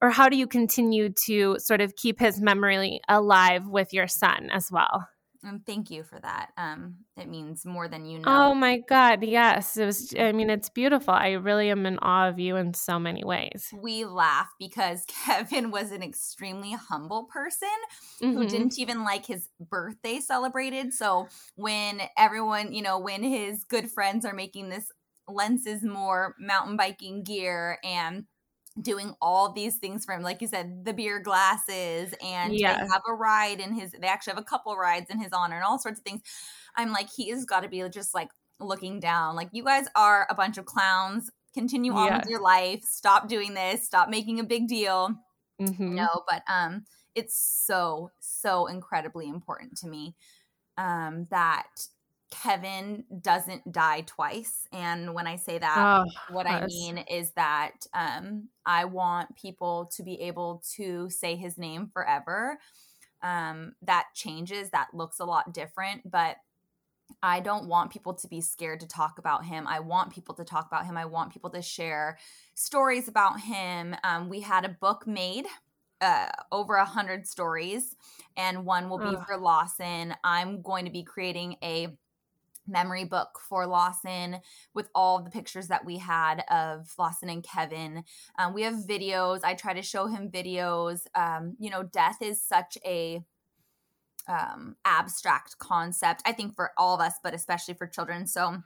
or 0.00 0.10
how 0.10 0.28
do 0.28 0.36
you 0.36 0.46
continue 0.46 1.08
to 1.26 1.58
sort 1.58 1.80
of 1.80 1.96
keep 1.96 2.20
his 2.20 2.40
memory 2.40 3.00
alive 3.08 3.66
with 3.68 3.92
your 3.92 4.06
son 4.06 4.48
as 4.52 4.68
well 4.70 5.08
And 5.48 5.64
thank 5.64 5.90
you 5.90 6.02
for 6.02 6.20
that. 6.20 6.50
Um, 6.56 6.96
it 7.16 7.28
means 7.28 7.64
more 7.64 7.88
than 7.88 8.04
you 8.04 8.18
know. 8.18 8.24
Oh 8.26 8.54
my 8.54 8.78
God. 8.78 9.22
Yes. 9.22 9.76
It 9.76 9.86
was, 9.86 10.14
I 10.18 10.32
mean, 10.32 10.50
it's 10.50 10.68
beautiful. 10.68 11.14
I 11.14 11.32
really 11.32 11.70
am 11.70 11.86
in 11.86 11.98
awe 12.00 12.28
of 12.28 12.38
you 12.38 12.56
in 12.56 12.74
so 12.74 12.98
many 12.98 13.24
ways. 13.24 13.68
We 13.72 14.04
laugh 14.04 14.48
because 14.58 15.04
Kevin 15.24 15.70
was 15.70 15.90
an 15.90 16.02
extremely 16.02 16.72
humble 16.72 17.24
person 17.24 17.68
mm-hmm. 18.22 18.36
who 18.36 18.46
didn't 18.46 18.78
even 18.78 19.04
like 19.04 19.26
his 19.26 19.48
birthday 19.58 20.20
celebrated. 20.20 20.92
So 20.92 21.28
when 21.56 22.02
everyone, 22.16 22.72
you 22.72 22.82
know, 22.82 22.98
when 22.98 23.22
his 23.22 23.64
good 23.64 23.90
friends 23.90 24.24
are 24.24 24.34
making 24.34 24.68
this 24.68 24.92
lenses 25.26 25.82
more 25.82 26.34
mountain 26.38 26.76
biking 26.76 27.22
gear 27.22 27.78
and 27.84 28.24
doing 28.82 29.14
all 29.20 29.52
these 29.52 29.76
things 29.76 30.04
for 30.04 30.14
him 30.14 30.22
like 30.22 30.40
you 30.40 30.46
said 30.46 30.84
the 30.84 30.92
beer 30.92 31.18
glasses 31.20 32.14
and 32.22 32.54
yeah. 32.54 32.74
they 32.74 32.88
have 32.88 33.02
a 33.08 33.12
ride 33.12 33.60
in 33.60 33.72
his 33.72 33.92
they 33.92 34.06
actually 34.06 34.32
have 34.32 34.40
a 34.40 34.44
couple 34.44 34.76
rides 34.76 35.06
in 35.10 35.20
his 35.20 35.32
honor 35.32 35.56
and 35.56 35.64
all 35.64 35.78
sorts 35.78 35.98
of 35.98 36.04
things 36.04 36.20
i'm 36.76 36.92
like 36.92 37.08
he 37.14 37.30
has 37.30 37.44
got 37.44 37.60
to 37.60 37.68
be 37.68 37.82
just 37.88 38.14
like 38.14 38.28
looking 38.60 39.00
down 39.00 39.36
like 39.36 39.48
you 39.52 39.64
guys 39.64 39.86
are 39.94 40.26
a 40.30 40.34
bunch 40.34 40.58
of 40.58 40.64
clowns 40.64 41.30
continue 41.54 41.92
on 41.92 42.06
yeah. 42.06 42.18
with 42.18 42.28
your 42.28 42.40
life 42.40 42.82
stop 42.82 43.28
doing 43.28 43.54
this 43.54 43.84
stop 43.84 44.08
making 44.08 44.38
a 44.40 44.44
big 44.44 44.68
deal 44.68 45.10
mm-hmm. 45.60 45.94
no 45.94 46.08
but 46.28 46.42
um 46.48 46.84
it's 47.14 47.36
so 47.36 48.10
so 48.20 48.66
incredibly 48.66 49.28
important 49.28 49.76
to 49.76 49.86
me 49.86 50.14
um 50.76 51.26
that 51.30 51.68
Kevin 52.30 53.04
doesn't 53.20 53.72
die 53.72 54.02
twice. 54.02 54.66
And 54.72 55.14
when 55.14 55.26
I 55.26 55.36
say 55.36 55.58
that, 55.58 55.76
oh, 55.78 56.04
what 56.32 56.46
I 56.46 56.66
mean 56.66 56.98
is 56.98 57.30
that 57.32 57.86
um, 57.94 58.48
I 58.66 58.84
want 58.84 59.34
people 59.34 59.90
to 59.96 60.02
be 60.02 60.20
able 60.22 60.62
to 60.76 61.08
say 61.08 61.36
his 61.36 61.56
name 61.56 61.90
forever. 61.92 62.58
Um, 63.22 63.72
that 63.82 64.08
changes, 64.14 64.70
that 64.70 64.88
looks 64.92 65.20
a 65.20 65.24
lot 65.24 65.52
different, 65.52 66.08
but 66.10 66.36
I 67.22 67.40
don't 67.40 67.66
want 67.66 67.90
people 67.90 68.14
to 68.14 68.28
be 68.28 68.40
scared 68.40 68.80
to 68.80 68.86
talk 68.86 69.18
about 69.18 69.44
him. 69.44 69.66
I 69.66 69.80
want 69.80 70.12
people 70.12 70.34
to 70.36 70.44
talk 70.44 70.66
about 70.66 70.84
him. 70.84 70.96
I 70.96 71.06
want 71.06 71.32
people 71.32 71.50
to 71.50 71.62
share 71.62 72.18
stories 72.54 73.08
about 73.08 73.40
him. 73.40 73.96
Um, 74.04 74.28
we 74.28 74.40
had 74.40 74.64
a 74.64 74.68
book 74.68 75.06
made 75.06 75.46
uh, 76.00 76.28
over 76.52 76.76
a 76.76 76.84
hundred 76.84 77.26
stories, 77.26 77.96
and 78.36 78.64
one 78.64 78.88
will 78.88 78.98
be 78.98 79.16
Ugh. 79.16 79.24
for 79.26 79.36
Lawson. 79.36 80.14
I'm 80.22 80.62
going 80.62 80.84
to 80.84 80.92
be 80.92 81.02
creating 81.02 81.56
a 81.62 81.88
memory 82.68 83.04
book 83.04 83.40
for 83.48 83.66
Lawson 83.66 84.38
with 84.74 84.88
all 84.94 85.22
the 85.22 85.30
pictures 85.30 85.68
that 85.68 85.84
we 85.84 85.98
had 85.98 86.44
of 86.50 86.92
Lawson 86.98 87.28
and 87.28 87.42
Kevin. 87.42 88.04
Um, 88.38 88.54
we 88.54 88.62
have 88.62 88.74
videos. 88.74 89.40
I 89.42 89.54
try 89.54 89.74
to 89.74 89.82
show 89.82 90.06
him 90.06 90.30
videos. 90.30 91.00
Um, 91.14 91.56
you 91.58 91.70
know, 91.70 91.82
death 91.82 92.18
is 92.20 92.42
such 92.42 92.78
a 92.84 93.22
um, 94.28 94.76
abstract 94.84 95.58
concept, 95.58 96.22
I 96.26 96.32
think, 96.32 96.54
for 96.54 96.72
all 96.76 96.94
of 96.94 97.00
us, 97.00 97.14
but 97.22 97.34
especially 97.34 97.74
for 97.74 97.86
children. 97.86 98.26
So 98.26 98.58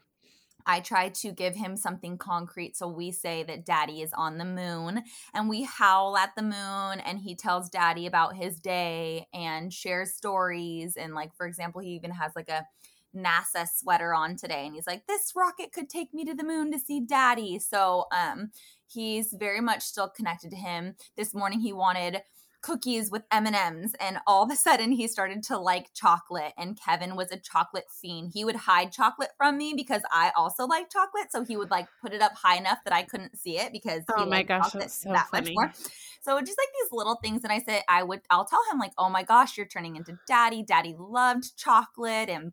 I 0.67 0.81
try 0.81 1.09
to 1.09 1.33
give 1.33 1.57
him 1.57 1.77
something 1.77 2.19
concrete. 2.19 2.77
So 2.77 2.89
we 2.89 3.11
say 3.11 3.43
that 3.45 3.65
daddy 3.65 4.01
is 4.01 4.13
on 4.13 4.39
the 4.39 4.45
moon 4.45 5.03
and 5.35 5.49
we 5.49 5.65
howl 5.65 6.17
at 6.17 6.35
the 6.37 6.43
moon 6.43 7.01
and 7.01 7.19
he 7.19 7.35
tells 7.35 7.69
daddy 7.69 8.07
about 8.07 8.37
his 8.37 8.61
day 8.61 9.27
and 9.33 9.73
shares 9.73 10.15
stories. 10.15 10.97
And, 10.97 11.15
like, 11.15 11.35
for 11.35 11.47
example, 11.47 11.81
he 11.81 11.91
even 11.91 12.13
has 12.13 12.33
like 12.37 12.49
a 12.49 12.67
NASA 13.17 13.67
sweater 13.69 14.15
on 14.15 14.37
today 14.37 14.67
and 14.67 14.75
he's 14.75 14.87
like 14.87 15.07
this 15.07 15.33
rocket 15.37 15.73
could 15.73 15.89
take 15.89 16.15
me 16.15 16.25
to 16.25 16.35
the 16.35 16.45
moon 16.45 16.73
to 16.73 16.79
see 16.79 17.01
daddy. 17.01 17.59
So 17.59 18.07
um 18.13 18.51
he's 18.87 19.35
very 19.39 19.61
much 19.61 19.83
still 19.83 20.09
connected 20.09 20.51
to 20.51 20.57
him. 20.57 20.97
This 21.17 21.35
morning 21.35 21.61
he 21.61 21.73
wanted 21.73 22.23
cookies 22.63 23.11
with 23.11 23.25
M&Ms 23.33 23.95
and 24.01 24.19
all 24.27 24.45
of 24.45 24.51
a 24.51 24.57
sudden 24.57 24.93
he 24.93 25.09
started 25.09 25.43
to 25.43 25.59
like 25.59 25.93
chocolate 25.95 26.53
and 26.57 26.79
Kevin 26.81 27.17
was 27.17 27.31
a 27.33 27.37
chocolate 27.37 27.87
fiend. 28.01 28.31
He 28.33 28.45
would 28.45 28.55
hide 28.55 28.93
chocolate 28.93 29.31
from 29.37 29.59
me 29.59 29.75
because 29.77 30.03
I 30.11 30.31
also 30.37 30.67
like 30.67 30.89
chocolate 30.89 31.31
so 31.31 31.45
he 31.45 31.57
would 31.57 31.71
like 31.71 31.89
put 32.01 32.15
it 32.15 32.23
up 32.23 32.33
high 32.37 32.57
enough 32.57 32.79
that 32.85 32.95
I 32.95 33.03
couldn't 33.03 33.37
see 33.37 33.59
it 33.59 33.73
because 33.73 34.03
oh 34.17 34.27
my 34.27 34.43
gosh 34.43 34.73
that's 34.73 35.03
so 35.03 35.13
that 35.13 35.29
funny. 35.29 35.55
much 35.55 35.55
more. 35.55 35.73
So 36.23 36.39
just 36.41 36.57
like 36.57 36.69
these 36.81 36.93
little 36.93 37.17
things 37.17 37.43
and 37.43 37.53
I 37.53 37.59
said 37.59 37.83
I 37.89 38.05
would 38.05 38.21
I'll 38.31 38.47
tell 38.47 38.63
him 38.73 38.79
like 38.79 38.93
oh 38.97 39.11
my 39.11 39.25
gosh 39.25 39.59
you're 39.59 39.67
turning 39.67 39.97
into 39.97 40.17
daddy. 40.27 40.63
Daddy 40.63 40.95
loved 40.97 41.57
chocolate 41.59 42.31
and 42.31 42.53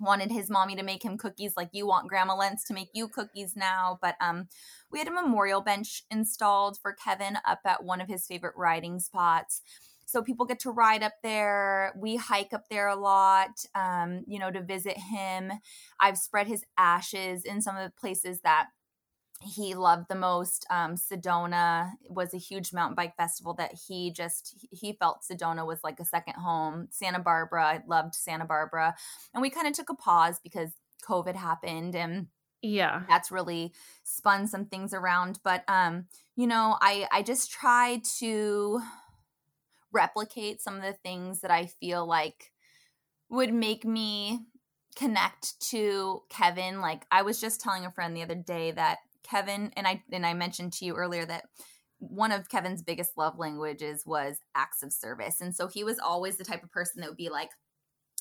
wanted 0.00 0.30
his 0.30 0.50
mommy 0.50 0.76
to 0.76 0.82
make 0.82 1.04
him 1.04 1.16
cookies 1.18 1.54
like 1.56 1.70
you 1.72 1.86
want 1.86 2.08
grandma 2.08 2.34
Lentz 2.34 2.64
to 2.64 2.74
make 2.74 2.90
you 2.92 3.08
cookies 3.08 3.54
now 3.56 3.98
but 4.00 4.16
um 4.20 4.48
we 4.90 4.98
had 4.98 5.08
a 5.08 5.12
memorial 5.12 5.60
bench 5.60 6.02
installed 6.10 6.78
for 6.78 6.92
kevin 6.92 7.38
up 7.44 7.60
at 7.64 7.84
one 7.84 8.00
of 8.00 8.08
his 8.08 8.26
favorite 8.26 8.54
riding 8.56 8.98
spots. 8.98 9.62
So 10.08 10.22
people 10.22 10.46
get 10.46 10.60
to 10.60 10.70
ride 10.70 11.02
up 11.02 11.14
there. 11.22 11.92
We 11.96 12.16
hike 12.16 12.52
up 12.52 12.68
there 12.70 12.88
a 12.88 12.96
lot 12.96 13.64
um, 13.74 14.24
you 14.26 14.38
know 14.38 14.50
to 14.50 14.62
visit 14.62 14.96
him. 14.98 15.52
I've 16.00 16.18
spread 16.18 16.46
his 16.46 16.64
ashes 16.78 17.44
in 17.44 17.60
some 17.60 17.76
of 17.76 17.84
the 17.84 18.00
places 18.00 18.40
that 18.42 18.68
he 19.42 19.74
loved 19.74 20.08
the 20.08 20.14
most. 20.14 20.66
Um, 20.70 20.94
sedona 20.94 21.92
was 22.08 22.32
a 22.32 22.38
huge 22.38 22.72
mountain 22.72 22.94
bike 22.94 23.16
festival 23.16 23.54
that 23.54 23.72
he 23.86 24.10
just 24.10 24.54
he 24.70 24.92
felt 24.94 25.22
sedona 25.22 25.66
was 25.66 25.80
like 25.84 26.00
a 26.00 26.04
second 26.04 26.34
home. 26.34 26.88
Santa 26.90 27.18
barbara 27.18 27.64
i 27.64 27.82
loved 27.86 28.14
santa 28.14 28.44
barbara. 28.44 28.94
And 29.34 29.42
we 29.42 29.50
kind 29.50 29.66
of 29.66 29.74
took 29.74 29.90
a 29.90 29.94
pause 29.94 30.38
because 30.42 30.70
covid 31.06 31.36
happened 31.36 31.94
and 31.94 32.28
yeah. 32.62 33.02
that's 33.08 33.30
really 33.30 33.72
spun 34.04 34.46
some 34.46 34.66
things 34.66 34.94
around. 34.94 35.38
But 35.44 35.64
um 35.68 36.06
you 36.34 36.46
know 36.46 36.76
i 36.80 37.06
i 37.12 37.22
just 37.22 37.50
try 37.50 38.00
to 38.18 38.80
replicate 39.92 40.60
some 40.60 40.76
of 40.76 40.82
the 40.82 40.92
things 40.92 41.40
that 41.40 41.50
i 41.50 41.64
feel 41.64 42.06
like 42.06 42.52
would 43.30 43.52
make 43.52 43.84
me 43.84 44.40
connect 44.96 45.60
to 45.60 46.22
Kevin. 46.28 46.80
Like 46.80 47.06
I 47.10 47.22
was 47.22 47.40
just 47.40 47.60
telling 47.60 47.84
a 47.84 47.92
friend 47.92 48.16
the 48.16 48.22
other 48.22 48.34
day 48.34 48.72
that 48.72 48.98
Kevin 49.28 49.72
and 49.76 49.86
I 49.86 50.02
and 50.12 50.26
I 50.26 50.34
mentioned 50.34 50.72
to 50.74 50.84
you 50.84 50.94
earlier 50.94 51.24
that 51.26 51.44
one 51.98 52.32
of 52.32 52.48
Kevin's 52.48 52.82
biggest 52.82 53.16
love 53.16 53.38
languages 53.38 54.04
was 54.06 54.38
acts 54.54 54.82
of 54.82 54.92
service. 54.92 55.40
And 55.40 55.54
so 55.54 55.66
he 55.66 55.84
was 55.84 55.98
always 55.98 56.36
the 56.36 56.44
type 56.44 56.62
of 56.62 56.70
person 56.70 57.00
that 57.00 57.10
would 57.10 57.16
be 57.16 57.30
like, 57.30 57.50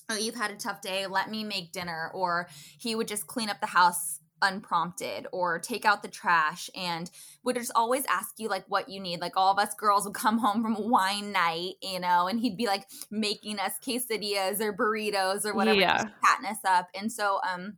Oh, 0.10 0.16
you've 0.16 0.36
had 0.36 0.52
a 0.52 0.56
tough 0.56 0.82
day. 0.82 1.08
Let 1.08 1.32
me 1.32 1.44
make 1.44 1.72
dinner. 1.72 2.12
Or 2.14 2.48
he 2.80 2.96
would 2.96 3.08
just 3.08 3.28
clean 3.28 3.50
up 3.50 3.60
the 3.60 3.68
house 3.68 4.20
unprompted 4.42 5.28
or 5.32 5.60
take 5.60 5.86
out 5.86 6.04
the 6.04 6.10
trash 6.10 6.70
and 6.76 7.10
would 7.44 7.56
just 7.56 7.72
always 7.76 8.06
ask 8.06 8.36
you 8.38 8.48
like 8.48 8.66
what 8.68 8.90
you 8.90 9.00
need. 9.00 9.20
Like 9.20 9.36
all 9.36 9.52
of 9.52 9.60
us 9.60 9.74
girls 9.74 10.06
would 10.06 10.14
come 10.14 10.38
home 10.38 10.62
from 10.62 10.76
a 10.76 10.82
wine 10.82 11.32
night, 11.32 11.74
you 11.82 12.00
know, 12.00 12.28
and 12.28 12.40
he'd 12.40 12.58
be 12.58 12.68
like 12.68 12.86
making 13.10 13.60
us 13.60 13.74
quesadillas 13.86 14.62
or 14.62 14.74
burritos 14.74 15.46
or 15.46 15.56
whatever, 15.56 15.80
yeah. 15.80 16.04
just 16.04 16.14
patting 16.24 16.46
us 16.48 16.64
up. 16.66 16.88
And 16.94 17.12
so 17.12 17.40
um 17.50 17.78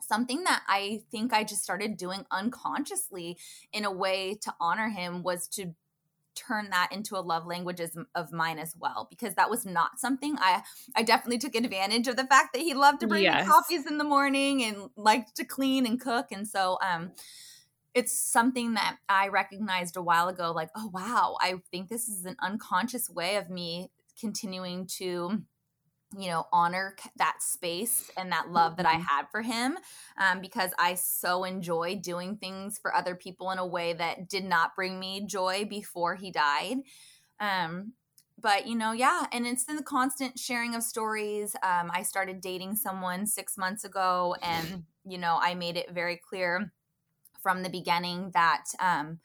something 0.00 0.44
that 0.44 0.62
I 0.68 1.02
think 1.10 1.32
I 1.32 1.44
just 1.44 1.62
started 1.62 1.96
doing 1.96 2.24
unconsciously 2.30 3.38
in 3.72 3.84
a 3.84 3.92
way 3.92 4.34
to 4.42 4.54
honor 4.60 4.88
him 4.88 5.22
was 5.22 5.48
to 5.48 5.74
turn 6.38 6.70
that 6.70 6.90
into 6.92 7.16
a 7.16 7.20
love 7.20 7.46
language 7.46 7.80
of 8.14 8.32
mine 8.32 8.58
as 8.58 8.74
well 8.78 9.08
because 9.10 9.34
that 9.34 9.50
was 9.50 9.66
not 9.66 9.98
something 9.98 10.36
I 10.38 10.62
I 10.94 11.02
definitely 11.02 11.38
took 11.38 11.56
advantage 11.56 12.06
of 12.06 12.16
the 12.16 12.26
fact 12.26 12.52
that 12.52 12.62
he 12.62 12.74
loved 12.74 13.00
to 13.00 13.08
bring 13.08 13.24
yes. 13.24 13.44
me 13.44 13.52
coffees 13.52 13.86
in 13.86 13.98
the 13.98 14.04
morning 14.04 14.62
and 14.62 14.90
liked 14.96 15.34
to 15.36 15.44
clean 15.44 15.84
and 15.84 16.00
cook 16.00 16.26
and 16.30 16.46
so 16.46 16.78
um 16.80 17.10
it's 17.92 18.16
something 18.16 18.74
that 18.74 18.98
I 19.08 19.28
recognized 19.28 19.96
a 19.96 20.02
while 20.02 20.28
ago 20.28 20.52
like 20.52 20.70
oh 20.76 20.90
wow 20.92 21.36
I 21.40 21.56
think 21.72 21.88
this 21.88 22.08
is 22.08 22.24
an 22.24 22.36
unconscious 22.40 23.10
way 23.10 23.34
of 23.36 23.50
me 23.50 23.90
continuing 24.20 24.86
to 24.98 25.42
you 26.16 26.28
know 26.28 26.46
honor 26.52 26.96
that 27.16 27.36
space 27.40 28.10
and 28.16 28.32
that 28.32 28.50
love 28.50 28.76
that 28.76 28.86
i 28.86 28.94
mm-hmm. 28.94 29.02
had 29.02 29.26
for 29.30 29.42
him 29.42 29.76
um, 30.16 30.40
because 30.40 30.70
i 30.78 30.94
so 30.94 31.44
enjoy 31.44 31.96
doing 31.96 32.36
things 32.36 32.78
for 32.78 32.94
other 32.94 33.14
people 33.14 33.50
in 33.50 33.58
a 33.58 33.66
way 33.66 33.92
that 33.92 34.28
did 34.28 34.44
not 34.44 34.74
bring 34.74 34.98
me 34.98 35.26
joy 35.26 35.66
before 35.68 36.14
he 36.14 36.30
died 36.30 36.76
um, 37.40 37.92
but 38.40 38.66
you 38.66 38.74
know 38.74 38.92
yeah 38.92 39.26
and 39.32 39.46
it's 39.46 39.64
in 39.64 39.76
the 39.76 39.82
constant 39.82 40.38
sharing 40.38 40.74
of 40.74 40.82
stories 40.82 41.54
um, 41.62 41.90
i 41.92 42.02
started 42.02 42.40
dating 42.40 42.74
someone 42.74 43.26
six 43.26 43.58
months 43.58 43.84
ago 43.84 44.34
and 44.42 44.84
you 45.06 45.18
know 45.18 45.38
i 45.42 45.54
made 45.54 45.76
it 45.76 45.90
very 45.92 46.16
clear 46.16 46.72
from 47.42 47.62
the 47.62 47.70
beginning 47.70 48.30
that 48.32 48.64
um, 48.80 49.18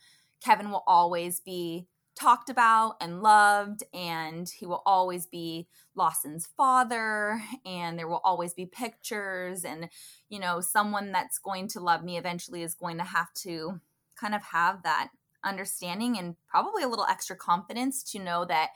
kevin 0.44 0.70
will 0.70 0.84
always 0.86 1.40
be 1.40 1.88
talked 2.16 2.50
about 2.50 2.96
and 3.02 3.22
loved, 3.22 3.84
and 3.94 4.50
he 4.50 4.66
will 4.66 4.84
always 4.86 5.26
be 5.26 5.68
Lawson's 5.96 6.48
father, 6.58 7.42
and 7.66 7.98
there 7.98 8.08
will 8.08 8.22
always 8.24 8.54
be 8.54 8.66
pictures, 8.66 9.66
and 9.66 9.90
you 10.30 10.40
know, 10.40 10.62
someone 10.62 11.12
that's 11.12 11.38
going 11.38 11.68
to 11.70 11.80
love 11.80 12.04
me 12.04 12.18
eventually 12.18 12.64
is 12.64 12.76
going 12.76 12.98
to 12.98 13.04
have 13.04 13.34
to 13.34 13.80
kind 14.16 14.36
of 14.36 14.44
have 14.44 14.84
that 14.84 15.10
understanding 15.44 16.18
and 16.18 16.36
probably 16.48 16.84
a 16.84 16.88
little 16.88 17.06
extra 17.10 17.36
confidence 17.36 18.04
to 18.04 18.20
know 18.20 18.46
that 18.46 18.70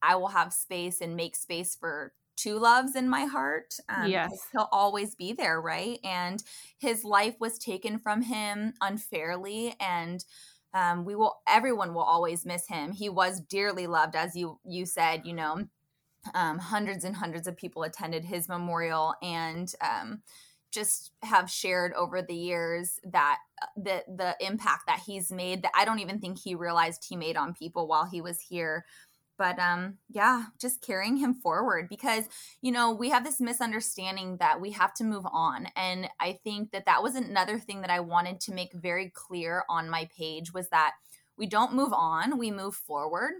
I 0.00 0.16
will 0.16 0.28
have 0.28 0.52
space 0.52 1.00
and 1.00 1.16
make 1.16 1.36
space 1.36 1.74
for 1.74 2.12
two 2.36 2.58
loves 2.58 2.96
in 2.96 3.08
my 3.08 3.24
heart. 3.24 3.74
Um, 3.88 4.10
yes. 4.10 4.48
He'll 4.52 4.68
always 4.72 5.14
be 5.14 5.32
there, 5.32 5.60
right? 5.60 5.98
And 6.02 6.42
his 6.78 7.04
life 7.04 7.36
was 7.38 7.58
taken 7.58 7.98
from 7.98 8.22
him 8.22 8.74
unfairly. 8.80 9.76
And 9.78 10.24
um, 10.74 11.04
we 11.04 11.14
will 11.14 11.40
everyone 11.48 11.94
will 11.94 12.02
always 12.02 12.46
miss 12.46 12.66
him. 12.68 12.92
He 12.92 13.08
was 13.08 13.40
dearly 13.40 13.86
loved 13.86 14.16
as 14.16 14.36
you 14.36 14.58
you 14.64 14.86
said 14.86 15.22
you 15.24 15.34
know 15.34 15.66
um, 16.34 16.58
hundreds 16.58 17.04
and 17.04 17.16
hundreds 17.16 17.46
of 17.46 17.56
people 17.56 17.82
attended 17.82 18.24
his 18.24 18.48
memorial 18.48 19.14
and 19.22 19.74
um, 19.80 20.22
just 20.70 21.12
have 21.22 21.50
shared 21.50 21.92
over 21.94 22.22
the 22.22 22.34
years 22.34 22.98
that 23.04 23.38
uh, 23.60 23.66
the 23.76 24.04
the 24.08 24.36
impact 24.40 24.84
that 24.86 25.02
he's 25.04 25.30
made 25.30 25.62
that 25.62 25.72
I 25.76 25.84
don't 25.84 25.98
even 25.98 26.18
think 26.18 26.38
he 26.38 26.54
realized 26.54 27.04
he 27.08 27.16
made 27.16 27.36
on 27.36 27.54
people 27.54 27.86
while 27.86 28.06
he 28.06 28.20
was 28.20 28.40
here 28.40 28.84
but 29.38 29.58
um 29.58 29.98
yeah 30.08 30.44
just 30.60 30.82
carrying 30.82 31.16
him 31.16 31.34
forward 31.34 31.88
because 31.88 32.24
you 32.60 32.70
know 32.72 32.92
we 32.92 33.10
have 33.10 33.24
this 33.24 33.40
misunderstanding 33.40 34.36
that 34.38 34.60
we 34.60 34.70
have 34.70 34.94
to 34.94 35.04
move 35.04 35.24
on 35.32 35.66
and 35.76 36.08
i 36.20 36.38
think 36.44 36.70
that 36.70 36.86
that 36.86 37.02
was 37.02 37.14
another 37.14 37.58
thing 37.58 37.80
that 37.80 37.90
i 37.90 38.00
wanted 38.00 38.40
to 38.40 38.52
make 38.52 38.72
very 38.74 39.10
clear 39.14 39.64
on 39.68 39.90
my 39.90 40.08
page 40.16 40.52
was 40.52 40.68
that 40.68 40.92
we 41.36 41.46
don't 41.46 41.74
move 41.74 41.92
on 41.92 42.38
we 42.38 42.50
move 42.50 42.74
forward 42.74 43.32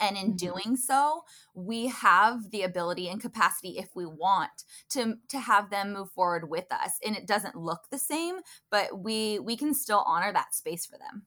and 0.00 0.16
in 0.16 0.26
mm-hmm. 0.26 0.36
doing 0.36 0.76
so 0.76 1.22
we 1.54 1.86
have 1.86 2.50
the 2.50 2.62
ability 2.62 3.08
and 3.08 3.20
capacity 3.20 3.78
if 3.78 3.88
we 3.94 4.06
want 4.06 4.64
to 4.88 5.14
to 5.28 5.38
have 5.38 5.70
them 5.70 5.92
move 5.92 6.10
forward 6.10 6.48
with 6.48 6.70
us 6.70 6.92
and 7.04 7.16
it 7.16 7.26
doesn't 7.26 7.56
look 7.56 7.82
the 7.90 7.98
same 7.98 8.36
but 8.70 8.98
we 8.98 9.38
we 9.38 9.56
can 9.56 9.74
still 9.74 10.04
honor 10.06 10.32
that 10.32 10.54
space 10.54 10.86
for 10.86 10.98
them 10.98 11.26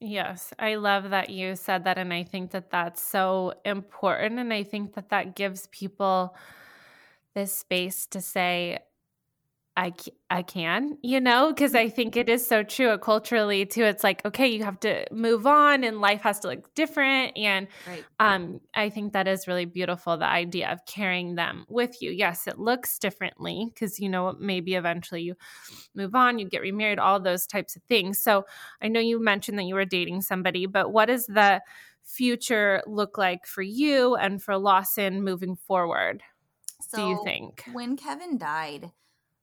Yes, 0.00 0.54
I 0.58 0.76
love 0.76 1.10
that 1.10 1.28
you 1.28 1.56
said 1.56 1.84
that. 1.84 1.98
And 1.98 2.12
I 2.12 2.22
think 2.24 2.52
that 2.52 2.70
that's 2.70 3.02
so 3.02 3.52
important. 3.64 4.38
And 4.38 4.52
I 4.52 4.62
think 4.62 4.94
that 4.94 5.10
that 5.10 5.34
gives 5.36 5.66
people 5.68 6.34
this 7.34 7.52
space 7.54 8.06
to 8.08 8.20
say, 8.20 8.78
I, 9.80 9.94
I 10.28 10.42
can, 10.42 10.98
you 11.00 11.20
know, 11.20 11.54
because 11.54 11.74
I 11.74 11.88
think 11.88 12.14
it 12.14 12.28
is 12.28 12.46
so 12.46 12.62
true 12.62 12.98
culturally 12.98 13.64
too. 13.64 13.82
It's 13.82 14.04
like, 14.04 14.22
okay, 14.26 14.46
you 14.46 14.62
have 14.62 14.78
to 14.80 15.06
move 15.10 15.46
on 15.46 15.84
and 15.84 16.02
life 16.02 16.20
has 16.20 16.38
to 16.40 16.48
look 16.48 16.74
different. 16.74 17.32
And 17.34 17.66
right. 17.88 18.04
um, 18.18 18.60
I 18.74 18.90
think 18.90 19.14
that 19.14 19.26
is 19.26 19.48
really 19.48 19.64
beautiful, 19.64 20.18
the 20.18 20.26
idea 20.26 20.70
of 20.70 20.84
carrying 20.84 21.34
them 21.34 21.64
with 21.70 22.02
you. 22.02 22.10
Yes, 22.10 22.46
it 22.46 22.58
looks 22.58 22.98
differently 22.98 23.70
because, 23.72 23.98
you 23.98 24.10
know, 24.10 24.36
maybe 24.38 24.74
eventually 24.74 25.22
you 25.22 25.34
move 25.94 26.14
on, 26.14 26.38
you 26.38 26.46
get 26.46 26.60
remarried, 26.60 26.98
all 26.98 27.18
those 27.18 27.46
types 27.46 27.74
of 27.74 27.82
things. 27.84 28.22
So 28.22 28.44
I 28.82 28.88
know 28.88 29.00
you 29.00 29.18
mentioned 29.18 29.58
that 29.58 29.64
you 29.64 29.76
were 29.76 29.86
dating 29.86 30.20
somebody, 30.20 30.66
but 30.66 30.92
what 30.92 31.06
does 31.06 31.24
the 31.24 31.62
future 32.02 32.82
look 32.86 33.16
like 33.16 33.46
for 33.46 33.62
you 33.62 34.14
and 34.14 34.42
for 34.42 34.58
Lawson 34.58 35.24
moving 35.24 35.56
forward? 35.56 36.22
So 36.86 36.98
do 36.98 37.02
you 37.08 37.20
think? 37.24 37.64
When 37.72 37.96
Kevin 37.96 38.36
died, 38.36 38.90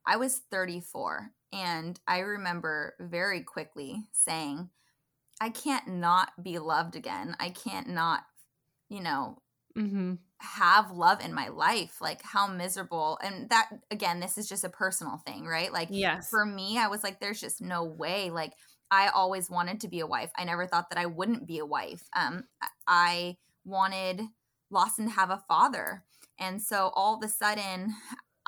I 0.08 0.16
was 0.16 0.40
34 0.50 1.30
and 1.52 2.00
I 2.06 2.20
remember 2.20 2.94
very 2.98 3.42
quickly 3.42 4.08
saying, 4.12 4.70
I 5.40 5.50
can't 5.50 5.86
not 5.86 6.30
be 6.42 6.58
loved 6.58 6.96
again. 6.96 7.36
I 7.38 7.50
can't 7.50 7.90
not, 7.90 8.24
you 8.88 9.02
know, 9.02 9.42
mm-hmm. 9.76 10.14
have 10.38 10.90
love 10.90 11.22
in 11.22 11.34
my 11.34 11.48
life. 11.48 12.00
Like 12.00 12.22
how 12.22 12.46
miserable. 12.46 13.18
And 13.22 13.50
that, 13.50 13.68
again, 13.90 14.18
this 14.18 14.38
is 14.38 14.48
just 14.48 14.64
a 14.64 14.70
personal 14.70 15.18
thing, 15.26 15.44
right? 15.44 15.72
Like, 15.72 15.88
yes. 15.90 16.30
for 16.30 16.44
me, 16.44 16.78
I 16.78 16.88
was 16.88 17.04
like, 17.04 17.20
there's 17.20 17.40
just 17.40 17.60
no 17.60 17.84
way. 17.84 18.30
Like, 18.30 18.54
I 18.90 19.08
always 19.08 19.50
wanted 19.50 19.82
to 19.82 19.88
be 19.88 20.00
a 20.00 20.06
wife. 20.06 20.30
I 20.36 20.44
never 20.44 20.66
thought 20.66 20.88
that 20.88 20.98
I 20.98 21.04
wouldn't 21.04 21.46
be 21.46 21.58
a 21.58 21.66
wife. 21.66 22.02
Um, 22.16 22.44
I 22.86 23.36
wanted 23.66 24.22
Lawson 24.70 25.04
to 25.04 25.12
have 25.12 25.28
a 25.28 25.44
father. 25.46 26.02
And 26.38 26.62
so 26.62 26.90
all 26.94 27.16
of 27.16 27.22
a 27.22 27.28
sudden, 27.28 27.94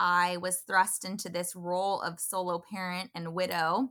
I 0.02 0.38
was 0.38 0.62
thrust 0.66 1.04
into 1.04 1.28
this 1.28 1.54
role 1.54 2.00
of 2.00 2.18
solo 2.18 2.62
parent 2.72 3.10
and 3.14 3.34
widow, 3.34 3.90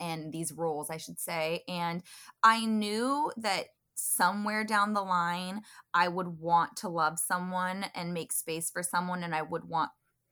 and 0.00 0.32
these 0.32 0.52
roles, 0.52 0.88
I 0.88 0.96
should 0.96 1.20
say. 1.20 1.64
And 1.68 2.02
I 2.42 2.64
knew 2.64 3.30
that 3.36 3.66
somewhere 3.94 4.64
down 4.64 4.94
the 4.94 5.02
line, 5.02 5.60
I 5.92 6.08
would 6.08 6.38
want 6.38 6.78
to 6.78 6.88
love 6.88 7.18
someone 7.18 7.84
and 7.94 8.14
make 8.14 8.32
space 8.32 8.70
for 8.70 8.82
someone, 8.82 9.22
and 9.22 9.34
I 9.34 9.42
would 9.42 9.64
want 9.64 9.90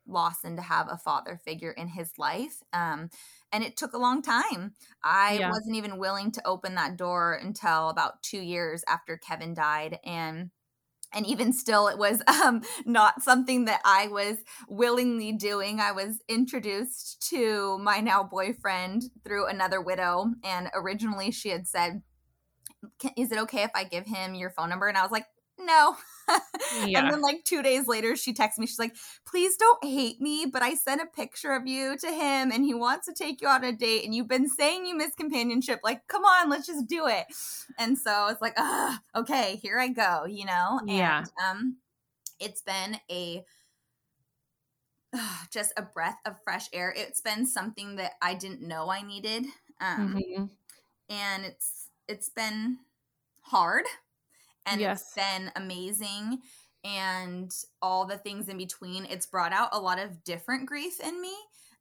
Lawson 0.08 0.56
to 0.56 0.62
have 0.62 0.88
a 0.90 0.96
father 0.96 1.38
figure 1.44 1.72
in 1.72 1.88
his 1.88 2.12
life. 2.16 2.62
Um, 2.72 3.10
and 3.52 3.62
it 3.62 3.76
took 3.76 3.92
a 3.92 3.98
long 3.98 4.22
time. 4.22 4.72
I 5.04 5.38
yeah. 5.40 5.50
wasn't 5.50 5.76
even 5.76 5.98
willing 5.98 6.32
to 6.32 6.46
open 6.46 6.76
that 6.76 6.96
door 6.96 7.34
until 7.34 7.90
about 7.90 8.22
two 8.22 8.40
years 8.40 8.82
after 8.88 9.18
Kevin 9.18 9.52
died. 9.52 9.98
And 10.04 10.52
and 11.12 11.26
even 11.26 11.52
still 11.52 11.88
it 11.88 11.98
was 11.98 12.22
um, 12.44 12.62
not 12.84 13.22
something 13.22 13.64
that 13.66 13.80
i 13.84 14.08
was 14.08 14.36
willingly 14.68 15.32
doing. 15.32 15.80
I 15.80 15.92
was 15.92 16.20
introduced 16.28 17.26
to 17.30 17.78
my 17.78 18.00
now 18.00 18.22
boyfriend 18.22 19.04
through 19.24 19.46
another 19.46 19.80
widow 19.80 20.32
and 20.44 20.70
originally 20.74 21.30
she 21.30 21.50
had 21.50 21.66
said 21.66 22.02
is 23.16 23.32
it 23.32 23.38
okay 23.38 23.62
if 23.62 23.70
i 23.74 23.84
give 23.84 24.06
him 24.06 24.34
your 24.34 24.50
phone 24.50 24.68
number? 24.68 24.88
And 24.88 24.96
i 24.96 25.02
was 25.02 25.10
like 25.10 25.26
no. 25.58 25.96
yeah. 26.86 27.00
And 27.00 27.12
then 27.12 27.20
like 27.20 27.44
two 27.44 27.62
days 27.62 27.86
later, 27.86 28.16
she 28.16 28.32
texts 28.32 28.58
me. 28.58 28.66
She's 28.66 28.78
like, 28.78 28.96
please 29.26 29.56
don't 29.56 29.82
hate 29.84 30.20
me, 30.20 30.46
but 30.46 30.62
I 30.62 30.74
sent 30.74 31.00
a 31.00 31.06
picture 31.06 31.52
of 31.52 31.66
you 31.66 31.96
to 31.98 32.08
him 32.08 32.50
and 32.50 32.64
he 32.64 32.74
wants 32.74 33.06
to 33.06 33.14
take 33.14 33.40
you 33.40 33.48
on 33.48 33.64
a 33.64 33.72
date. 33.72 34.04
And 34.04 34.14
you've 34.14 34.28
been 34.28 34.48
saying 34.48 34.86
you 34.86 34.96
miss 34.96 35.14
companionship. 35.14 35.80
Like, 35.82 36.06
come 36.08 36.24
on, 36.24 36.50
let's 36.50 36.66
just 36.66 36.86
do 36.86 37.06
it. 37.06 37.26
And 37.78 37.96
so 37.96 38.28
it's 38.28 38.42
like, 38.42 38.56
okay, 39.16 39.56
here 39.62 39.78
I 39.78 39.88
go, 39.88 40.24
you 40.26 40.44
know? 40.44 40.78
And, 40.80 40.90
yeah. 40.90 41.24
Um, 41.44 41.76
it's 42.38 42.60
been 42.60 42.98
a 43.10 43.44
just 45.50 45.72
a 45.76 45.82
breath 45.82 46.18
of 46.24 46.36
fresh 46.42 46.68
air. 46.72 46.92
It's 46.96 47.20
been 47.20 47.46
something 47.46 47.96
that 47.96 48.12
I 48.20 48.34
didn't 48.34 48.62
know 48.62 48.90
I 48.90 49.02
needed. 49.02 49.46
Um, 49.80 50.14
mm-hmm. 50.14 50.44
and 51.10 51.44
it's 51.44 51.90
it's 52.08 52.30
been 52.30 52.78
hard 53.42 53.84
and 54.66 54.80
yes. 54.80 55.02
it's 55.02 55.14
been 55.14 55.50
amazing 55.56 56.40
and 56.84 57.50
all 57.80 58.04
the 58.04 58.18
things 58.18 58.48
in 58.48 58.56
between 58.56 59.04
it's 59.06 59.26
brought 59.26 59.52
out 59.52 59.68
a 59.72 59.80
lot 59.80 59.98
of 59.98 60.22
different 60.24 60.66
grief 60.66 61.00
in 61.00 61.20
me 61.20 61.34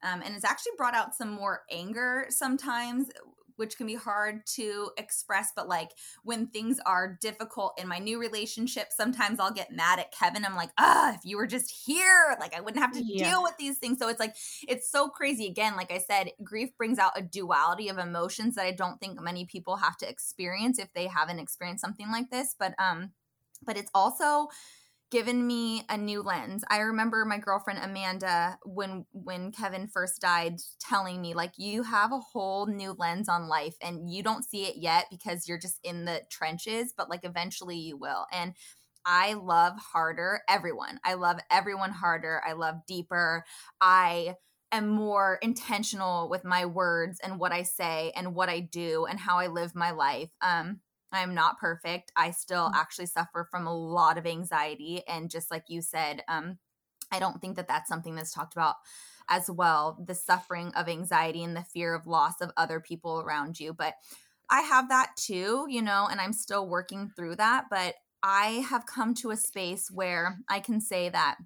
um, 0.04 0.22
and 0.24 0.36
it's 0.36 0.46
actually 0.46 0.72
brought 0.78 0.96
out 0.96 1.16
some 1.16 1.32
more 1.32 1.62
anger 1.72 2.26
sometimes 2.30 3.10
which 3.58 3.78
can 3.78 3.88
be 3.88 3.96
hard 3.96 4.46
to 4.46 4.90
express 4.98 5.52
but 5.56 5.68
like 5.68 5.92
when 6.24 6.48
things 6.48 6.80
are 6.86 7.18
difficult 7.22 7.74
in 7.80 7.88
my 7.88 8.00
new 8.00 8.20
relationship 8.20 8.88
sometimes 8.92 9.40
i'll 9.40 9.52
get 9.52 9.72
mad 9.72 10.00
at 10.00 10.12
kevin. 10.12 10.46
I'm 10.46 10.56
like 10.56 10.72
ah 10.78 11.14
if 11.14 11.22
you 11.24 11.38
were 11.38 11.48
just 11.48 11.72
here 11.86 12.36
like 12.40 12.56
i 12.56 12.62
wouldn't 12.62 12.84
have 12.84 12.94
to 12.94 13.04
yeah. 13.04 13.30
deal 13.30 13.44
with 13.44 13.56
these 13.58 13.78
things. 13.78 13.98
So 14.00 14.08
it's 14.10 14.20
like 14.20 14.36
it's 14.68 14.90
so 14.90 15.10
crazy. 15.10 15.48
Again 15.48 15.76
like 15.76 15.92
i 15.92 16.00
said 16.00 16.32
grief 16.44 16.70
brings 16.78 17.00
out 17.00 17.18
a 17.18 17.22
duality 17.22 17.90
of 17.90 17.98
emotions 17.98 18.56
that 18.56 18.66
i 18.66 18.72
don't 18.72 19.00
think 19.00 19.22
many 19.22 19.46
people 19.46 19.78
have 19.78 19.98
to 19.98 20.10
experience 20.10 20.80
if 20.80 20.92
they 20.94 21.08
haven't 21.08 21.40
experienced 21.40 21.82
something 21.82 22.12
like 22.12 22.30
this 22.30 22.56
but 22.58 22.74
um 22.80 23.12
but 23.66 23.78
it's 23.78 23.92
also 23.94 24.48
given 25.12 25.46
me 25.46 25.84
a 25.90 25.98
new 25.98 26.22
lens. 26.22 26.64
I 26.70 26.80
remember 26.80 27.24
my 27.26 27.38
girlfriend 27.38 27.80
Amanda 27.82 28.58
when 28.66 29.06
when 29.12 29.52
Kevin 29.52 29.88
first 29.88 30.20
died 30.22 30.60
telling 30.80 31.22
me 31.22 31.34
like 31.34 31.54
you 31.58 31.84
have 31.84 32.12
a 32.12 32.20
whole 32.20 32.66
new 32.68 32.94
lens 32.98 33.30
on 33.30 33.48
life 33.48 33.76
and 33.82 34.10
you 34.12 34.24
don't 34.24 34.44
see 34.44 34.66
it 34.66 34.76
yet 34.78 35.06
because 35.12 35.48
you're 35.48 35.60
just 35.60 35.80
in 35.84 36.06
the 36.06 36.22
trenches, 36.32 36.94
but 36.98 37.10
like 37.10 37.24
eventually 37.24 37.78
you 37.78 37.98
will. 37.98 38.26
And 38.32 38.54
I 39.06 39.34
love 39.34 39.74
harder 39.78 40.42
everyone. 40.50 41.00
I 41.04 41.14
love 41.14 41.38
everyone 41.52 41.92
harder. 41.92 42.42
I 42.46 42.54
love 42.54 42.78
deeper. 42.88 43.46
I 43.80 44.36
am 44.72 44.90
more 44.90 45.38
intentional 45.42 46.28
with 46.28 46.44
my 46.44 46.66
words 46.66 47.20
and 47.24 47.40
what 47.40 47.52
I 47.52 47.62
say 47.64 48.12
and 48.16 48.34
what 48.34 48.50
I 48.50 48.60
do 48.62 49.06
and 49.06 49.20
how 49.20 49.38
I 49.38 49.48
live 49.48 49.76
my 49.76 49.92
life. 49.92 50.30
Um 50.42 50.80
I'm 51.16 51.34
not 51.34 51.60
perfect. 51.60 52.12
I 52.16 52.32
still 52.32 52.70
mm. 52.70 52.76
actually 52.76 53.08
suffer 53.08 53.48
from 53.50 53.68
a 53.68 53.76
lot 53.76 54.18
of 54.18 54.26
anxiety. 54.26 55.04
And 55.08 55.30
just 55.30 55.52
like 55.52 55.66
you 55.68 55.82
said, 55.82 56.24
um, 56.28 56.58
I 57.12 57.20
don't 57.20 57.40
think 57.40 57.56
that 57.56 57.68
that's 57.68 57.90
something 57.90 58.16
that's 58.16 58.34
talked 58.34 58.54
about 58.54 58.76
as 59.28 59.50
well 59.50 59.98
the 60.06 60.14
suffering 60.14 60.72
of 60.76 60.88
anxiety 60.88 61.44
and 61.44 61.56
the 61.56 61.64
fear 61.64 61.96
of 61.96 62.06
loss 62.06 62.42
of 62.42 62.52
other 62.58 62.80
people 62.80 63.22
around 63.22 63.60
you. 63.60 63.74
But 63.74 63.96
I 64.50 64.62
have 64.62 64.90
that 64.90 65.12
too, 65.18 65.66
you 65.70 65.82
know, 65.82 66.08
and 66.10 66.22
I'm 66.22 66.34
still 66.34 66.68
working 66.68 67.12
through 67.16 67.38
that. 67.38 67.66
But 67.70 67.96
I 68.22 68.66
have 68.70 68.86
come 68.86 69.14
to 69.16 69.32
a 69.32 69.38
space 69.38 69.90
where 69.92 70.40
I 70.50 70.60
can 70.60 70.82
say 70.82 71.10
that 71.10 71.38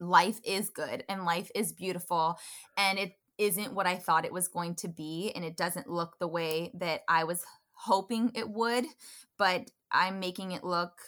life 0.00 0.40
is 0.44 0.70
good 0.70 1.04
and 1.08 1.24
life 1.24 1.50
is 1.54 1.72
beautiful 1.72 2.38
and 2.76 2.98
it 2.98 3.12
isn't 3.36 3.72
what 3.72 3.86
I 3.86 3.96
thought 3.96 4.24
it 4.24 4.32
was 4.32 4.48
going 4.48 4.74
to 4.76 4.88
be 4.88 5.32
and 5.34 5.44
it 5.44 5.56
doesn't 5.56 5.88
look 5.88 6.18
the 6.18 6.28
way 6.28 6.72
that 6.74 7.02
I 7.08 7.24
was 7.24 7.44
hoping 7.78 8.32
it 8.34 8.48
would, 8.48 8.84
but 9.38 9.70
I'm 9.92 10.18
making 10.18 10.52
it 10.52 10.64
look 10.64 10.98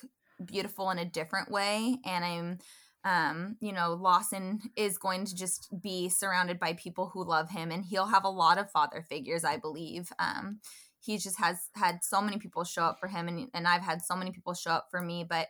beautiful 0.44 0.90
in 0.90 0.98
a 0.98 1.04
different 1.04 1.50
way. 1.50 1.98
And 2.04 2.24
I'm, 2.24 2.58
um, 3.04 3.56
you 3.60 3.72
know, 3.72 3.94
Lawson 3.94 4.60
is 4.76 4.96
going 4.96 5.24
to 5.26 5.34
just 5.34 5.68
be 5.82 6.08
surrounded 6.08 6.58
by 6.60 6.74
people 6.74 7.10
who 7.12 7.24
love 7.24 7.50
him, 7.50 7.70
and 7.70 7.84
he'll 7.84 8.06
have 8.06 8.24
a 8.24 8.30
lot 8.30 8.58
of 8.58 8.70
father 8.70 9.04
figures, 9.08 9.44
I 9.44 9.56
believe. 9.56 10.12
Um, 10.18 10.60
he 11.00 11.18
just 11.18 11.38
has 11.38 11.68
had 11.74 12.04
so 12.04 12.20
many 12.20 12.38
people 12.38 12.62
show 12.64 12.84
up 12.84 13.00
for 13.00 13.08
him, 13.08 13.26
and, 13.26 13.48
and 13.52 13.66
I've 13.66 13.82
had 13.82 14.02
so 14.02 14.14
many 14.14 14.30
people 14.30 14.54
show 14.54 14.70
up 14.72 14.88
for 14.90 15.02
me, 15.02 15.24
but. 15.28 15.48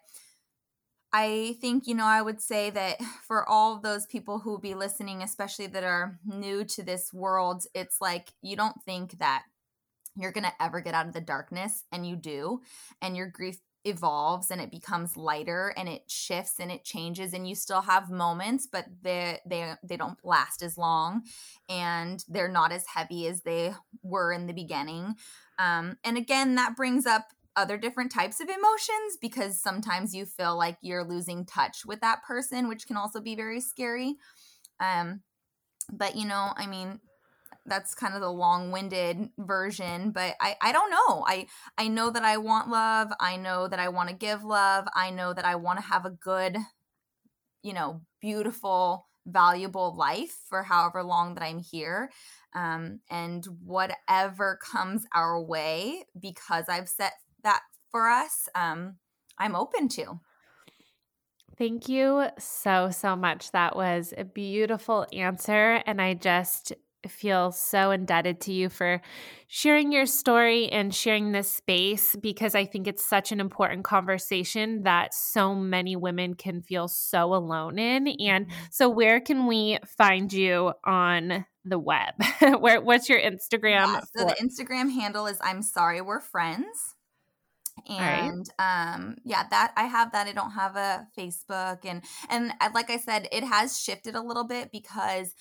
I 1.13 1.57
think, 1.61 1.89
you 1.89 1.97
know, 1.97 2.05
I 2.07 2.23
would 2.23 2.41
say 2.41 2.71
that 2.71 2.99
for 3.27 3.45
all 3.49 3.81
those 3.81 4.07
people 4.07 4.39
who 4.39 4.51
will 4.51 4.61
be 4.61 4.77
listening, 4.77 5.25
especially 5.25 5.67
that 5.67 5.83
are 5.83 6.21
new 6.25 6.63
to 6.67 6.85
this 6.85 7.13
world, 7.13 7.65
it's 7.75 8.01
like 8.01 8.29
you 8.43 8.55
don't 8.55 8.81
think 8.85 9.19
that 9.19 9.43
you're 10.21 10.33
going 10.33 10.45
to 10.45 10.63
ever 10.63 10.81
get 10.81 10.95
out 10.95 11.07
of 11.07 11.13
the 11.13 11.21
darkness 11.21 11.85
and 11.93 12.07
you 12.07 12.17
do 12.17 12.61
and 13.01 13.17
your 13.17 13.27
grief 13.27 13.59
evolves 13.85 14.51
and 14.51 14.61
it 14.61 14.71
becomes 14.71 15.17
lighter 15.17 15.73
and 15.77 15.89
it 15.89 16.03
shifts 16.07 16.61
and 16.61 16.71
it 16.71 16.85
changes 16.85 17.33
and 17.33 17.49
you 17.49 17.55
still 17.55 17.81
have 17.81 18.11
moments 18.11 18.69
but 18.71 18.85
they 19.03 19.39
they 19.47 19.73
they 19.83 19.97
don't 19.97 20.19
last 20.23 20.63
as 20.63 20.77
long 20.77 21.23
and 21.69 22.25
they're 22.29 22.47
not 22.47 22.73
as 22.73 22.85
heavy 22.87 23.27
as 23.27 23.41
they 23.43 23.73
were 24.03 24.33
in 24.33 24.47
the 24.47 24.53
beginning. 24.53 25.15
Um, 25.59 25.97
and 26.05 26.19
again 26.19 26.57
that 26.57 26.77
brings 26.77 27.07
up 27.07 27.29
other 27.57 27.79
different 27.79 28.13
types 28.13 28.41
of 28.41 28.49
emotions 28.49 29.17
because 29.21 29.61
sometimes 29.61 30.15
you 30.15 30.27
feel 30.27 30.57
like 30.57 30.77
you're 30.83 31.05
losing 31.05 31.47
touch 31.47 31.87
with 31.87 32.01
that 32.03 32.23
person 32.23 32.69
which 32.69 32.87
can 32.87 32.99
also 32.99 33.21
be 33.21 33.35
very 33.35 33.61
scary. 33.61 34.17
Um, 34.79 35.23
but 35.93 36.17
you 36.17 36.27
know 36.27 36.53
i 36.57 36.67
mean 36.67 37.01
that's 37.67 37.95
kind 37.95 38.15
of 38.15 38.21
the 38.21 38.31
long-winded 38.31 39.29
version 39.39 40.11
but 40.11 40.35
i 40.41 40.57
i 40.63 40.73
don't 40.73 40.91
know 40.91 41.25
i 41.27 41.47
i 41.79 41.89
know 41.89 42.11
that 42.11 42.25
i 42.25 42.37
want 42.37 42.69
love 42.69 43.09
i 43.21 43.37
know 43.37 43.69
that 43.69 43.79
i 43.79 43.89
want 43.89 44.09
to 44.09 44.15
give 44.15 44.45
love 44.45 44.87
i 44.95 45.11
know 45.11 45.33
that 45.33 45.45
i 45.45 45.55
want 45.55 45.79
to 45.79 45.85
have 45.85 46.05
a 46.05 46.11
good 46.11 46.57
you 47.63 47.73
know 47.73 48.01
beautiful 48.21 49.07
valuable 49.27 49.95
life 49.97 50.39
for 50.49 50.63
however 50.63 51.03
long 51.03 51.35
that 51.35 51.45
i'm 51.45 51.59
here 51.59 52.11
um, 52.55 52.99
and 53.11 53.47
whatever 53.65 54.59
comes 54.73 55.05
our 55.15 55.41
way 55.41 56.05
because 56.19 56.65
i've 56.69 56.89
set 56.89 57.13
that 57.45 57.61
for 57.91 58.09
us 58.09 58.49
um, 58.55 58.97
i'm 59.39 59.55
open 59.55 59.89
to 59.89 60.21
Thank 61.61 61.91
you 61.91 62.25
so, 62.39 62.89
so 62.91 63.15
much. 63.15 63.53
That 63.53 63.77
was 63.77 64.15
a 64.17 64.25
beautiful 64.25 65.07
answer. 65.13 65.83
And 65.85 66.01
I 66.01 66.15
just 66.15 66.73
feel 67.09 67.53
so 67.53 67.91
indebted 67.91 68.41
to 68.43 68.53
you 68.53 68.69
for 68.69 69.01
sharing 69.49 69.93
your 69.93 70.07
story 70.07 70.69
and 70.71 70.95
sharing 70.95 71.33
this 71.33 71.51
space 71.51 72.17
because 72.17 72.55
I 72.55 72.67
think 72.67 72.87
it's 72.87 73.05
such 73.05 73.33
an 73.33 73.41
important 73.41 73.85
conversation 73.85 74.83
that 74.83 75.15
so 75.15 75.55
many 75.55 75.97
women 75.97 76.35
can 76.35 76.63
feel 76.63 76.89
so 76.89 77.35
alone 77.35 77.79
in. 77.79 78.09
And 78.09 78.47
mm-hmm. 78.47 78.65
so, 78.71 78.89
where 78.89 79.21
can 79.21 79.47
we 79.47 79.79
find 79.87 80.33
you 80.33 80.73
on 80.85 81.45
the 81.65 81.79
web? 81.79 82.15
where 82.61 82.81
What's 82.81 83.09
your 83.09 83.21
Instagram? 83.21 83.87
Yeah, 83.87 84.01
so, 84.01 84.29
for? 84.29 84.35
the 84.35 84.37
Instagram 84.43 84.93
handle 84.93 85.27
is 85.27 85.39
I'm 85.43 85.63
sorry 85.63 86.01
we're 86.01 86.21
friends 86.21 86.97
and 87.89 88.47
right. 88.59 88.93
um 88.95 89.17
yeah 89.25 89.45
that 89.51 89.73
i 89.77 89.85
have 89.85 90.13
that 90.13 90.27
i 90.27 90.33
don't 90.33 90.51
have 90.51 90.77
a 90.77 91.07
facebook 91.17 91.79
and 91.85 92.03
and 92.29 92.53
uh, 92.61 92.69
like 92.75 92.91
i 92.91 92.97
said 92.97 93.29
it 93.33 93.45
has 93.45 93.79
shifted 93.79 94.15
a 94.15 94.21
little 94.21 94.45
bit 94.45 94.71
because 94.73 95.35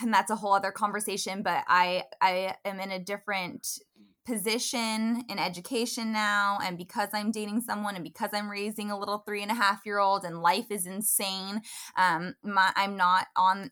and 0.00 0.12
that's 0.12 0.30
a 0.30 0.36
whole 0.36 0.52
other 0.52 0.70
conversation 0.70 1.42
but 1.42 1.64
i 1.68 2.02
i 2.20 2.54
am 2.64 2.80
in 2.80 2.90
a 2.90 2.98
different 2.98 3.78
position 4.26 5.24
in 5.28 5.38
education 5.38 6.12
now 6.12 6.58
and 6.62 6.76
because 6.76 7.08
i'm 7.14 7.30
dating 7.30 7.60
someone 7.60 7.94
and 7.94 8.04
because 8.04 8.30
i'm 8.32 8.50
raising 8.50 8.90
a 8.90 8.98
little 8.98 9.18
three 9.26 9.42
and 9.42 9.50
a 9.50 9.54
half 9.54 9.80
year 9.84 9.98
old 9.98 10.24
and 10.24 10.42
life 10.42 10.66
is 10.70 10.86
insane 10.86 11.60
um 11.96 12.34
my 12.42 12.70
i'm 12.76 12.96
not 12.96 13.26
on 13.36 13.70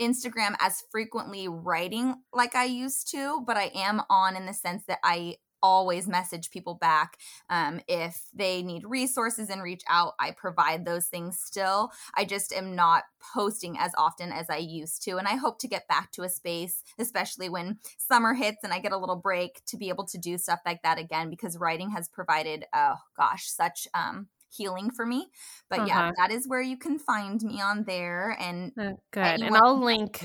instagram 0.00 0.54
as 0.60 0.82
frequently 0.90 1.48
writing 1.48 2.14
like 2.32 2.54
i 2.54 2.64
used 2.64 3.10
to 3.10 3.42
but 3.46 3.56
i 3.56 3.70
am 3.74 4.02
on 4.10 4.36
in 4.36 4.44
the 4.44 4.54
sense 4.54 4.84
that 4.86 4.98
i 5.02 5.34
always 5.64 6.06
message 6.06 6.50
people 6.50 6.74
back. 6.74 7.16
Um, 7.48 7.80
if 7.88 8.20
they 8.34 8.62
need 8.62 8.84
resources 8.84 9.48
and 9.48 9.62
reach 9.62 9.82
out, 9.88 10.12
I 10.20 10.32
provide 10.32 10.84
those 10.84 11.06
things 11.06 11.40
still. 11.40 11.90
I 12.14 12.26
just 12.26 12.52
am 12.52 12.76
not 12.76 13.04
posting 13.32 13.78
as 13.78 13.92
often 13.96 14.30
as 14.30 14.50
I 14.50 14.58
used 14.58 15.02
to. 15.04 15.16
And 15.16 15.26
I 15.26 15.36
hope 15.36 15.58
to 15.60 15.68
get 15.68 15.88
back 15.88 16.12
to 16.12 16.22
a 16.22 16.28
space, 16.28 16.82
especially 16.98 17.48
when 17.48 17.78
summer 17.96 18.34
hits 18.34 18.58
and 18.62 18.74
I 18.74 18.78
get 18.78 18.92
a 18.92 18.98
little 18.98 19.16
break, 19.16 19.64
to 19.68 19.78
be 19.78 19.88
able 19.88 20.04
to 20.08 20.18
do 20.18 20.36
stuff 20.36 20.60
like 20.66 20.82
that 20.82 20.98
again 20.98 21.30
because 21.30 21.56
writing 21.56 21.90
has 21.92 22.10
provided, 22.10 22.66
oh 22.74 22.96
gosh, 23.16 23.46
such 23.46 23.88
um, 23.94 24.28
healing 24.54 24.90
for 24.90 25.06
me. 25.06 25.28
But 25.70 25.80
uh-huh. 25.80 25.88
yeah, 25.88 26.10
that 26.18 26.30
is 26.30 26.46
where 26.46 26.60
you 26.60 26.76
can 26.76 26.98
find 26.98 27.40
me 27.40 27.62
on 27.62 27.84
there. 27.84 28.36
And 28.38 28.72
uh, 28.78 28.92
good. 29.12 29.40
And 29.40 29.56
I'll 29.56 29.82
link. 29.82 30.22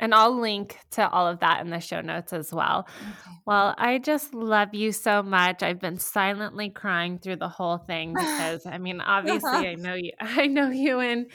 And 0.00 0.14
I'll 0.14 0.40
link 0.40 0.78
to 0.92 1.08
all 1.08 1.28
of 1.28 1.40
that 1.40 1.60
in 1.60 1.70
the 1.70 1.78
show 1.78 2.00
notes 2.00 2.32
as 2.32 2.52
well. 2.52 2.88
Okay. 3.00 3.36
Well, 3.46 3.74
I 3.76 3.98
just 3.98 4.34
love 4.34 4.74
you 4.74 4.92
so 4.92 5.22
much. 5.22 5.62
I've 5.62 5.78
been 5.78 5.98
silently 5.98 6.70
crying 6.70 7.18
through 7.18 7.36
the 7.36 7.48
whole 7.50 7.78
thing 7.78 8.14
because 8.14 8.64
I 8.66 8.78
mean, 8.78 9.00
uh-huh. 9.00 9.12
obviously 9.12 9.68
I 9.68 9.74
know 9.74 9.94
you 9.94 10.12
I 10.20 10.46
know 10.46 10.70
you 10.70 11.00
in 11.00 11.26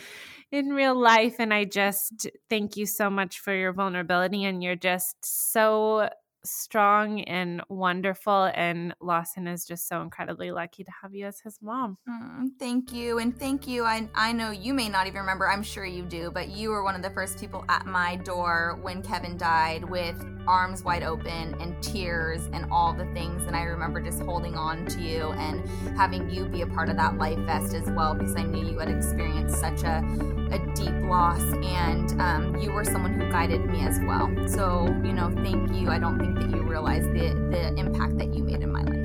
in 0.51 0.69
real 0.69 0.99
life 0.99 1.35
and 1.39 1.53
I 1.53 1.65
just 1.65 2.27
thank 2.49 2.75
you 2.75 2.85
so 2.85 3.09
much 3.09 3.39
for 3.39 3.53
your 3.53 3.73
vulnerability 3.73 4.45
and 4.45 4.63
you're 4.63 4.75
just 4.75 5.15
so 5.23 6.09
strong 6.49 7.21
and 7.21 7.61
wonderful. 7.69 8.51
And 8.53 8.95
Lawson 9.01 9.47
is 9.47 9.65
just 9.65 9.87
so 9.87 10.01
incredibly 10.01 10.51
lucky 10.51 10.83
to 10.83 10.91
have 11.01 11.13
you 11.13 11.25
as 11.25 11.39
his 11.39 11.59
mom. 11.61 11.97
Mm, 12.07 12.49
thank 12.59 12.93
you. 12.93 13.19
And 13.19 13.37
thank 13.37 13.67
you. 13.67 13.83
I, 13.83 14.09
I 14.15 14.31
know 14.31 14.51
you 14.51 14.73
may 14.73 14.89
not 14.89 15.07
even 15.07 15.21
remember, 15.21 15.49
I'm 15.49 15.63
sure 15.63 15.85
you 15.85 16.03
do, 16.03 16.31
but 16.31 16.49
you 16.49 16.69
were 16.69 16.83
one 16.83 16.95
of 16.95 17.01
the 17.01 17.09
first 17.09 17.39
people 17.39 17.65
at 17.69 17.85
my 17.85 18.15
door 18.17 18.79
when 18.81 19.01
Kevin 19.01 19.37
died 19.37 19.83
with 19.83 20.15
arms 20.47 20.83
wide 20.83 21.03
open 21.03 21.55
and 21.59 21.81
tears 21.81 22.49
and 22.53 22.65
all 22.71 22.93
the 22.93 23.05
things. 23.13 23.43
And 23.47 23.55
I 23.55 23.63
remember 23.63 23.99
just 24.01 24.21
holding 24.21 24.55
on 24.55 24.85
to 24.87 25.01
you 25.01 25.31
and 25.33 25.67
having 25.97 26.29
you 26.29 26.45
be 26.45 26.61
a 26.61 26.67
part 26.67 26.89
of 26.89 26.97
that 26.97 27.17
life 27.17 27.39
vest 27.39 27.73
as 27.73 27.89
well 27.91 28.13
because 28.13 28.35
I 28.35 28.43
knew 28.43 28.67
you 28.67 28.79
had 28.79 28.89
experienced 28.89 29.59
such 29.59 29.83
a, 29.83 30.03
a 30.51 30.59
deep 30.75 30.95
loss 31.09 31.41
and 31.41 32.21
um, 32.21 32.55
you 32.57 32.71
were 32.71 32.83
someone 32.83 33.13
who 33.13 33.29
guided 33.31 33.65
me 33.65 33.81
as 33.81 33.99
well. 34.01 34.29
So, 34.47 34.85
you 35.03 35.13
know, 35.13 35.31
thank 35.43 35.73
you. 35.73 35.89
I 35.89 35.99
don't 35.99 36.19
think 36.19 36.34
that 36.35 36.49
you 36.49 36.63
realize 36.63 37.03
the, 37.03 37.33
the 37.51 37.79
impact 37.79 38.17
that 38.17 38.33
you 38.33 38.43
made 38.43 38.61
in 38.61 38.71
my 38.71 38.83
life. 38.83 39.04